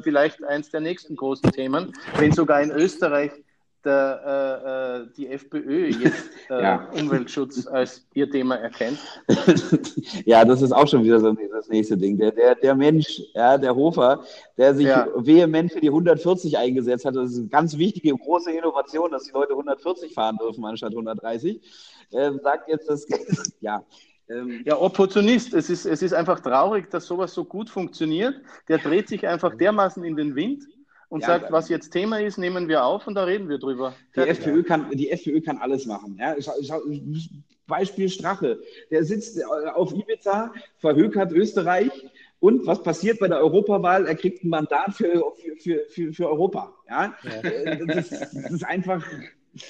vielleicht 0.00 0.44
eins 0.44 0.70
der 0.70 0.80
nächsten 0.80 1.16
großen 1.16 1.50
Themen, 1.50 1.92
wenn 2.18 2.30
sogar 2.30 2.62
in 2.62 2.70
Österreich 2.70 3.32
der, 3.84 5.02
äh, 5.02 5.02
äh, 5.02 5.06
die 5.16 5.28
FPÖ 5.28 5.88
jetzt 5.88 6.30
äh, 6.50 6.62
ja. 6.62 6.88
Umweltschutz 6.92 7.66
als 7.66 8.06
ihr 8.14 8.30
Thema 8.30 8.56
erkennt? 8.56 8.98
ja, 10.24 10.44
das 10.44 10.62
ist 10.62 10.72
auch 10.72 10.88
schon 10.88 11.04
wieder 11.04 11.20
so 11.20 11.32
das 11.32 11.68
nächste 11.68 11.96
Ding. 11.96 12.18
Der, 12.18 12.32
der, 12.32 12.54
der 12.54 12.74
Mensch, 12.74 13.22
ja, 13.34 13.58
der 13.58 13.74
Hofer, 13.74 14.24
der 14.56 14.74
sich 14.74 14.86
ja. 14.86 15.06
vehement 15.16 15.72
für 15.72 15.80
die 15.80 15.88
140 15.88 16.56
eingesetzt 16.58 17.04
hat, 17.04 17.16
das 17.16 17.32
ist 17.32 17.38
eine 17.38 17.48
ganz 17.48 17.76
wichtige, 17.76 18.14
große 18.14 18.50
Innovation, 18.50 19.10
dass 19.10 19.24
die 19.24 19.32
Leute 19.32 19.52
140 19.52 20.14
fahren 20.14 20.36
dürfen 20.38 20.64
anstatt 20.64 20.90
130, 20.90 21.60
äh, 22.12 22.32
sagt 22.42 22.68
jetzt 22.68 22.88
das, 22.88 23.06
ja, 23.60 23.84
ähm, 24.28 24.62
ja, 24.64 24.78
Opportunist. 24.78 25.52
Es 25.52 25.68
ist, 25.68 25.84
es 25.84 26.02
ist 26.02 26.14
einfach 26.14 26.40
traurig, 26.40 26.90
dass 26.90 27.06
sowas 27.06 27.34
so 27.34 27.44
gut 27.44 27.68
funktioniert. 27.68 28.34
Der 28.68 28.78
dreht 28.78 29.08
sich 29.08 29.26
einfach 29.26 29.54
dermaßen 29.54 30.02
in 30.02 30.16
den 30.16 30.34
Wind 30.34 30.64
und 31.14 31.20
ja, 31.20 31.28
sagt, 31.28 31.52
was 31.52 31.68
jetzt 31.68 31.90
Thema 31.90 32.20
ist, 32.20 32.38
nehmen 32.38 32.66
wir 32.66 32.84
auf 32.84 33.06
und 33.06 33.14
da 33.14 33.22
reden 33.22 33.48
wir 33.48 33.58
drüber. 33.58 33.94
Die, 34.16 34.22
FPÖ, 34.22 34.64
kann, 34.64 34.90
die 34.90 35.10
FPÖ 35.12 35.40
kann 35.42 35.58
alles 35.58 35.86
machen. 35.86 36.18
Ja? 36.18 36.34
Beispiel 37.68 38.08
Strache. 38.08 38.60
Der 38.90 39.04
sitzt 39.04 39.38
äh, 39.38 39.44
auf 39.44 39.92
Ibiza, 39.92 40.52
verhökert 40.78 41.30
Österreich. 41.30 41.92
Und 42.40 42.66
was 42.66 42.82
passiert 42.82 43.20
bei 43.20 43.28
der 43.28 43.38
Europawahl? 43.38 44.08
Er 44.08 44.16
kriegt 44.16 44.42
ein 44.42 44.48
Mandat 44.48 44.92
für, 44.92 45.22
für, 45.60 45.86
für, 45.88 46.12
für 46.12 46.28
Europa. 46.28 46.74
Ja? 46.90 47.14
ja. 47.22 47.48
Äh, 47.48 47.86
das, 47.86 48.10
das, 48.10 48.32
ist 48.50 48.64
einfach. 48.64 49.06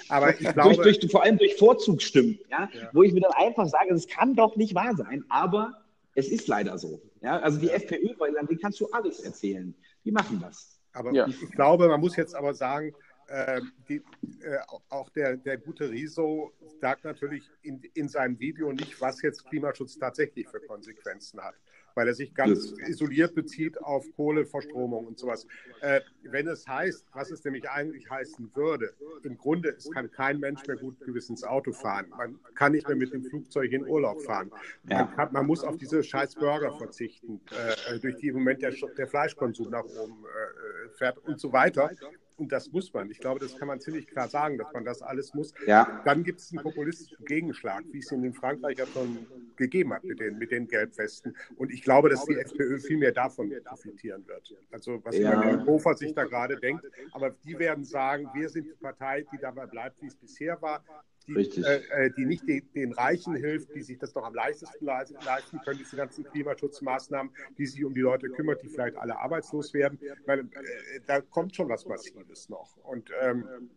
Aber 0.09 0.31
ich 0.31 0.39
glaube, 0.39 0.77
durch, 0.77 0.99
durch, 0.99 1.11
vor 1.11 1.25
allem 1.25 1.37
durch 1.37 1.57
Vorzugsstimmen, 1.57 2.39
ja? 2.51 2.71
ja? 2.73 2.89
wo 2.95 3.03
ich 3.03 3.13
mir 3.13 3.21
dann 3.21 3.33
einfach 3.33 3.67
sage, 3.67 3.91
das 3.91 4.09
kann 4.09 4.35
doch 4.35 4.57
nicht 4.57 4.75
wahr 4.75 4.97
sein. 4.97 5.27
Aber 5.29 5.75
es 6.15 6.29
ist 6.29 6.49
leider 6.49 6.79
so. 6.79 7.03
Ja? 7.21 7.39
Also 7.41 7.61
die 7.61 7.69
FPÖ, 7.69 8.15
weil 8.17 8.35
an 8.39 8.47
denen 8.47 8.61
kannst 8.61 8.81
du 8.81 8.89
alles 8.93 9.21
erzählen. 9.21 9.75
Die 10.07 10.11
machen 10.11 10.41
das. 10.41 10.74
Aber 10.95 11.13
ja. 11.13 11.27
ich, 11.27 11.51
glaube, 11.51 11.89
man 11.89 12.01
muss 12.01 12.17
jetzt 12.17 12.35
aber 12.35 12.55
sagen, 12.55 12.95
äh, 13.27 13.61
die, 13.89 13.97
äh, 14.43 14.59
auch 14.89 15.11
der, 15.11 15.37
der 15.37 15.59
gute 15.59 15.91
Riso 15.91 16.53
sagt 16.81 17.05
natürlich 17.05 17.51
in, 17.63 17.83
in 17.95 18.09
seinem 18.09 18.39
Video 18.39 18.73
nicht, 18.73 19.01
was 19.01 19.21
jetzt 19.23 19.45
Klimaschutz 19.47 19.99
tatsächlich 19.99 20.49
für 20.49 20.61
Konsequenzen 20.61 21.41
hat. 21.43 21.55
Weil 21.95 22.09
er 22.09 22.15
sich 22.15 22.35
ganz 22.35 22.75
ja. 22.79 22.89
isoliert 22.89 23.35
bezieht 23.35 23.81
auf 23.83 24.05
Kohleverstromung 24.17 25.07
und 25.07 25.19
sowas. 25.19 25.47
Äh, 25.81 26.01
wenn 26.23 26.49
es 26.49 26.67
heißt, 26.67 27.07
was 27.13 27.31
es 27.31 27.45
nämlich 27.45 27.69
eigentlich 27.69 28.11
heißen 28.11 28.51
würde, 28.55 28.95
im 29.23 29.39
Grunde, 29.39 29.71
es 29.71 29.91
kann 29.91 30.11
kein 30.11 30.41
Mensch 30.41 30.67
mehr 30.67 30.77
gut 30.77 31.01
gewissens 31.01 31.45
Auto 31.45 31.73
fahren. 31.73 32.07
Man 32.11 32.39
kann 32.55 32.73
nicht 32.73 32.87
mehr 32.89 32.97
mit 32.97 33.13
dem 33.13 33.25
Flugzeug 33.25 33.73
in 33.73 33.87
Urlaub 33.87 34.23
fahren. 34.23 34.51
Ja. 34.89 35.05
Man, 35.05 35.15
kann, 35.15 35.33
man, 35.33 35.47
muss 35.47 35.65
auf 35.65 35.77
diese 35.77 36.03
scheiß 36.03 36.35
Burger 36.37 36.77
verzichten, 36.77 37.41
äh, 37.89 37.99
durch 37.99 38.17
die 38.17 38.29
im 38.29 38.35
Moment 38.35 38.63
der, 38.63 38.73
der 38.97 39.07
Fleischkonsum 39.07 39.71
nach 39.71 39.85
oben 39.85 40.25
äh, 40.25 40.89
fährt 40.97 41.19
und 41.19 41.41
so 41.41 41.53
weiter. 41.53 41.91
Und 42.37 42.51
das 42.51 42.73
muss 42.73 42.93
man. 42.93 43.11
Ich 43.11 43.21
glaube, 43.21 43.39
das 43.39 43.57
kann 43.57 43.69
man 43.69 43.81
ziemlich 43.81 44.09
klar 44.09 44.29
sagen, 44.29 44.59
dass 44.59 44.73
man 44.73 44.85
das 44.85 45.03
alles 45.03 45.35
muss. 45.35 45.55
Ja. 45.67 46.03
Dann 46.05 46.25
gibt 46.25 46.41
es 46.41 46.51
einen 46.53 46.63
populistischen 46.63 47.25
Gegenschlag, 47.25 47.85
wie 47.93 47.99
es 47.99 48.11
ihn 48.11 48.25
in 48.25 48.35
Frankreich 48.35 48.79
ja 48.79 48.87
schon 48.87 49.19
gegeben 49.57 49.93
hat 49.93 50.05
mit 50.05 50.21
den, 50.21 50.39
mit 50.39 50.51
den 50.51 50.67
Gelbwesten. 50.67 51.37
Und 51.57 51.73
ich 51.73 51.83
glaube, 51.83 52.09
dass 52.09 52.25
die 52.25 52.35
FPÖ 52.35 52.79
viel 52.79 52.99
mehr 52.99 53.13
davon 53.13 53.53
profitieren 53.65 54.27
wird. 54.27 54.55
Also 54.71 55.01
was 55.05 55.17
ja. 55.17 55.41
Herr 55.41 55.67
Hofer 55.67 55.95
sich 55.95 56.15
da 56.15 56.25
gerade 56.25 56.57
denkt. 56.57 56.85
Aber 57.13 57.31
die 57.31 57.59
werden 57.59 57.85
sagen, 57.85 58.29
wir 58.35 58.49
sind 58.49 58.67
die 58.67 58.75
Partei, 58.81 59.25
die 59.33 59.39
dabei 59.39 59.67
bleibt, 59.67 60.01
wie 60.03 60.07
es 60.07 60.17
bisher 60.17 60.61
war 60.61 60.85
die, 61.27 61.63
äh, 61.63 62.07
äh, 62.07 62.11
die 62.17 62.27
nicht 62.27 62.47
den, 62.47 62.71
den, 62.75 62.93
Reichen 62.93 63.35
hilft, 63.35 63.75
die 63.75 63.83
sich 63.83 63.99
das 63.99 64.15
noch 64.15 64.25
am 64.25 64.35
leichtesten 64.35 64.85
leisten 64.85 65.61
können, 65.65 65.79
diese 65.79 65.97
ganzen 65.97 66.25
Klimaschutzmaßnahmen, 66.25 67.33
die 67.57 67.67
sich 67.67 67.85
um 67.85 67.95
die 67.95 68.01
Leute 68.01 68.29
kümmert, 68.29 68.63
die 68.63 68.69
vielleicht 68.69 68.97
alle 68.97 69.19
arbeitslos 69.19 69.73
werden. 69.73 69.99
Weil, 70.27 70.41
äh, 70.41 71.01
da 71.07 71.21
kommt 71.21 71.57
schon 71.57 71.69
was 71.69 71.87
Massives 71.87 72.49
noch. 72.49 72.77
Und, 72.79 73.11
ähm, 73.23 73.71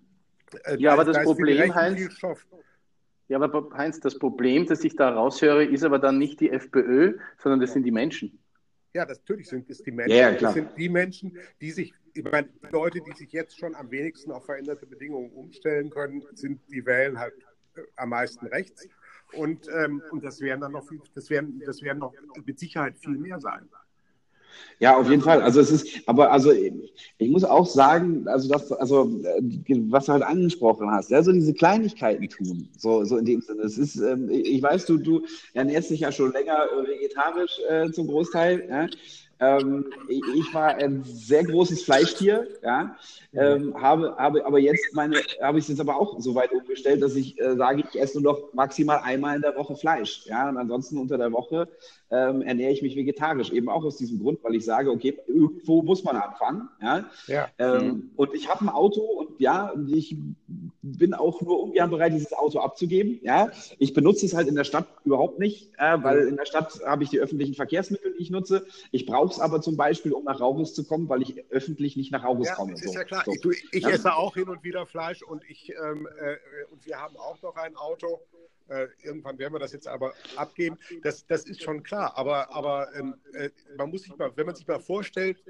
äh, 0.66 0.78
ja, 0.78 0.94
aber 0.94 1.06
das 1.06 1.24
Problem, 1.24 1.74
Heinz, 1.74 2.02
ja, 3.28 3.40
aber 3.40 3.70
Heinz, 3.78 4.00
das 4.00 4.18
Problem, 4.18 4.66
das 4.66 4.84
ich 4.84 4.96
da 4.96 5.10
raushöre, 5.10 5.66
ist 5.66 5.84
aber 5.84 6.00
dann 6.00 6.18
nicht 6.18 6.40
die 6.40 6.50
FPÖ, 6.50 7.18
sondern 7.38 7.60
das 7.60 7.74
sind 7.74 7.84
die 7.84 7.92
Menschen. 7.92 8.40
Ja, 8.94 9.06
das, 9.06 9.20
natürlich 9.20 9.48
sind 9.48 9.70
es 9.70 9.84
die 9.84 9.92
Menschen. 9.92 10.18
Ja, 10.18 10.32
das 10.32 10.54
sind 10.54 10.70
die 10.78 10.90
Menschen, 10.90 11.38
die 11.62 11.72
sich, 11.72 11.94
ich 12.14 12.24
meine, 12.24 12.48
die 12.48 12.72
Leute, 12.72 13.02
die 13.02 13.12
sich 13.12 13.32
jetzt 13.32 13.58
schon 13.58 13.76
am 13.76 13.92
wenigsten 13.92 14.32
auf 14.32 14.46
veränderte 14.46 14.86
Bedingungen 14.88 15.32
umstellen 15.32 15.90
können, 15.90 16.24
sind, 16.34 16.62
die 16.70 16.86
wählen 16.86 17.20
halt 17.20 17.34
äh, 17.76 17.82
am 17.98 18.10
meisten 18.10 18.48
rechts. 18.48 18.88
Und, 19.34 19.68
ähm, 19.68 20.02
und 20.12 20.24
das 20.24 20.40
werden 20.40 20.62
dann 20.62 20.72
noch 20.72 20.88
viel, 20.88 21.02
das 21.14 21.30
werden, 21.30 21.62
das 21.66 21.82
werden 21.82 22.00
noch 22.00 22.14
mit 22.46 22.58
Sicherheit 22.58 22.98
viel 22.98 23.18
mehr 23.18 23.42
sein. 23.42 23.68
Ja, 24.80 24.96
auf 24.98 25.10
jeden 25.10 25.22
Fall. 25.22 25.42
Also 25.42 25.60
es 25.60 25.72
ist, 25.72 25.88
aber 26.08 26.32
also 26.32 26.52
ich 26.52 27.30
muss 27.30 27.44
auch 27.44 27.66
sagen, 27.66 28.28
also 28.28 28.48
das, 28.48 28.72
also 28.72 29.10
was 29.90 30.06
du 30.06 30.14
halt 30.14 30.24
angesprochen 30.24 30.92
hast, 30.92 31.10
ja, 31.10 31.24
so 31.24 31.32
diese 31.32 31.54
Kleinigkeiten 31.54 32.30
tun, 32.30 32.70
so, 32.78 33.04
so 33.06 33.18
in 33.18 33.26
dem 33.26 33.42
Sinne. 33.42 33.64
Es 33.64 33.78
ist, 33.78 33.96
ähm, 33.98 34.30
ich 34.30 34.62
weiß, 34.62 34.86
du, 34.86 34.98
du 34.98 35.26
ernährst 35.54 35.90
dich 35.90 36.02
ja 36.02 36.12
schon 36.12 36.32
länger 36.32 36.66
äh, 36.72 36.88
vegetarisch 36.88 37.60
äh, 37.70 37.92
zum 37.92 38.08
Großteil, 38.08 38.68
ja. 38.70 38.88
Ähm, 39.40 39.86
ich 40.08 40.54
war 40.54 40.76
ein 40.76 41.04
sehr 41.04 41.44
großes 41.44 41.84
Fleischtier, 41.84 42.48
ja, 42.64 42.96
ähm, 43.34 43.80
habe, 43.80 44.16
habe 44.18 44.44
aber 44.46 44.58
jetzt 44.58 44.94
meine, 44.94 45.18
habe 45.42 45.60
ich 45.60 45.66
es 45.66 45.70
jetzt 45.70 45.80
aber 45.80 45.96
auch 45.96 46.20
so 46.20 46.34
weit 46.34 46.52
umgestellt, 46.52 47.04
dass 47.04 47.16
ich 47.16 47.40
äh, 47.40 47.56
sage, 47.56 47.84
ich 47.88 48.00
esse 48.00 48.20
nur 48.20 48.34
noch 48.34 48.54
maximal 48.54 49.00
einmal 49.04 49.36
in 49.36 49.44
der 49.44 49.56
Woche 49.56 49.76
Fleisch, 49.76 50.26
ja, 50.26 50.50
und 50.50 50.58
ansonsten 50.58 50.98
unter 50.98 51.20
der 51.20 51.32
Woche 51.32 51.68
ähm, 52.10 52.42
ernähre 52.42 52.72
ich 52.72 52.82
mich 52.82 52.96
vegetarisch, 52.96 53.52
eben 53.52 53.70
auch 53.70 53.84
aus 53.84 53.98
diesem 53.98 54.20
Grund, 54.20 54.44
weil 54.44 54.56
ich 54.56 54.66
sage, 54.66 54.90
okay, 54.90 55.16
irgendwo 55.28 55.84
muss 55.84 56.04
man 56.04 56.16
anfangen, 56.16 56.70
ja, 56.82 57.06
ja. 57.28 57.48
Ähm, 57.60 57.86
mhm. 57.86 58.12
und 58.16 58.34
ich 58.34 58.50
habe 58.50 58.62
ein 58.62 58.70
Auto 58.70 59.02
und 59.02 59.40
ja, 59.40 59.72
ich 59.88 60.16
bin 60.82 61.14
auch 61.14 61.42
nur 61.42 61.62
ungern 61.62 61.92
bereit, 61.92 62.14
dieses 62.14 62.34
Auto 62.34 62.60
abzugeben, 62.60 63.20
ja, 63.22 63.52
ich 63.78 63.94
benutze 63.94 64.26
es 64.26 64.34
halt 64.34 64.48
in 64.48 64.56
der 64.56 64.64
Stadt 64.64 64.88
überhaupt 65.06 65.38
nicht, 65.38 65.74
äh, 65.78 66.02
weil 66.02 66.28
in 66.28 66.38
der 66.38 66.46
Stadt 66.46 66.80
habe 66.84 67.04
ich 67.04 67.12
die 67.12 67.20
öffentlichen 67.20 67.54
Verkehrsmittel, 67.54 68.16
die 68.18 68.24
ich 68.24 68.32
nutze, 68.32 68.66
ich 68.92 69.06
brauche 69.06 69.27
es 69.32 69.40
aber 69.40 69.62
zum 69.62 69.78
Beispiel, 69.78 70.14
um 70.14 70.24
nach 70.24 70.40
Rauches 70.40 70.74
zu 70.74 70.86
kommen, 70.86 71.10
weil 71.10 71.22
ich 71.22 71.44
öffentlich 71.52 71.98
nicht 71.98 72.12
nach 72.12 72.24
Rauches 72.24 72.48
ja, 72.48 72.56
komme. 72.56 72.74
Ist 72.74 72.84
so. 72.84 72.94
ja 72.94 73.04
klar, 73.04 73.24
so. 73.26 73.52
ich, 73.52 73.68
ich 73.72 73.84
ja. 73.84 73.90
esse 73.90 74.14
auch 74.14 74.36
hin 74.36 74.50
und 74.50 74.64
wieder 74.64 74.86
Fleisch 74.86 75.22
und 75.22 75.44
ich 75.50 75.70
ähm, 75.70 76.08
äh, 76.20 76.38
und 76.72 76.86
wir 76.86 77.00
haben 77.00 77.16
auch 77.18 77.42
noch 77.42 77.56
ein 77.56 77.76
Auto 77.76 78.20
äh, 78.70 78.88
irgendwann 79.02 79.38
werden 79.38 79.54
wir 79.54 79.60
das 79.60 79.72
jetzt 79.72 79.88
aber 79.88 80.14
abgeben. 80.36 80.78
Das, 81.04 81.26
das 81.26 81.46
ist 81.46 81.64
schon 81.64 81.84
klar. 81.84 82.18
Aber, 82.18 82.54
aber 82.54 82.94
ähm, 82.96 83.16
äh, 83.34 83.50
man 83.78 83.90
muss 83.90 84.04
sich 84.04 84.16
mal, 84.18 84.32
wenn 84.36 84.46
man 84.46 84.56
sich 84.56 84.68
mal 84.68 84.80
vorstellt, 84.80 85.42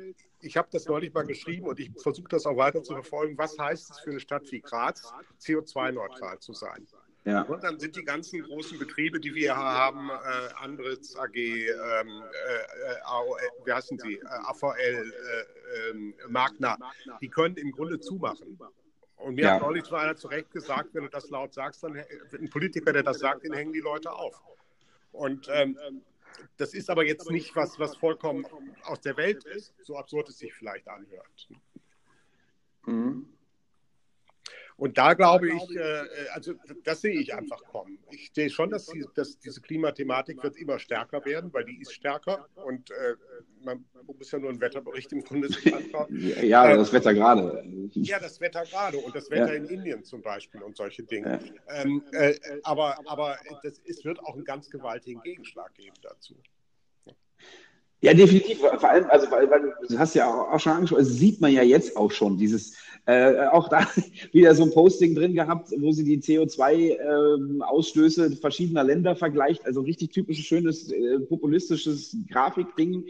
ich 0.42 0.56
habe 0.56 0.68
das 0.72 0.86
neulich 0.86 1.14
mal 1.14 1.26
geschrieben 1.26 1.68
und 1.68 1.80
ich 1.80 1.92
versuche 1.98 2.28
das 2.30 2.46
auch 2.46 2.58
weiter 2.58 2.84
zu 2.84 2.94
verfolgen, 2.94 3.38
was 3.38 3.58
heißt 3.58 3.90
es 3.90 4.00
für 4.00 4.12
eine 4.12 4.20
Stadt 4.20 4.44
wie 4.52 4.62
Graz, 4.62 5.12
CO2-neutral 5.42 6.40
zu 6.40 6.54
sein? 6.54 6.88
Ja. 7.28 7.42
Und 7.42 7.62
dann 7.62 7.78
sind 7.78 7.98
die 7.98 8.06
ganzen 8.06 8.42
großen 8.42 8.80
Betriebe, 8.80 9.20
die 9.20 9.36
wir 9.36 9.54
haben, 9.54 10.10
äh, 10.10 10.54
Andritz 10.62 11.14
AG, 11.18 11.36
ähm, 11.36 11.74
äh, 11.74 13.02
AOL, 13.04 13.38
wie 13.66 13.74
heißen 13.74 14.00
sie, 14.00 14.14
äh, 14.14 14.26
AVL, 14.26 14.74
äh, 14.78 15.90
ähm, 15.90 16.14
Magna, 16.30 16.78
die 17.20 17.28
können 17.28 17.58
im 17.58 17.74
Grunde 17.74 18.00
zumachen. 18.00 18.58
Und 19.18 19.36
mir 19.36 19.44
ja. 19.44 19.56
hat 19.56 19.62
neulich 19.62 19.92
mal 19.92 20.06
einer 20.06 20.16
zu 20.16 20.30
Recht 20.30 20.52
gesagt, 20.52 20.92
wenn 20.94 21.04
du 21.04 21.10
das 21.10 21.30
laut 21.30 21.54
sagst, 21.54 21.84
dann 21.84 21.98
ein 21.98 22.50
Politiker, 22.50 22.94
der 22.94 23.04
das 23.04 23.20
sagt, 23.20 23.44
den 23.44 23.52
hängen 23.52 23.74
die 23.74 23.82
Leute 23.82 24.10
auf. 24.10 24.42
Und 25.12 25.50
ähm, 25.52 25.78
das 26.56 26.74
ist 26.74 26.90
aber 26.90 27.04
jetzt 27.04 27.30
nicht 27.30 27.54
was, 27.58 27.78
was 27.78 27.98
vollkommen 27.98 28.48
aus 28.84 29.02
der 29.02 29.18
Welt 29.18 29.44
ist, 29.44 29.74
so 29.82 29.98
absurd 29.98 30.30
es 30.30 30.38
sich 30.38 30.54
vielleicht 30.54 30.88
anhört. 30.88 31.50
Mhm. 32.86 33.28
Und 34.78 34.96
da 34.98 35.16
glaube 35.16 35.50
ich, 35.50 35.76
äh, 35.76 36.30
also 36.34 36.54
das 36.84 37.02
sehe 37.02 37.20
ich 37.20 37.34
einfach 37.34 37.64
kommen. 37.64 37.98
Ich 38.12 38.32
sehe 38.34 38.50
schon, 38.50 38.70
dass, 38.70 38.86
die, 38.86 39.04
dass, 39.16 39.40
diese 39.40 39.60
Klimathematik 39.60 40.44
wird 40.44 40.56
immer 40.56 40.78
stärker 40.78 41.26
werden, 41.26 41.52
weil 41.52 41.66
die 41.66 41.82
ist 41.82 41.94
stärker 41.94 42.48
und 42.64 42.92
äh, 42.92 43.16
man 43.64 43.84
muss 44.06 44.32
ja 44.32 44.38
nur 44.38 44.52
einen 44.52 44.62
Wetterbericht 44.62 45.12
im 45.14 45.24
Grunde 45.24 45.50
sich 45.50 45.74
anschauen. 45.74 46.08
Ja, 46.48 46.70
äh, 46.70 46.78
das 46.78 46.94
Wetter 46.94 47.14
gerade. 47.14 47.64
Ja, 47.94 48.20
das 48.20 48.40
Wetter 48.40 48.64
gerade 48.66 48.98
und 48.98 49.16
das 49.16 49.32
Wetter 49.32 49.54
ja. 49.54 49.54
in 49.54 49.66
Indien 49.66 50.04
zum 50.04 50.22
Beispiel 50.22 50.62
und 50.62 50.78
solche 50.78 51.04
Dinge. 51.04 51.40
Ja. 51.68 51.82
Ähm, 51.82 52.04
äh, 52.12 52.36
aber 52.64 53.00
aber 53.08 53.38
das, 53.64 53.82
es 53.86 54.06
wird 54.06 54.20
auch 54.20 54.36
einen 54.36 54.46
ganz 54.46 54.70
gewaltigen 54.70 55.22
Gegenschlag 55.22 55.74
geben 55.74 55.96
dazu. 56.04 56.36
Ja, 58.02 58.14
definitiv. 58.14 58.60
Vor 58.60 58.90
allem, 58.90 59.06
also, 59.10 59.30
weil, 59.32 59.50
weil 59.50 59.74
du 59.90 59.98
hast 59.98 60.14
ja 60.14 60.30
auch 60.30 60.60
schon 60.60 60.74
angesprochen, 60.74 61.00
also 61.00 61.14
sieht 61.14 61.42
man 61.42 61.52
ja 61.52 61.64
jetzt 61.64 61.98
auch 61.98 62.12
schon, 62.12 62.38
dieses, 62.38 62.74
äh, 63.08 63.48
auch 63.48 63.70
da 63.70 63.88
wieder 64.34 64.54
so 64.54 64.64
ein 64.64 64.72
Posting 64.72 65.16
drin 65.16 65.34
gehabt, 65.34 65.72
wo 65.78 65.92
sie 65.92 66.04
die 66.04 66.20
CO2-Ausstöße 66.20 68.26
ähm, 68.26 68.38
verschiedener 68.38 68.84
Länder 68.84 69.16
vergleicht. 69.16 69.66
Also 69.66 69.82
richtig 69.82 70.12
typisches, 70.12 70.46
schönes, 70.46 70.92
äh, 70.92 71.20
populistisches 71.22 72.16
Grafikding. 72.30 73.06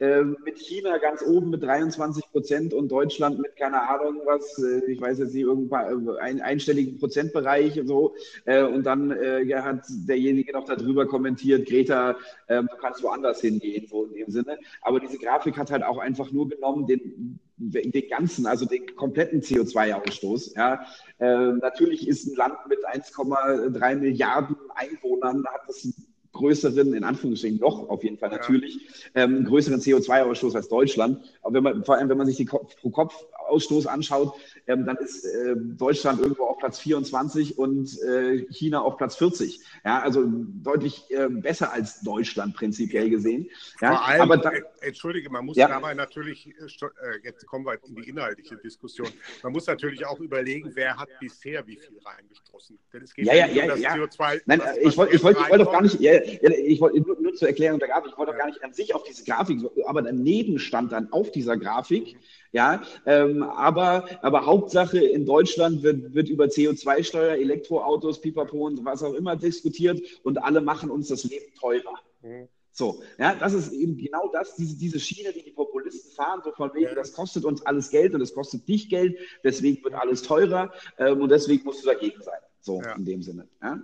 Ähm, 0.00 0.36
mit 0.44 0.58
China 0.58 0.98
ganz 0.98 1.22
oben 1.22 1.50
mit 1.50 1.62
23 1.62 2.30
Prozent 2.30 2.72
und 2.72 2.88
Deutschland 2.92 3.40
mit 3.40 3.56
keine 3.56 3.82
Ahnung 3.88 4.20
was, 4.24 4.56
äh, 4.62 4.84
ich 4.90 5.00
weiß 5.00 5.18
jetzt 5.18 5.34
nicht, 5.34 5.42
irgendwann 5.42 6.08
äh, 6.08 6.20
ein, 6.20 6.40
einstelligen 6.40 6.98
Prozentbereich 6.98 7.80
und 7.80 7.88
so. 7.88 8.14
Äh, 8.44 8.62
und 8.62 8.84
dann 8.84 9.10
äh, 9.10 9.52
hat 9.56 9.84
derjenige 9.88 10.52
noch 10.52 10.66
darüber 10.66 11.06
kommentiert, 11.06 11.68
Greta, 11.68 12.16
ähm, 12.48 12.68
du 12.70 12.76
kannst 12.76 13.02
woanders 13.02 13.40
hingehen, 13.40 13.88
so 13.88 14.04
in 14.04 14.14
dem 14.14 14.30
Sinne. 14.30 14.58
Aber 14.82 15.00
diese 15.00 15.18
Grafik 15.18 15.56
hat 15.56 15.72
halt 15.72 15.82
auch 15.82 15.98
einfach 15.98 16.30
nur 16.30 16.48
genommen, 16.48 16.86
den, 16.86 17.40
den 17.56 18.08
ganzen, 18.08 18.46
also 18.46 18.66
den 18.66 18.94
kompletten 18.94 19.40
CO2-Ausstoß. 19.40 20.54
Ja. 20.54 20.86
Äh, 21.18 21.54
natürlich 21.54 22.06
ist 22.06 22.28
ein 22.28 22.36
Land 22.36 22.58
mit 22.68 22.86
1,3 22.86 23.96
Milliarden 23.96 24.56
Einwohnern, 24.76 25.44
hat 25.44 25.62
das 25.66 25.92
größeren, 26.38 26.94
in 26.94 27.04
Anführungsstrichen 27.04 27.58
noch 27.58 27.88
auf 27.88 28.02
jeden 28.02 28.16
Fall 28.16 28.30
natürlich, 28.30 28.76
ja. 29.14 29.24
ähm, 29.24 29.44
größeren 29.44 29.80
CO2-Ausstoß 29.80 30.54
als 30.56 30.68
Deutschland. 30.68 31.20
Aber 31.42 31.54
wenn 31.54 31.62
man, 31.62 31.84
vor 31.84 31.96
allem, 31.96 32.08
wenn 32.08 32.16
man 32.16 32.26
sich 32.26 32.36
die 32.36 32.44
Pro-Kopf-Ausstoß 32.44 33.86
anschaut, 33.86 34.34
ähm, 34.66 34.86
dann 34.86 34.96
ist 34.96 35.24
äh, 35.24 35.56
Deutschland 35.56 36.20
irgendwo 36.20 36.44
auf 36.44 36.58
Platz 36.58 36.78
24 36.78 37.58
und 37.58 38.00
äh, 38.02 38.46
China 38.50 38.82
auf 38.82 38.96
Platz 38.96 39.16
40. 39.16 39.60
Ja, 39.84 40.00
also 40.00 40.24
deutlich 40.26 41.04
äh, 41.10 41.28
besser 41.28 41.72
als 41.72 42.00
Deutschland 42.00 42.54
prinzipiell 42.54 43.10
gesehen. 43.10 43.50
Ja, 43.80 43.96
Vor 43.96 44.06
allem, 44.06 44.20
aber 44.22 44.36
da, 44.36 44.50
äh, 44.50 44.62
entschuldige, 44.80 45.30
man 45.30 45.44
muss 45.44 45.56
ja. 45.56 45.68
dabei 45.68 45.94
natürlich, 45.94 46.46
äh, 46.46 46.50
äh, 46.50 47.20
jetzt 47.24 47.46
kommen 47.46 47.66
wir 47.66 47.78
in 47.86 47.96
die 47.96 48.08
inhaltliche 48.08 48.56
Diskussion, 48.56 49.08
man 49.42 49.52
muss 49.52 49.66
natürlich 49.66 50.06
auch 50.06 50.20
überlegen, 50.20 50.70
wer 50.74 50.96
hat 50.96 51.08
bisher 51.20 51.66
wie 51.66 51.76
viel 51.76 51.98
reingestoßen. 52.04 52.78
Denn 52.92 53.02
es 53.02 53.14
geht 53.14 53.26
ja, 53.26 53.34
ja, 53.34 53.46
ja, 53.46 53.62
um 53.64 53.68
das 53.70 53.80
ja. 53.80 53.94
CO2. 53.94 54.42
Nein, 54.46 54.62
ich 54.82 54.96
wollte 54.96 55.22
wollt, 55.22 55.50
wollt 55.50 55.60
doch 55.60 55.72
gar 55.72 55.82
nicht, 55.82 56.00
ja, 56.00 56.20
ich 56.28 56.80
wollte 56.80 57.00
nur, 57.00 57.20
nur 57.20 57.34
zur 57.34 57.48
Erklärung 57.48 57.78
der 57.78 57.88
Grafik, 57.88 58.12
ich 58.12 58.18
wollte 58.18 58.32
doch 58.32 58.38
gar 58.38 58.46
nicht 58.46 58.62
an 58.62 58.72
sich 58.72 58.94
auf 58.94 59.02
diese 59.02 59.24
Grafik, 59.24 59.60
aber 59.86 60.02
daneben 60.02 60.58
stand 60.58 60.92
dann 60.92 61.12
auf 61.12 61.30
dieser 61.30 61.56
Grafik, 61.56 62.16
ja, 62.52 62.82
ähm, 63.06 63.42
aber, 63.42 64.06
aber 64.22 64.46
Hauptsache 64.46 64.98
in 64.98 65.26
Deutschland 65.26 65.82
wird, 65.82 66.14
wird 66.14 66.28
über 66.28 66.46
CO2-Steuer, 66.46 67.36
Elektroautos, 67.36 68.20
Pipapo 68.20 68.66
und 68.66 68.84
was 68.84 69.02
auch 69.02 69.14
immer 69.14 69.36
diskutiert 69.36 70.00
und 70.22 70.42
alle 70.42 70.60
machen 70.60 70.90
uns 70.90 71.08
das 71.08 71.24
Leben 71.24 71.52
teurer. 71.58 71.98
Mhm. 72.22 72.48
So, 72.78 73.02
ja, 73.18 73.34
das 73.34 73.54
ist 73.54 73.72
eben 73.72 73.96
genau 73.96 74.30
das, 74.32 74.54
diese, 74.54 74.76
diese 74.76 75.00
Schiene, 75.00 75.32
die 75.32 75.42
die 75.42 75.50
Populisten 75.50 76.12
fahren, 76.12 76.42
so 76.44 76.52
von 76.52 76.72
wegen, 76.74 76.94
das 76.94 77.12
kostet 77.12 77.44
uns 77.44 77.60
alles 77.66 77.90
Geld 77.90 78.14
und 78.14 78.20
es 78.20 78.32
kostet 78.32 78.68
dich 78.68 78.88
Geld, 78.88 79.18
deswegen 79.42 79.82
wird 79.82 79.94
alles 79.94 80.22
teurer 80.22 80.72
ähm, 80.96 81.20
und 81.20 81.28
deswegen 81.28 81.64
musst 81.64 81.82
du 81.82 81.88
dagegen 81.88 82.22
sein. 82.22 82.38
So, 82.60 82.80
ja. 82.80 82.94
in 82.94 83.04
dem 83.04 83.22
Sinne. 83.22 83.48
Ja? 83.60 83.82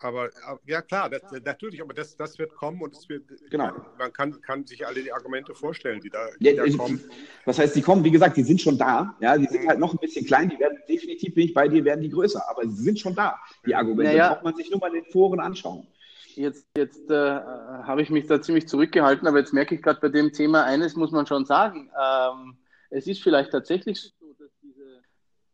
Aber 0.00 0.28
ja 0.66 0.82
klar, 0.82 1.08
das, 1.08 1.22
natürlich, 1.44 1.80
aber 1.80 1.94
das, 1.94 2.16
das 2.16 2.38
wird 2.38 2.54
kommen 2.54 2.82
und 2.82 2.94
es 2.94 3.08
wird, 3.08 3.24
genau. 3.50 3.72
man 3.98 4.12
kann, 4.12 4.40
kann 4.42 4.66
sich 4.66 4.86
alle 4.86 5.02
die 5.02 5.12
Argumente 5.12 5.54
vorstellen, 5.54 6.00
die 6.00 6.10
da, 6.10 6.28
die 6.38 6.46
ja, 6.46 6.64
da 6.64 6.76
kommen. 6.76 7.00
Was 7.44 7.58
heißt, 7.58 7.74
die 7.74 7.82
kommen, 7.82 8.04
wie 8.04 8.10
gesagt, 8.10 8.36
die 8.36 8.42
sind 8.42 8.60
schon 8.60 8.76
da. 8.76 9.16
Ja, 9.20 9.38
die 9.38 9.46
sind 9.46 9.66
halt 9.66 9.78
noch 9.78 9.94
ein 9.94 9.98
bisschen 9.98 10.26
klein, 10.26 10.50
die 10.50 10.58
werden 10.58 10.78
definitiv 10.88 11.34
bin 11.34 11.44
ich 11.46 11.54
bei 11.54 11.68
dir, 11.68 11.84
werden 11.84 12.02
die 12.02 12.10
größer, 12.10 12.42
aber 12.50 12.68
sie 12.68 12.82
sind 12.82 12.98
schon 12.98 13.14
da, 13.14 13.38
die 13.66 13.74
Argumente. 13.74 14.12
Naja, 14.12 14.34
braucht 14.34 14.44
man 14.44 14.56
sich 14.56 14.70
nur 14.70 14.80
mal 14.80 14.88
in 14.88 15.02
den 15.02 15.10
Foren 15.10 15.40
anschauen. 15.40 15.86
Jetzt, 16.34 16.66
jetzt 16.76 17.10
äh, 17.10 17.14
habe 17.14 18.02
ich 18.02 18.10
mich 18.10 18.26
da 18.26 18.42
ziemlich 18.42 18.66
zurückgehalten, 18.66 19.28
aber 19.28 19.38
jetzt 19.38 19.52
merke 19.52 19.74
ich 19.76 19.82
gerade 19.82 20.00
bei 20.00 20.08
dem 20.08 20.32
Thema, 20.32 20.64
eines 20.64 20.96
muss 20.96 21.12
man 21.12 21.26
schon 21.26 21.46
sagen. 21.46 21.90
Ähm, 21.98 22.56
es 22.90 23.06
ist 23.06 23.22
vielleicht 23.22 23.52
tatsächlich 23.52 24.00
so, 24.00 24.10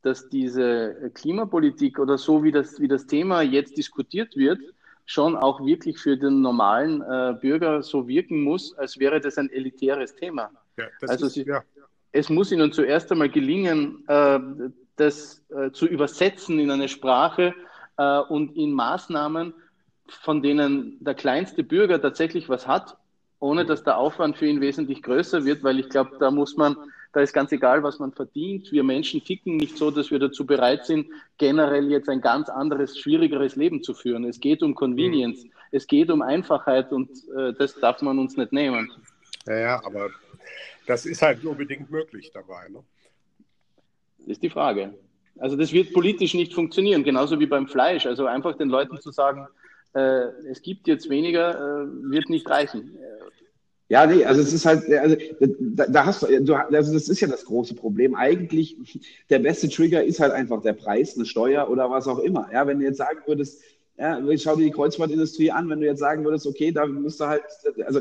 dass 0.03 0.29
diese 0.29 1.11
Klimapolitik 1.15 1.99
oder 1.99 2.19
so 2.19 2.43
wie 2.43 2.53
das, 2.53 2.81
wie 2.81 2.89
das 2.89 3.07
Thema 3.07 3.43
jetzt 3.43 3.77
diskutiert 3.77 4.37
wird, 4.37 4.61
schon 5.07 5.37
auch 5.37 5.65
wirklich 5.65 5.99
für 5.99 6.17
den 6.17 6.41
normalen 6.41 7.03
äh, 7.03 7.35
Bürger 7.41 7.83
so 7.83 8.07
wirken 8.07 8.43
muss, 8.43 8.77
als 8.79 8.99
wäre 8.99 9.21
das 9.21 9.39
ein 9.39 9.51
elitäres 9.51 10.15
Thema. 10.15 10.51
Ja, 10.79 10.85
also 11.09 11.27
ist, 11.27 11.35
sie, 11.35 11.45
ja. 11.45 11.63
es 12.13 12.31
muss 12.31 12.53
ihnen 12.53 12.73
zuerst 12.73 13.11
einmal 13.11 13.29
gelingen, 13.29 14.05
äh, 14.07 14.39
das 14.97 15.43
äh, 15.51 15.73
zu 15.73 15.87
übersetzen 15.87 16.61
in 16.61 16.71
eine 16.71 16.89
Sprache 16.89 17.55
äh, 17.97 18.19
und 18.21 18.57
in 18.57 18.73
Maßnahmen, 18.73 19.53
von 20.09 20.43
denen 20.43 21.03
der 21.03 21.15
kleinste 21.15 21.65
Bürger 21.65 22.01
tatsächlich 22.01 22.49
was 22.49 22.69
hat, 22.69 22.97
ohne 23.41 23.65
dass 23.65 23.83
der 23.83 23.97
Aufwand 23.97 24.37
für 24.37 24.47
ihn 24.47 24.61
wesentlich 24.61 25.03
größer 25.03 25.45
wird, 25.45 25.65
weil 25.65 25.81
ich 25.81 25.89
glaube, 25.89 26.19
da 26.21 26.31
muss 26.31 26.57
man 26.57 26.77
da 27.13 27.21
ist 27.21 27.33
ganz 27.33 27.51
egal, 27.53 27.83
was 27.83 27.99
man 27.99 28.13
verdient. 28.13 28.71
Wir 28.71 28.85
Menschen 28.85 29.23
ticken 29.23 29.57
nicht 29.57 29.77
so, 29.77 29.91
dass 29.91 30.11
wir 30.11 30.19
dazu 30.19 30.47
bereit 30.47 30.87
sind, 30.87 31.09
generell 31.39 31.91
jetzt 31.91 32.09
ein 32.09 32.21
ganz 32.21 32.49
anderes, 32.49 32.99
schwierigeres 32.99 33.57
Leben 33.57 33.83
zu 33.83 33.95
führen. 33.95 34.25
Es 34.25 34.39
geht 34.39 34.63
um 34.63 34.75
Convenience, 34.75 35.45
mhm. 35.45 35.51
es 35.73 35.87
geht 35.87 36.11
um 36.11 36.23
Einfachheit 36.23 36.93
und 36.93 37.11
äh, 37.37 37.53
das 37.59 37.75
darf 37.75 38.01
man 38.03 38.19
uns 38.19 38.37
nicht 38.37 38.53
nehmen. 38.53 38.91
Ja, 39.47 39.59
ja, 39.59 39.85
aber 39.85 40.11
das 40.87 41.07
ist 41.07 41.23
halt 41.23 41.43
nur 41.43 41.55
bedingt 41.55 41.91
möglich 41.91 42.31
dabei. 42.33 42.69
Ne? 42.69 42.83
Das 44.19 44.29
ist 44.29 44.43
die 44.43 44.51
Frage. 44.51 44.95
Also 45.39 45.57
das 45.57 45.73
wird 45.73 45.93
politisch 45.93 46.35
nicht 46.35 46.55
funktionieren, 46.55 47.03
genauso 47.03 47.41
wie 47.41 47.47
beim 47.47 47.67
Fleisch. 47.67 48.07
Also 48.07 48.27
einfach 48.27 48.57
den 48.57 48.69
Leuten 48.69 49.01
zu 49.01 49.11
sagen, 49.11 49.49
äh, 49.95 50.27
es 50.49 50.63
gibt 50.63 50.87
jetzt 50.87 51.09
weniger, 51.11 51.55
äh, 51.55 51.87
wird 52.11 52.29
nicht 52.29 52.49
reichen. 52.49 52.97
Ja, 53.91 54.07
nee, 54.07 54.25
also 54.25 54.41
es 54.41 54.53
ist 54.53 54.67
halt, 54.67 54.89
also 54.89 55.17
da, 55.59 55.87
da 55.89 56.07
hast 56.07 56.23
du, 56.23 56.45
du, 56.45 56.55
also 56.55 56.93
das 56.93 57.09
ist 57.09 57.21
ja 57.21 57.27
das 57.27 57.45
große 57.45 57.75
Problem. 57.75 58.15
Eigentlich, 58.15 58.77
der 59.29 59.41
beste 59.41 59.69
Trigger 59.69 60.05
ist 60.05 60.21
halt 60.21 60.33
einfach 60.33 60.63
der 60.63 60.75
Preis, 60.75 61.17
eine 61.17 61.27
Steuer 61.27 61.69
oder 61.69 61.91
was 61.91 62.07
auch 62.07 62.21
immer. 62.21 62.49
Ja, 62.53 62.69
wenn 62.69 62.79
du 62.79 62.85
jetzt 62.85 62.99
sagen 62.99 63.19
würdest, 63.27 63.61
ja, 63.99 64.21
schau 64.39 64.55
dir 64.55 64.67
die 64.67 64.71
Kreuzfahrtindustrie 64.71 65.51
an, 65.51 65.69
wenn 65.69 65.81
du 65.81 65.87
jetzt 65.87 65.99
sagen 65.99 66.25
würdest, 66.25 66.47
okay, 66.47 66.71
da 66.71 66.87
müsste 66.87 67.27
halt, 67.27 67.43
also 67.85 68.01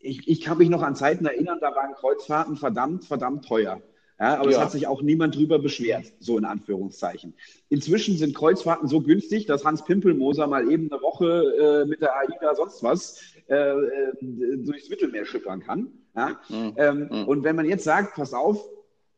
ich, 0.00 0.26
ich 0.26 0.40
kann 0.40 0.58
mich 0.58 0.70
noch 0.70 0.82
an 0.82 0.96
Zeiten 0.96 1.24
erinnern, 1.24 1.58
da 1.60 1.72
waren 1.72 1.94
Kreuzfahrten 1.94 2.56
verdammt, 2.56 3.04
verdammt 3.04 3.44
teuer. 3.44 3.80
Ja, 4.18 4.38
aber 4.38 4.50
ja. 4.50 4.56
es 4.56 4.58
hat 4.58 4.72
sich 4.72 4.88
auch 4.88 5.02
niemand 5.02 5.36
drüber 5.36 5.60
beschwert, 5.60 6.12
so 6.18 6.36
in 6.36 6.46
Anführungszeichen. 6.46 7.34
Inzwischen 7.68 8.16
sind 8.16 8.34
Kreuzfahrten 8.34 8.88
so 8.88 9.02
günstig, 9.02 9.46
dass 9.46 9.64
Hans 9.64 9.84
Pimpelmoser 9.84 10.48
mal 10.48 10.68
eben 10.68 10.90
eine 10.90 11.00
Woche 11.00 11.84
äh, 11.84 11.86
mit 11.86 12.00
der 12.00 12.16
AIDA 12.16 12.56
sonst 12.56 12.82
was 12.82 13.35
äh, 13.48 13.54
äh, 13.54 14.56
durchs 14.56 14.88
Mittelmeer 14.88 15.24
schippern 15.24 15.60
kann. 15.60 15.92
Ja? 16.14 16.40
Mhm. 16.48 16.74
Ähm, 16.76 17.08
mhm. 17.10 17.28
Und 17.28 17.44
wenn 17.44 17.56
man 17.56 17.66
jetzt 17.66 17.84
sagt, 17.84 18.14
pass 18.14 18.34
auf, 18.34 18.64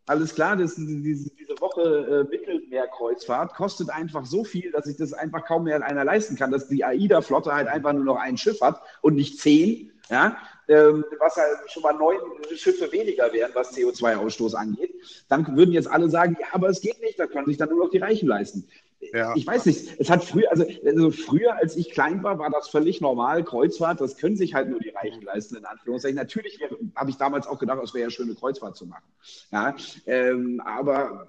alles 0.06 0.34
klar, 0.34 0.56
das, 0.56 0.74
diese, 0.76 1.30
diese 1.30 1.60
Woche 1.60 2.26
äh, 2.26 2.30
Mittelmeerkreuzfahrt 2.30 3.54
kostet 3.54 3.90
einfach 3.90 4.24
so 4.24 4.42
viel, 4.42 4.70
dass 4.70 4.86
sich 4.86 4.96
das 4.96 5.12
einfach 5.12 5.44
kaum 5.44 5.64
mehr 5.64 5.82
einer 5.84 6.04
leisten 6.04 6.36
kann, 6.36 6.50
dass 6.50 6.68
die 6.68 6.84
AIDA-Flotte 6.84 7.52
halt 7.52 7.68
einfach 7.68 7.92
nur 7.92 8.04
noch 8.04 8.16
ein 8.16 8.38
Schiff 8.38 8.60
hat 8.60 8.80
und 9.02 9.14
nicht 9.16 9.38
zehn, 9.38 9.92
ja, 10.10 10.38
ähm, 10.68 11.04
was 11.18 11.36
halt 11.36 11.58
schon 11.70 11.82
mal 11.82 11.92
neun 11.92 12.18
Schiffe 12.54 12.90
weniger 12.92 13.32
wären, 13.32 13.50
was 13.54 13.76
CO2-Ausstoß 13.76 14.54
angeht. 14.54 14.94
Dann 15.28 15.56
würden 15.56 15.72
jetzt 15.72 15.88
alle 15.88 16.08
sagen, 16.08 16.36
ja, 16.40 16.46
aber 16.52 16.68
es 16.68 16.80
geht 16.80 17.00
nicht, 17.00 17.18
da 17.18 17.26
können 17.26 17.46
sich 17.46 17.56
dann 17.56 17.68
nur 17.68 17.84
noch 17.84 17.90
die 17.90 17.98
Reichen 17.98 18.28
leisten. 18.28 18.66
Ja. 19.00 19.34
Ich 19.36 19.46
weiß 19.46 19.66
nicht, 19.66 20.00
es 20.00 20.10
hat 20.10 20.24
früher, 20.24 20.50
also, 20.50 20.64
also, 20.84 21.10
früher, 21.10 21.54
als 21.56 21.76
ich 21.76 21.90
klein 21.90 22.22
war, 22.22 22.38
war 22.38 22.50
das 22.50 22.68
völlig 22.68 23.00
normal. 23.00 23.44
Kreuzfahrt, 23.44 24.00
das 24.00 24.16
können 24.16 24.36
sich 24.36 24.54
halt 24.54 24.68
nur 24.68 24.80
die 24.80 24.90
Reichen 24.90 25.22
leisten, 25.22 25.56
in 25.56 25.64
Anführungszeichen. 25.64 26.16
Natürlich 26.16 26.58
habe 26.96 27.10
ich 27.10 27.16
damals 27.16 27.46
auch 27.46 27.58
gedacht, 27.58 27.80
es 27.82 27.94
wäre 27.94 28.04
ja 28.04 28.10
schön, 28.10 28.26
eine 28.26 28.34
Kreuzfahrt 28.34 28.76
zu 28.76 28.86
machen. 28.86 29.04
Ja, 29.50 29.74
ähm, 30.06 30.60
aber. 30.64 31.28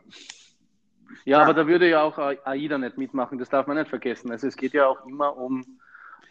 Ja, 1.26 1.38
ja, 1.38 1.44
aber 1.44 1.54
da 1.54 1.68
würde 1.68 1.90
ja 1.90 2.04
auch 2.04 2.18
AIDA 2.18 2.78
nicht 2.78 2.98
mitmachen, 2.98 3.38
das 3.38 3.50
darf 3.50 3.68
man 3.68 3.78
nicht 3.78 3.90
vergessen. 3.90 4.32
Also 4.32 4.48
es 4.48 4.56
geht 4.56 4.74
ja 4.74 4.88
auch 4.88 5.06
immer 5.06 5.38
um 5.38 5.80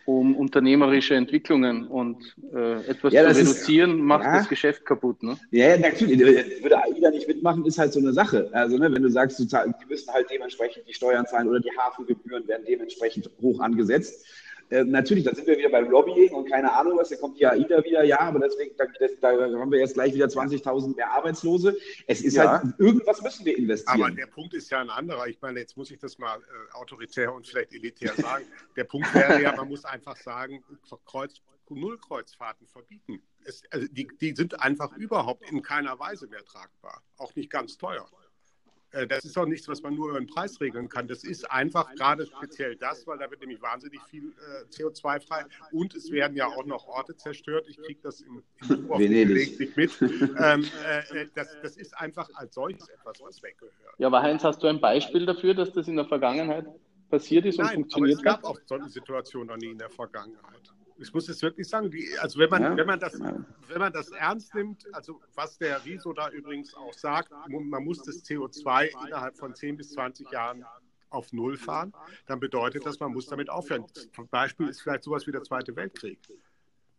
um 0.09 0.37
unternehmerische 0.37 1.15
Entwicklungen 1.15 1.87
und 1.87 2.35
äh, 2.55 2.81
etwas 2.87 3.13
ja, 3.13 3.31
zu 3.31 3.41
reduzieren, 3.41 3.99
ist, 3.99 4.05
macht 4.05 4.25
ja. 4.25 4.39
das 4.39 4.49
Geschäft 4.49 4.87
kaputt. 4.87 5.23
Ne? 5.23 5.37
Ja, 5.51 5.77
natürlich. 5.77 6.19
Würde 6.63 6.83
AIDA 6.83 7.11
nicht 7.11 7.29
mitmachen, 7.29 7.67
ist 7.67 7.79
halt 7.79 7.93
so 7.93 8.01
eine 8.01 8.15
Sache. 8.15 8.49
Also, 8.53 8.79
ne, 8.79 8.91
wenn 8.91 9.03
du 9.03 9.11
sagst, 9.11 9.39
du 9.39 9.45
zahl, 9.45 9.71
die 9.79 9.87
müssen 9.87 10.11
halt 10.11 10.31
dementsprechend 10.31 10.89
die 10.89 10.95
Steuern 10.95 11.27
zahlen 11.27 11.47
oder 11.47 11.61
die 11.61 11.71
Hafengebühren 11.77 12.49
werden 12.49 12.65
dementsprechend 12.67 13.29
hoch 13.43 13.61
angesetzt, 13.61 14.25
äh, 14.71 14.85
natürlich, 14.85 15.25
da 15.25 15.35
sind 15.35 15.47
wir 15.47 15.57
wieder 15.57 15.71
beim 15.71 15.91
Lobbying 15.91 16.33
und 16.35 16.51
keine 16.51 16.73
Ahnung 16.73 16.99
was, 16.99 17.09
da 17.09 17.17
kommt 17.17 17.39
die 17.39 17.47
AIDA 17.47 17.83
wieder, 17.85 18.05
ja, 18.05 18.21
aber 18.21 18.41
deswegen, 18.41 18.77
da, 18.77 18.85
da 19.21 19.59
haben 19.59 19.71
wir 19.71 19.79
jetzt 19.79 19.95
gleich 19.95 20.15
wieder 20.15 20.27
20.000 20.27 20.97
mehr 20.97 21.11
Arbeitslose. 21.11 21.77
Es 22.07 22.21
ist 22.21 22.37
ja. 22.37 22.63
halt, 22.63 22.75
irgendwas 22.79 23.23
müssen 23.23 23.47
wir 23.47 23.57
investieren. 23.57 24.03
Aber 24.03 24.11
der 24.11 24.27
Punkt 24.27 24.55
ist 24.55 24.71
ja 24.71 24.81
ein 24.81 24.91
anderer. 24.91 25.27
Ich 25.27 25.41
meine, 25.41 25.61
jetzt 25.61 25.77
muss 25.77 25.91
ich 25.91 25.99
das 25.99 26.19
mal 26.19 26.39
äh, 26.39 26.75
autoritär 26.75 27.33
und 27.33 27.47
vielleicht 27.47 27.73
elitär 27.73 28.13
sagen. 28.15 28.45
der 28.77 28.85
Punkt 28.85 29.13
wäre 29.15 29.41
ja, 29.43 29.55
man 29.57 29.69
muss 29.69 29.85
einfach 29.85 30.17
sagen, 30.17 30.63
Kreuz, 31.07 31.41
Nullkreuzfahrten 31.71 32.67
verbieten. 32.67 33.23
Es, 33.45 33.63
also 33.71 33.87
die, 33.91 34.09
die 34.21 34.35
sind 34.35 34.61
einfach 34.61 34.93
überhaupt 34.97 35.51
in 35.51 35.63
keiner 35.63 35.99
Weise 35.99 36.27
mehr 36.27 36.45
tragbar. 36.45 37.03
Auch 37.17 37.35
nicht 37.35 37.51
ganz 37.51 37.79
teuer. 37.79 38.09
Äh, 38.93 39.07
das 39.07 39.25
ist 39.25 39.37
auch 39.37 39.47
nichts, 39.47 39.69
was 39.69 39.83
man 39.83 39.95
nur 39.95 40.11
über 40.11 40.19
den 40.19 40.27
Preis 40.27 40.61
regeln 40.61 40.89
kann. 40.89 41.09
Das 41.09 41.25
ist 41.25 41.51
einfach 41.51 41.95
gerade 41.95 42.27
speziell 42.27 42.77
das, 42.77 43.07
weil 43.07 43.19
da 43.19 43.31
wird 43.31 43.41
nämlich 43.41 43.61
wahnsinnig 43.61 44.01
viel 44.11 44.31
äh, 44.31 44.65
CO2 44.71 45.21
frei 45.21 45.45
und 45.73 45.95
es 45.95 46.11
werden 46.11 46.37
ja 46.37 46.47
auch 46.47 46.65
noch 46.65 46.87
Orte 46.87 47.17
zerstört. 47.17 47.67
Ich 47.69 47.77
kriege 47.77 48.01
das 48.03 48.21
im, 48.21 48.43
im 48.69 48.89
Buch 48.89 48.99
nicht 48.99 49.77
mit. 49.77 49.93
ähm, 50.01 50.65
äh, 50.85 51.21
äh, 51.21 51.29
das, 51.35 51.57
das, 51.63 51.77
ist 51.77 51.97
einfach 51.99 52.29
als 52.35 52.55
solches 52.55 52.89
etwas, 52.89 53.21
was 53.21 53.43
weggehört. 53.43 53.75
Ja, 53.99 54.07
aber 54.07 54.23
Heinz, 54.23 54.43
hast 54.43 54.63
du 54.63 54.67
ein 54.67 54.81
Beispiel 54.81 55.27
dafür, 55.27 55.55
dass 55.55 55.73
das 55.73 55.87
in 55.87 55.97
der 55.97 56.07
Vergangenheit 56.07 56.67
passiert 57.11 57.45
ist 57.47 57.59
und 57.59 57.67
Nein, 57.67 57.75
funktioniert 57.75 58.19
aber 58.21 58.31
es 58.31 58.37
gab 58.37 58.43
hat? 58.43 58.45
auch 58.45 58.61
solche 58.67 58.89
Situationen 58.89 59.49
noch 59.49 59.57
nie 59.57 59.71
in 59.71 59.79
der 59.79 59.91
Vergangenheit 59.91 60.73
ich 60.99 61.15
muss 61.15 61.29
es 61.29 61.43
wirklich 61.43 61.69
sagen, 61.69 61.91
die, 61.91 62.09
also 62.19 62.39
wenn 62.39 62.51
man, 62.51 62.63
ja. 62.63 62.77
wenn, 62.77 62.87
man 62.87 62.99
das, 62.99 63.19
wenn 63.21 63.79
man 63.79 63.93
das 63.93 64.11
ernst 64.11 64.55
nimmt, 64.55 64.85
also 64.93 65.21
was 65.35 65.59
der 65.59 65.85
Riso 65.85 66.13
da 66.13 66.31
übrigens 66.31 66.75
auch 66.75 66.93
sagt, 66.93 67.31
man 67.49 67.85
muss 67.85 68.03
das 68.03 68.25
CO2 68.25 68.91
innerhalb 69.07 69.37
von 69.37 69.55
10 69.55 69.77
bis 69.77 69.91
20 69.93 70.31
Jahren 70.31 70.65
auf 71.11 71.33
Null 71.33 71.57
fahren, 71.57 71.93
dann 72.27 72.41
bedeutet 72.41 72.85
das, 72.85 73.01
man 73.01 73.13
muss 73.13 73.27
damit 73.27 73.49
aufhören. 73.49 73.87
Zum 74.15 74.29
Beispiel 74.29 74.69
ist 74.69 74.83
vielleicht 74.83 75.05
sowas 75.05 75.27
wie 75.27 75.33
der 75.33 75.43
Zweite 75.43 75.75
Weltkrieg. 75.77 76.19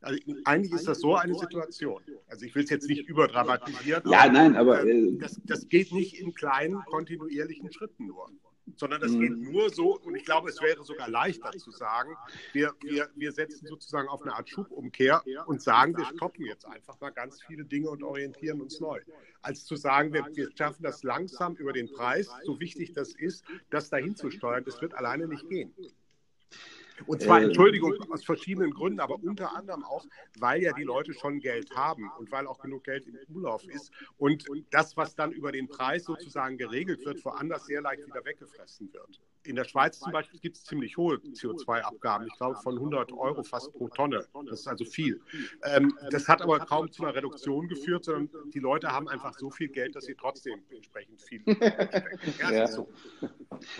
Also 0.01 0.17
eigentlich 0.45 0.73
ist 0.73 0.87
das 0.87 1.01
so 1.01 1.15
eine 1.15 1.35
Situation. 1.35 2.01
Also 2.27 2.45
ich 2.45 2.55
will 2.55 2.63
es 2.63 2.69
jetzt 2.69 2.87
nicht 2.87 3.07
überdramatisieren. 3.07 4.09
Ja, 4.09 4.31
nein, 4.31 4.55
aber 4.55 4.85
äh, 4.85 5.17
das, 5.17 5.41
das 5.43 5.67
geht 5.67 5.91
nicht 5.91 6.19
in 6.19 6.33
kleinen, 6.33 6.81
kontinuierlichen 6.85 7.71
Schritten 7.73 8.07
nur 8.07 8.29
sondern 8.75 9.01
das 9.01 9.11
geht 9.11 9.31
mhm. 9.31 9.51
nur 9.51 9.69
so, 9.69 9.99
und 9.99 10.15
ich 10.15 10.25
glaube, 10.25 10.49
es 10.49 10.61
wäre 10.61 10.83
sogar 10.83 11.09
leichter 11.09 11.51
zu 11.51 11.71
sagen, 11.71 12.15
wir, 12.53 12.73
wir, 12.81 13.09
wir 13.15 13.31
setzen 13.31 13.67
sozusagen 13.67 14.07
auf 14.07 14.21
eine 14.21 14.33
Art 14.35 14.49
Schubumkehr 14.49 15.23
und 15.45 15.61
sagen, 15.61 15.97
wir 15.97 16.05
stoppen 16.05 16.45
jetzt 16.45 16.65
einfach 16.65 16.99
mal 16.99 17.11
ganz 17.11 17.41
viele 17.41 17.65
Dinge 17.65 17.89
und 17.89 18.03
orientieren 18.03 18.61
uns 18.61 18.79
neu. 18.79 18.99
Als 19.41 19.65
zu 19.65 19.75
sagen, 19.75 20.13
wir, 20.13 20.25
wir 20.33 20.49
schaffen 20.57 20.83
das 20.83 21.03
langsam 21.03 21.55
über 21.55 21.73
den 21.73 21.91
Preis, 21.91 22.29
so 22.43 22.59
wichtig 22.59 22.93
das 22.93 23.13
ist, 23.13 23.45
das 23.69 23.89
dahin 23.89 24.15
zu 24.15 24.31
steuern, 24.31 24.63
das 24.65 24.81
wird 24.81 24.93
alleine 24.93 25.27
nicht 25.27 25.47
gehen. 25.49 25.73
Und 27.05 27.21
zwar, 27.21 27.41
äh, 27.41 27.45
Entschuldigung, 27.45 27.95
aus 28.11 28.23
verschiedenen 28.23 28.71
Gründen, 28.71 28.99
aber 28.99 29.15
unter 29.21 29.55
anderem 29.55 29.83
auch, 29.83 30.05
weil 30.37 30.61
ja 30.61 30.73
die 30.73 30.83
Leute 30.83 31.13
schon 31.13 31.39
Geld 31.39 31.71
haben 31.75 32.11
und 32.17 32.31
weil 32.31 32.47
auch 32.47 32.59
genug 32.59 32.83
Geld 32.83 33.05
im 33.07 33.17
Umlauf 33.33 33.63
ist 33.67 33.91
und 34.17 34.45
das, 34.71 34.97
was 34.97 35.15
dann 35.15 35.31
über 35.31 35.51
den 35.51 35.67
Preis 35.67 36.03
sozusagen 36.03 36.57
geregelt 36.57 37.05
wird, 37.05 37.23
woanders 37.25 37.65
sehr 37.65 37.81
leicht 37.81 38.05
wieder 38.05 38.23
weggefressen 38.25 38.91
wird. 38.93 39.19
In 39.49 39.55
der 39.55 39.63
Schweiz 39.63 39.99
zum 39.99 40.11
Beispiel 40.11 40.39
gibt 40.39 40.57
es 40.57 40.63
ziemlich 40.63 40.95
hohe 40.95 41.15
CO2-Abgaben, 41.15 42.27
ich 42.27 42.37
glaube 42.37 42.57
von 42.57 42.75
100 42.75 43.11
Euro 43.13 43.41
fast 43.41 43.73
pro 43.73 43.87
Tonne. 43.87 44.23
Das 44.47 44.59
ist 44.59 44.67
also 44.67 44.85
viel. 44.85 45.21
Ähm, 45.65 45.91
das 46.11 46.27
hat 46.27 46.43
aber 46.43 46.59
kaum 46.59 46.91
zu 46.91 47.03
einer 47.03 47.15
Reduktion 47.15 47.67
geführt, 47.67 48.05
sondern 48.05 48.29
die 48.51 48.59
Leute 48.59 48.89
haben 48.89 49.09
einfach 49.09 49.33
so 49.33 49.49
viel 49.49 49.69
Geld, 49.69 49.95
dass 49.95 50.05
sie 50.05 50.13
trotzdem 50.13 50.59
entsprechend 50.69 51.19
viel 51.19 51.41
ja, 52.39 52.51
ja. 52.51 52.67
So. 52.67 52.89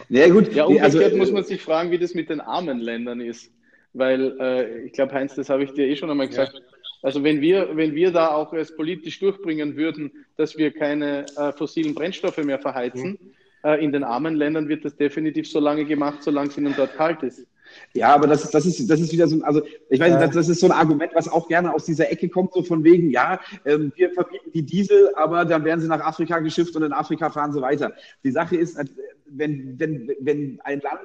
ja, 0.10 0.28
gut. 0.30 0.52
Ja, 0.56 0.66
umgekehrt 0.66 0.96
also, 0.96 1.18
muss 1.18 1.32
man 1.32 1.44
sich 1.44 1.62
fragen, 1.62 1.92
wie 1.92 2.00
das 2.00 2.16
mit 2.16 2.32
den 2.32 2.42
armen 2.42 2.80
Ländern 2.80 3.22
ist. 3.22 3.54
Weil 3.94 4.40
äh, 4.40 4.86
ich 4.86 4.94
glaube, 4.94 5.14
Heinz, 5.14 5.36
das 5.36 5.50
habe 5.50 5.66
ich 5.66 5.72
dir 5.74 5.86
eh 5.86 5.96
schon 5.96 6.10
einmal 6.10 6.30
gesagt. 6.30 6.56
Ja. 6.56 6.62
Also 7.04 7.24
wenn 7.24 7.42
wir, 7.42 7.78
wenn 7.78 7.94
wir 7.94 8.12
da 8.12 8.30
auch 8.30 8.54
es 8.54 8.76
politisch 8.76 9.20
durchbringen 9.20 9.76
würden, 9.76 10.26
dass 10.36 10.58
wir 10.58 10.74
keine 10.74 11.28
äh, 11.38 11.52
fossilen 11.52 11.94
Brennstoffe 11.94 12.44
mehr 12.44 12.58
verheizen, 12.58 13.20
mhm 13.22 13.30
äh, 13.30 13.36
in 13.64 13.92
den 13.92 14.04
armen 14.04 14.36
Ländern 14.36 14.70
wird 14.70 14.86
das 14.86 14.96
definitiv 14.96 15.50
so 15.50 15.60
lange 15.60 15.86
gemacht, 15.86 16.24
solange 16.24 16.50
es 16.50 16.58
ihnen 16.58 16.74
dort 16.78 16.96
kalt 16.96 17.24
ist. 17.24 17.46
Ja, 17.94 18.14
aber 18.14 18.28
das, 18.28 18.50
das, 18.52 18.66
ist, 18.66 18.90
das 18.90 19.00
ist 19.00 19.12
wieder 19.12 19.28
so 19.28 19.36
ein, 19.36 19.44
also 19.44 19.62
ich 19.90 20.00
weiß 20.00 20.12
nicht, 20.12 20.22
das, 20.22 20.32
das 20.32 20.50
ist 20.50 20.60
so 20.60 20.68
ein 20.68 20.72
Argument, 20.72 21.12
was 21.14 21.28
auch 21.28 21.48
gerne 21.48 21.74
aus 21.74 21.86
dieser 21.86 22.12
Ecke 22.12 22.30
kommt, 22.30 22.54
so 22.54 22.64
von 22.64 22.84
wegen, 22.84 23.10
ja, 23.10 23.40
ähm, 23.66 23.92
wir 23.96 24.12
verbieten 24.12 24.52
die 24.54 24.64
Diesel, 24.64 25.14
aber 25.16 25.46
dann 25.46 25.64
werden 25.66 25.82
sie 25.82 25.88
nach 25.88 26.02
Afrika 26.02 26.40
geschifft 26.40 26.76
und 26.76 26.84
in 26.84 26.94
Afrika 26.94 27.30
fahren 27.30 27.54
sie 27.54 27.62
weiter. 27.62 27.94
Die 28.24 28.32
Sache 28.32 28.56
ist, 28.56 28.78
äh, 28.78 28.86
wenn, 29.28 29.80
wenn, 29.80 30.12
wenn 30.20 30.60
ein 30.64 30.82
Land, 30.82 31.00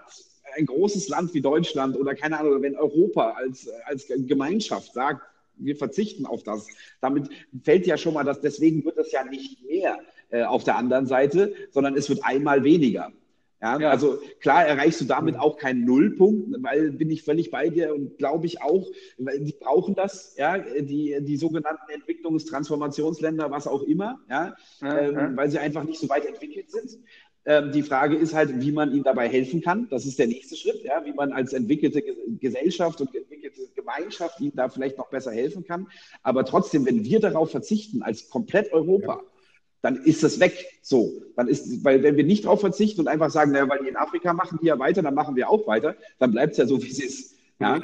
ein 0.57 0.66
großes 0.66 1.09
Land 1.09 1.34
wie 1.34 1.40
Deutschland 1.40 1.96
oder 1.96 2.14
keine 2.14 2.38
Ahnung, 2.38 2.62
wenn 2.62 2.76
Europa 2.76 3.30
als, 3.30 3.68
als 3.86 4.07
Gemeinschaft 4.09 4.92
sagt, 4.92 5.22
wir 5.57 5.76
verzichten 5.76 6.26
auf 6.26 6.42
das, 6.42 6.66
damit 7.00 7.28
fällt 7.62 7.86
ja 7.86 7.96
schon 7.96 8.14
mal 8.14 8.24
das, 8.24 8.40
deswegen 8.40 8.84
wird 8.84 8.98
es 8.98 9.12
ja 9.12 9.24
nicht 9.24 9.64
mehr 9.64 9.98
äh, 10.35 10.43
auf 10.43 10.64
der 10.64 10.76
anderen 10.76 11.07
Seite, 11.07 11.55
sondern 11.70 11.97
es 11.97 12.09
wird 12.09 12.24
einmal 12.24 12.64
weniger. 12.64 13.12
Ja, 13.62 13.78
ja, 13.78 13.91
Also 13.91 14.18
klar 14.41 14.66
erreichst 14.66 15.01
du 15.01 15.05
damit 15.05 15.39
auch 15.39 15.57
keinen 15.57 15.85
Nullpunkt, 15.85 16.57
weil 16.61 16.91
bin 16.91 17.09
ich 17.09 17.22
völlig 17.22 17.53
bei 17.53 17.68
dir 17.68 17.95
und 17.95 18.18
glaube 18.18 18.47
ich 18.47 18.61
auch, 18.61 18.85
weil 19.16 19.41
die 19.41 19.53
brauchen 19.53 19.95
das, 19.95 20.35
ja, 20.37 20.59
die, 20.59 21.16
die 21.20 21.37
sogenannten 21.37 21.89
Entwicklungs-, 21.89 22.49
Transformationsländer, 22.49 23.53
was 23.53 23.68
auch 23.68 23.82
immer, 23.85 24.18
ja, 24.28 24.57
ja, 24.82 24.99
ähm, 24.99 25.37
weil 25.37 25.51
sie 25.51 25.59
einfach 25.61 25.85
nicht 25.85 26.01
so 26.01 26.09
weit 26.09 26.26
entwickelt 26.26 26.70
sind. 26.70 26.99
Ähm, 27.47 27.70
die 27.70 27.82
Frage 27.82 28.16
ist 28.16 28.35
halt, 28.35 28.61
wie 28.61 28.72
man 28.72 28.93
ihnen 28.93 29.05
dabei 29.05 29.28
helfen 29.28 29.61
kann. 29.61 29.87
Das 29.89 30.05
ist 30.05 30.18
der 30.18 30.26
nächste 30.26 30.57
Schritt, 30.57 30.82
ja, 30.82 31.05
wie 31.05 31.12
man 31.12 31.32
als 31.32 31.53
entwickelte 31.53 32.03
Gesellschaft 32.41 33.01
und 33.01 33.14
entwickelte 33.14 33.68
Gemeinschaft 33.76 34.41
ihnen 34.41 34.57
da 34.57 34.68
vielleicht 34.68 34.99
noch 34.99 35.11
besser 35.11 35.30
helfen 35.30 35.64
kann. 35.64 35.87
Aber 36.22 36.45
trotzdem, 36.45 36.85
wenn 36.87 37.05
wir 37.05 37.20
darauf 37.20 37.51
verzichten, 37.51 38.03
als 38.03 38.28
komplett 38.30 38.72
Europa, 38.72 39.22
dann 39.85 39.97
ist 39.97 40.22
das 40.22 40.41
weg. 40.41 40.80
So, 40.80 41.12
dann 41.37 41.47
ist, 41.47 41.85
weil 41.85 42.03
wenn 42.03 42.16
wir 42.16 42.24
nicht 42.24 42.47
darauf 42.47 42.61
verzichten 42.61 43.03
und 43.03 43.09
einfach 43.09 43.28
sagen, 43.28 43.53
naja, 43.53 43.68
weil 43.68 43.80
die 43.80 43.89
in 43.89 43.97
Afrika 43.97 44.32
machen 44.32 44.59
die 44.62 44.66
ja 44.66 44.78
weiter, 44.78 45.03
dann 45.03 45.14
machen 45.14 45.37
wir 45.37 45.51
auch 45.51 45.66
weiter, 45.66 45.95
dann 46.18 46.32
bleibt 46.32 46.53
es 46.53 46.59
ja 46.59 46.66
so, 46.66 46.82
wie 46.82 46.89
es 46.89 46.99
ist. 46.99 47.35
Ja? 47.61 47.82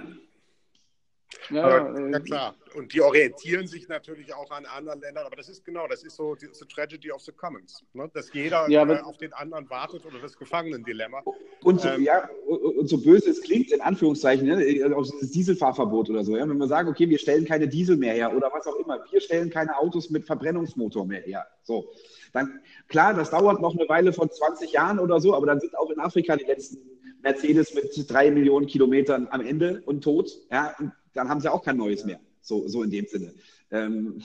Ja, 1.50 1.64
aber, 1.64 2.10
ja, 2.10 2.20
klar. 2.20 2.54
Und 2.74 2.92
die 2.94 3.00
orientieren 3.00 3.66
sich 3.66 3.88
natürlich 3.88 4.32
auch 4.34 4.50
an 4.50 4.64
anderen 4.66 5.00
Ländern. 5.00 5.26
Aber 5.26 5.36
das 5.36 5.48
ist 5.48 5.64
genau, 5.64 5.86
das 5.88 6.02
ist 6.04 6.16
so 6.16 6.34
die, 6.34 6.48
the 6.52 6.64
tragedy 6.66 7.10
of 7.10 7.20
the 7.22 7.32
commons. 7.32 7.84
Ne? 7.92 8.08
Dass 8.14 8.32
jeder 8.32 8.68
ja, 8.68 8.88
äh, 8.88 9.00
auf 9.00 9.16
den 9.18 9.32
anderen 9.32 9.68
wartet 9.68 10.06
oder 10.06 10.18
das 10.20 10.36
Gefangenendilemma. 10.36 11.22
Und 11.62 11.80
so, 11.80 11.88
ähm, 11.88 12.02
ja, 12.02 12.28
und 12.46 12.88
so 12.88 12.98
böse 12.98 13.30
es 13.30 13.42
klingt, 13.42 13.72
in 13.72 13.80
Anführungszeichen, 13.80 14.46
ne? 14.46 14.96
auch 14.96 15.02
dieses 15.02 15.30
Dieselfahrverbot 15.32 16.10
oder 16.10 16.24
so. 16.24 16.36
Ja? 16.36 16.48
Wenn 16.48 16.58
wir 16.58 16.68
sagen, 16.68 16.88
okay, 16.88 17.08
wir 17.08 17.18
stellen 17.18 17.44
keine 17.44 17.66
Diesel 17.66 17.96
mehr 17.96 18.14
her 18.14 18.34
oder 18.34 18.50
was 18.52 18.66
auch 18.66 18.76
immer, 18.76 19.04
wir 19.10 19.20
stellen 19.20 19.50
keine 19.50 19.76
Autos 19.76 20.10
mit 20.10 20.26
Verbrennungsmotor 20.26 21.06
mehr 21.06 21.22
her. 21.22 21.46
So. 21.62 21.92
Dann, 22.32 22.60
klar, 22.88 23.14
das 23.14 23.30
dauert 23.30 23.60
noch 23.60 23.76
eine 23.76 23.88
Weile 23.88 24.12
von 24.12 24.30
20 24.30 24.72
Jahren 24.72 25.00
oder 25.00 25.20
so, 25.20 25.34
aber 25.34 25.46
dann 25.46 25.58
sind 25.58 25.76
auch 25.76 25.90
in 25.90 25.98
Afrika 25.98 26.36
die 26.36 26.44
letzten 26.44 26.78
Mercedes 27.22 27.74
mit 27.74 27.92
drei 28.08 28.30
Millionen 28.30 28.66
Kilometern 28.66 29.28
am 29.30 29.40
Ende 29.40 29.82
und 29.86 30.02
tot. 30.02 30.30
Ja, 30.50 30.74
und 30.78 30.92
dann 31.12 31.28
haben 31.28 31.40
sie 31.40 31.50
auch 31.50 31.62
kein 31.62 31.76
neues 31.76 32.04
mehr. 32.04 32.20
So, 32.40 32.66
so 32.68 32.82
in 32.82 32.90
dem 32.90 33.06
Sinne. 33.06 33.34
Ähm, 33.70 34.22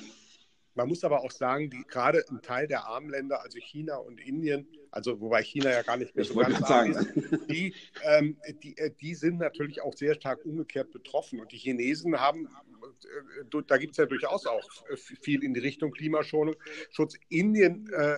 man 0.75 0.89
muss 0.89 1.03
aber 1.03 1.21
auch 1.21 1.31
sagen, 1.31 1.69
die, 1.69 1.83
gerade 1.87 2.23
ein 2.29 2.41
Teil 2.41 2.67
der 2.67 2.85
armen 2.85 3.09
Länder, 3.09 3.41
also 3.41 3.59
China 3.59 3.95
und 3.95 4.19
Indien, 4.19 4.67
also 4.91 5.19
wobei 5.21 5.41
China 5.41 5.71
ja 5.71 5.81
gar 5.83 5.97
nicht 5.97 6.15
mehr 6.15 6.25
so 6.25 6.35
ganz 6.35 6.61
arm 6.63 6.91
ist, 6.91 7.07
die, 7.49 7.73
ähm, 8.03 8.37
die, 8.61 8.77
äh, 8.77 8.91
die 8.91 9.15
sind 9.15 9.37
natürlich 9.37 9.81
auch 9.81 9.95
sehr 9.95 10.15
stark 10.15 10.45
umgekehrt 10.45 10.91
betroffen. 10.91 11.39
Und 11.39 11.51
die 11.51 11.57
Chinesen 11.57 12.19
haben, 12.19 12.45
äh, 12.45 13.61
da 13.67 13.77
gibt 13.77 13.91
es 13.91 13.97
ja 13.97 14.05
durchaus 14.05 14.45
auch 14.45 14.63
viel 14.95 15.43
in 15.43 15.53
die 15.53 15.61
Richtung 15.61 15.91
Klimaschonung. 15.91 16.55
Schutz 16.91 17.15
Indien 17.29 17.89
äh, 17.93 18.17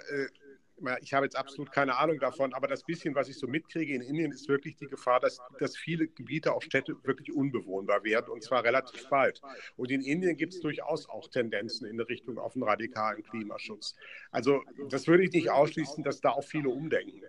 ich 1.02 1.14
habe 1.14 1.26
jetzt 1.26 1.36
absolut 1.36 1.72
keine 1.72 1.98
Ahnung 1.98 2.20
davon, 2.20 2.54
aber 2.54 2.68
das 2.68 2.84
bisschen, 2.84 3.16
was 3.16 3.30
ich 3.30 3.38
so 3.38 3.48
mitkriege 3.48 3.94
in 3.94 4.02
Indien, 4.02 4.32
ist 4.32 4.48
wirklich 4.48 4.76
die 4.76 4.88
Gefahr, 4.88 5.20
dass, 5.20 5.40
dass 5.60 5.76
viele 5.76 6.08
Gebiete, 6.08 6.54
auch 6.54 6.62
Städte, 6.62 6.96
wirklich 7.04 7.34
unbewohnbar 7.34 8.04
werden 8.04 8.30
und 8.30 8.44
zwar 8.44 8.64
relativ 8.64 9.08
bald. 9.10 9.42
Und 9.76 9.92
in 9.92 10.02
Indien 10.02 10.38
gibt 10.38 10.54
es 10.54 10.60
durchaus 10.60 11.10
auch 11.10 11.28
Tendenzen 11.30 11.88
in 11.88 12.00
Richtung 12.00 12.38
auf 12.38 12.56
einen 12.56 12.64
radikalen 12.64 13.24
Klimaschutz. 13.24 13.96
Also 14.32 14.64
das 14.90 15.08
würde 15.08 15.24
ich 15.24 15.32
nicht 15.32 15.50
ausschließen, 15.50 16.04
dass 16.04 16.22
da 16.22 16.32
auch 16.32 16.44
viele 16.44 16.70
umdenken. 16.70 17.22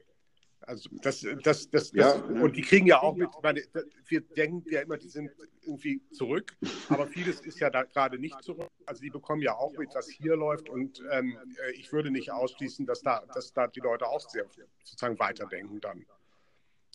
Also 0.69 0.91
das, 1.01 1.23
das, 1.23 1.71
das, 1.71 1.71
das 1.71 1.93
ja, 1.95 2.13
und 2.13 2.55
die 2.55 2.61
kriegen 2.61 2.87
ja 2.87 3.01
auch 3.01 3.17
mit, 3.17 3.31
meine, 3.43 3.63
wir 4.07 4.21
denken 4.21 4.63
ja 4.71 4.83
immer, 4.83 4.99
die 4.99 5.09
sind 5.09 5.31
irgendwie 5.63 6.03
zurück, 6.11 6.55
aber 6.91 7.07
vieles 7.07 7.41
ist 7.41 7.59
ja 7.59 7.71
da 7.71 7.85
gerade 7.85 8.19
nicht 8.19 8.43
zurück. 8.43 8.69
Also 8.85 9.01
die 9.01 9.09
bekommen 9.09 9.41
ja 9.41 9.57
auch 9.57 9.73
mit, 9.79 9.95
was 9.95 10.11
hier 10.11 10.37
läuft 10.37 10.69
und 10.69 11.03
ähm, 11.11 11.39
äh, 11.67 11.73
ich 11.73 11.91
würde 11.91 12.11
nicht 12.11 12.31
ausschließen, 12.31 12.85
dass 12.85 13.01
da, 13.01 13.25
dass 13.33 13.55
da 13.55 13.67
die 13.67 13.81
Leute 13.81 14.07
auch 14.07 14.21
sehr 14.21 14.45
sozusagen 14.85 15.19
weiterdenken 15.19 15.81
dann. 15.81 16.05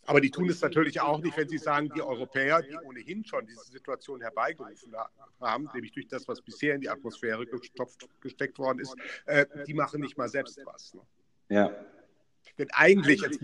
Aber 0.05 0.21
die 0.21 0.29
tun 0.29 0.49
es 0.49 0.61
natürlich 0.61 1.01
auch 1.01 1.19
nicht, 1.19 1.35
wenn 1.35 1.49
sie 1.49 1.57
sagen, 1.57 1.89
die 1.95 2.01
Europäer, 2.03 2.61
die 2.61 2.77
ohnehin 2.77 3.25
schon 3.25 3.47
diese 3.47 3.71
Situation 3.71 4.21
herbeigerufen 4.21 4.93
haben, 5.41 5.67
nämlich 5.73 5.93
durch 5.93 6.07
das, 6.07 6.27
was 6.27 6.41
bisher 6.41 6.75
in 6.75 6.81
die 6.81 6.89
Atmosphäre 6.89 7.47
gestopft, 7.47 8.07
gesteckt 8.21 8.59
worden 8.59 8.79
ist, 8.79 8.95
äh, 9.25 9.47
die 9.65 9.73
machen 9.73 10.01
nicht 10.01 10.15
mal 10.15 10.29
selbst 10.29 10.61
was. 10.63 10.93
Ne? 10.93 11.01
Ja. 11.49 11.85
Denn 12.57 12.67
eigentlich, 12.71 13.21
jetzt, 13.21 13.39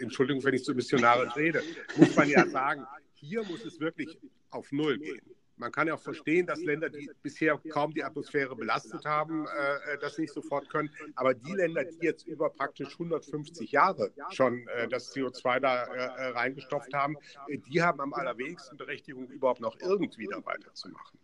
Entschuldigung, 0.00 0.42
wenn 0.44 0.54
ich 0.54 0.64
so 0.64 0.74
missionarisch 0.74 1.36
rede, 1.36 1.62
muss 1.96 2.14
man 2.16 2.28
ja 2.28 2.46
sagen, 2.46 2.86
hier 3.14 3.42
muss 3.44 3.64
es 3.64 3.80
wirklich 3.80 4.18
auf 4.50 4.72
Null 4.72 4.98
gehen. 4.98 5.20
Man 5.58 5.72
kann 5.72 5.88
ja 5.88 5.94
auch 5.94 6.00
verstehen, 6.00 6.46
dass 6.46 6.62
Länder, 6.62 6.90
die 6.90 7.10
bisher 7.22 7.58
kaum 7.70 7.94
die 7.94 8.04
Atmosphäre 8.04 8.54
belastet 8.54 9.06
haben, 9.06 9.46
äh, 9.46 9.94
äh 9.94 9.98
das 9.98 10.18
nicht 10.18 10.32
sofort 10.32 10.68
können. 10.68 10.90
Aber 11.14 11.32
die 11.32 11.52
Länder, 11.52 11.84
die 11.84 12.04
jetzt 12.04 12.26
über 12.26 12.50
praktisch 12.50 12.92
150 12.92 13.72
Jahre 13.72 14.12
schon 14.30 14.68
äh, 14.68 14.86
das 14.88 15.14
CO2 15.14 15.60
da 15.60 15.84
äh, 15.84 15.96
äh, 15.96 16.28
reingestopft 16.32 16.92
haben, 16.92 17.16
äh, 17.48 17.56
die 17.56 17.82
haben 17.82 18.00
am 18.00 18.12
allerwenigsten 18.12 18.76
Berechtigung, 18.76 19.28
überhaupt 19.28 19.60
noch 19.60 19.78
irgendwie 19.80 20.28
da 20.30 20.44
weiterzumachen. 20.44 21.18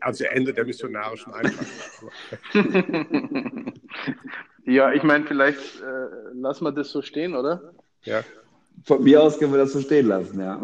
Also 0.00 0.24
Ende 0.24 0.52
der 0.52 0.64
missionarischen 0.64 1.32
Eintracht. 1.32 1.66
Ja, 4.64 4.92
ich 4.92 5.02
meine, 5.02 5.26
vielleicht 5.26 5.80
äh, 5.80 6.32
lassen 6.34 6.64
wir 6.64 6.72
das 6.72 6.90
so 6.90 7.02
stehen, 7.02 7.34
oder? 7.34 7.74
Ja. 8.02 8.22
Von 8.84 9.02
mir 9.02 9.22
aus 9.22 9.38
können 9.38 9.52
wir 9.52 9.58
das 9.58 9.72
so 9.72 9.80
stehen 9.80 10.06
lassen, 10.06 10.40
ja. 10.40 10.60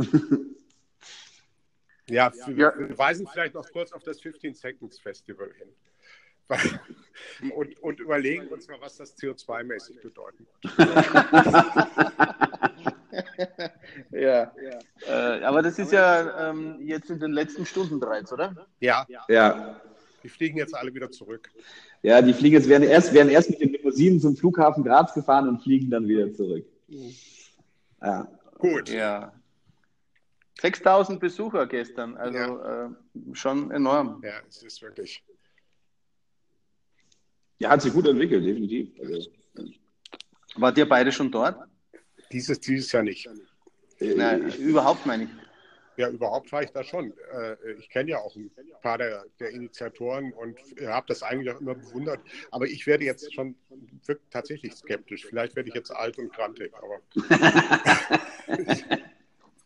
Ja, 2.11 2.33
wir, 2.47 2.75
ja. 2.79 2.99
weisen 2.99 3.27
vielleicht 3.31 3.55
noch 3.55 3.71
kurz 3.71 3.93
auf 3.93 4.03
das 4.03 4.21
15 4.21 4.55
Seconds 4.55 4.99
Festival 4.99 5.51
hin. 5.59 5.69
Und, 7.55 7.79
und 7.83 8.01
überlegen 8.01 8.49
uns 8.49 8.69
mal, 8.69 8.81
was 8.81 8.97
das 8.97 9.19
CO2-mäßig 9.19 10.01
bedeuten 10.01 10.47
ja, 14.13 14.53
ja. 14.63 14.79
Äh, 15.07 15.45
aber 15.45 15.61
das 15.61 15.79
ist 15.79 15.93
ja 15.93 16.49
ähm, 16.49 16.79
jetzt 16.81 17.11
in 17.11 17.21
den 17.21 17.33
letzten 17.33 17.67
Stunden 17.67 18.01
bereits, 18.01 18.33
oder? 18.33 18.67
Ja. 18.81 19.07
Ja. 19.29 19.81
Die 20.23 20.29
fliegen 20.29 20.57
jetzt 20.57 20.75
alle 20.75 20.95
wieder 20.95 21.11
zurück. 21.11 21.51
Ja, 22.03 22.23
die 22.23 22.33
fliegen 22.33 22.55
jetzt, 22.55 22.69
werden 22.69 22.89
erst, 22.89 23.13
werden 23.13 23.29
erst 23.29 23.51
mit 23.51 23.61
den 23.61 23.73
Limousinen 23.73 24.21
zum 24.21 24.37
Flughafen 24.37 24.85
Graz 24.85 25.13
gefahren 25.15 25.49
und 25.49 25.63
fliegen 25.63 25.91
dann 25.91 26.07
wieder 26.07 26.33
zurück. 26.33 26.65
Ja. 28.01 28.29
Gut. 28.59 28.89
Ja. 28.89 29.33
6000 30.61 31.21
Besucher 31.21 31.67
gestern, 31.67 32.17
also 32.17 32.39
ja. 32.39 32.87
äh, 32.87 32.91
schon 33.33 33.71
enorm. 33.71 34.21
Ja, 34.25 34.41
es 34.49 34.63
ist 34.63 34.83
wirklich. 34.83 35.23
Ja, 37.59 37.71
hat 37.71 37.83
sich 37.83 37.93
gut 37.93 38.07
entwickelt, 38.07 38.45
definitiv. 38.45 38.91
Also, 39.01 39.31
Wart 40.57 40.79
ihr 40.79 40.89
beide 40.89 41.13
schon 41.13 41.31
dort? 41.31 41.57
Dieses, 42.33 42.61
dieses 42.61 42.91
Jahr 42.91 43.03
nicht. 43.03 43.29
Nein, 44.01 44.53
überhaupt 44.59 45.07
meine 45.07 45.25
ich. 45.25 45.31
Ja, 45.99 46.09
überhaupt 46.09 46.51
war 46.53 46.63
ich 46.63 46.71
da 46.71 46.85
schon. 46.85 47.13
Äh, 47.33 47.73
ich 47.73 47.91
kenne 47.91 48.11
ja 48.11 48.19
auch 48.19 48.37
ein 48.37 48.53
paar 48.83 48.99
der, 48.99 49.25
der 49.41 49.51
Initiatoren 49.51 50.33
und 50.33 50.57
habe 50.87 51.09
das 51.09 51.25
eigentlich 51.25 51.53
auch 51.53 51.61
immer 51.61 51.75
bewundert. 51.75 52.21
Aber 52.53 52.67
ich 52.67 52.87
werde 52.87 53.05
jetzt 53.05 53.35
schon 53.35 53.57
tatsächlich 54.31 54.75
skeptisch. 54.75 55.27
Vielleicht 55.27 55.57
werde 55.57 55.71
ich 55.71 55.75
jetzt 55.75 55.91
alt 55.91 56.17
und 56.19 56.33
grantig, 56.33 56.73
aber. 56.73 57.01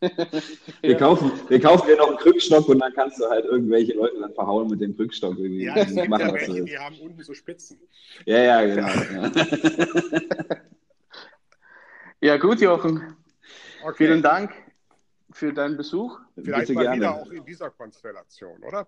wir, 0.81 0.97
kaufen, 0.97 1.33
wir 1.49 1.61
kaufen 1.61 1.87
dir 1.87 1.97
noch 1.97 2.09
einen 2.09 2.17
Krückstock 2.17 2.67
und 2.67 2.79
dann 2.79 2.95
kannst 2.95 3.21
du 3.21 3.29
halt 3.29 3.45
irgendwelche 3.45 3.93
Leute 3.93 4.19
dann 4.19 4.33
verhauen 4.33 4.71
mit 4.71 4.81
dem 4.81 4.97
Krückstock. 4.97 5.37
Irgendwie. 5.37 5.65
Ja, 5.65 5.77
es 5.77 5.95
gibt 5.95 6.09
machen, 6.09 6.29
ja 6.29 6.33
welche, 6.33 6.65
die 6.65 6.79
haben 6.79 6.99
unten 6.99 7.23
so 7.23 7.35
Spitzen. 7.35 7.79
Ja, 8.25 8.39
ja, 8.39 8.65
genau. 8.65 8.89
Ja, 8.89 9.31
ja 12.23 12.37
gut, 12.39 12.63
Jochen. 12.63 13.19
Okay. 13.85 14.07
Vielen 14.07 14.23
Dank 14.23 14.55
für 15.33 15.53
deinen 15.53 15.77
Besuch. 15.77 16.19
Vielleicht 16.35 16.69
Bitte 16.69 16.73
mal 16.75 16.83
gerne. 16.83 16.97
wieder 16.97 17.15
auch 17.15 17.31
in 17.31 17.45
dieser 17.45 17.71
Konstellation, 17.71 18.63
oder? 18.63 18.87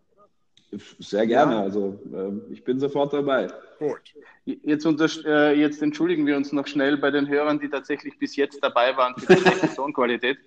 Sehr 0.98 1.26
gerne. 1.26 1.54
Ja. 1.54 1.62
Also 1.62 1.98
äh, 2.12 2.52
ich 2.52 2.64
bin 2.64 2.80
sofort 2.80 3.12
dabei. 3.12 3.48
Gut. 3.78 4.14
Jetzt, 4.44 4.84
äh, 5.24 5.52
jetzt, 5.52 5.82
entschuldigen 5.82 6.26
wir 6.26 6.36
uns 6.36 6.52
noch 6.52 6.66
schnell 6.66 6.96
bei 6.96 7.10
den 7.10 7.28
Hörern, 7.28 7.60
die 7.60 7.68
tatsächlich 7.68 8.18
bis 8.18 8.36
jetzt 8.36 8.58
dabei 8.62 8.96
waren 8.96 9.14
für 9.16 9.36
die 9.36 9.42
Tonqualität. 9.76 10.38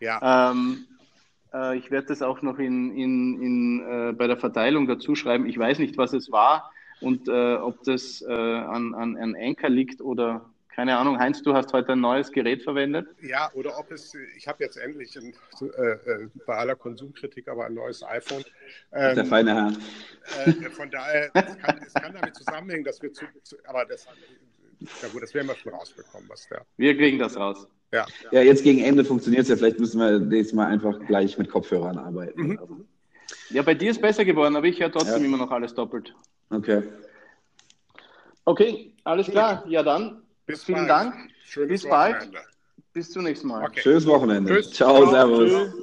Ja. 0.00 0.50
Ähm, 0.50 0.86
äh, 1.52 1.76
ich 1.76 1.90
werde 1.90 2.08
das 2.08 2.22
auch 2.22 2.42
noch 2.42 2.58
in, 2.58 2.96
in, 2.96 3.42
in, 3.42 3.80
äh, 3.80 4.12
bei 4.12 4.26
der 4.26 4.36
Verteilung 4.36 4.86
dazu 4.86 5.14
schreiben. 5.14 5.46
Ich 5.46 5.58
weiß 5.58 5.78
nicht, 5.78 5.96
was 5.96 6.12
es 6.12 6.30
war 6.32 6.70
und 7.00 7.28
äh, 7.28 7.56
ob 7.56 7.82
das 7.84 8.22
äh, 8.22 8.32
an, 8.32 8.94
an, 8.94 9.16
an 9.16 9.36
Anchor 9.36 9.70
liegt 9.70 10.00
oder 10.00 10.50
keine 10.74 10.96
Ahnung, 10.96 11.18
Heinz, 11.18 11.42
du 11.42 11.54
hast 11.54 11.72
heute 11.72 11.92
ein 11.92 12.00
neues 12.00 12.32
Gerät 12.32 12.62
verwendet. 12.62 13.08
Ja, 13.22 13.50
oder 13.54 13.78
ob 13.78 13.90
es, 13.92 14.12
ich 14.36 14.48
habe 14.48 14.64
jetzt 14.64 14.76
endlich 14.76 15.16
ein, 15.16 15.34
äh, 15.60 15.92
äh, 15.92 16.28
bei 16.46 16.56
aller 16.56 16.74
Konsumkritik 16.74 17.48
aber 17.48 17.66
ein 17.66 17.74
neues 17.74 18.02
iPhone. 18.02 18.44
Ähm, 18.92 19.14
Der 19.14 19.24
feine 19.24 19.54
Herr. 19.54 19.72
Äh, 20.46 20.70
von 20.70 20.90
daher, 20.90 21.30
es 21.32 21.58
kann, 21.58 21.80
es 21.86 21.94
kann, 21.94 22.12
damit 22.12 22.34
zusammenhängen, 22.34 22.84
dass 22.84 23.00
wir 23.00 23.12
zu, 23.12 23.24
zu 23.42 23.56
aber 23.66 23.84
das, 23.84 24.06
ja 24.80 25.08
gut, 25.12 25.22
das 25.22 25.32
werden 25.32 25.46
wir 25.46 25.54
schon 25.54 25.72
rausbekommen, 25.72 26.28
was 26.28 26.48
der. 26.48 26.66
Wir 26.76 26.96
kriegen 26.96 27.18
das 27.18 27.36
raus. 27.36 27.68
Ja, 27.92 28.06
ja 28.32 28.42
jetzt 28.42 28.64
gegen 28.64 28.82
Ende 28.82 29.04
funktioniert 29.04 29.44
es 29.44 29.48
ja. 29.48 29.56
Vielleicht 29.56 29.78
müssen 29.78 30.00
wir 30.00 30.18
nächstes 30.18 30.54
Mal 30.54 30.66
einfach 30.66 30.98
gleich 31.06 31.38
mit 31.38 31.48
Kopfhörern 31.48 31.98
arbeiten. 31.98 32.48
Mhm. 32.48 32.86
Ja, 33.50 33.62
bei 33.62 33.74
dir 33.74 33.92
ist 33.92 34.02
besser 34.02 34.24
geworden, 34.24 34.56
aber 34.56 34.66
ich 34.66 34.80
höre 34.80 34.90
trotzdem 34.90 35.20
ja. 35.20 35.28
immer 35.28 35.36
noch 35.36 35.50
alles 35.52 35.74
doppelt. 35.74 36.14
Okay. 36.50 36.82
Okay, 38.44 38.92
alles 39.04 39.28
klar. 39.28 39.64
Ja, 39.68 39.82
dann. 39.82 40.23
Bis 40.46 40.64
vielen 40.64 40.86
bald. 40.86 40.90
Dank. 40.90 41.14
Schönes 41.44 41.82
Bis 41.82 41.90
Wochenende. 41.90 42.30
bald. 42.32 42.46
Bis 42.92 43.10
zum 43.10 43.24
nächsten 43.24 43.48
Mal. 43.48 43.64
Okay. 43.64 43.80
Schönes 43.80 44.06
Wochenende. 44.06 44.54
Tschüss. 44.54 44.70
Ciao, 44.72 45.02
Ciao 45.02 45.10
servus. 45.10 45.50
Tschüss. 45.50 45.74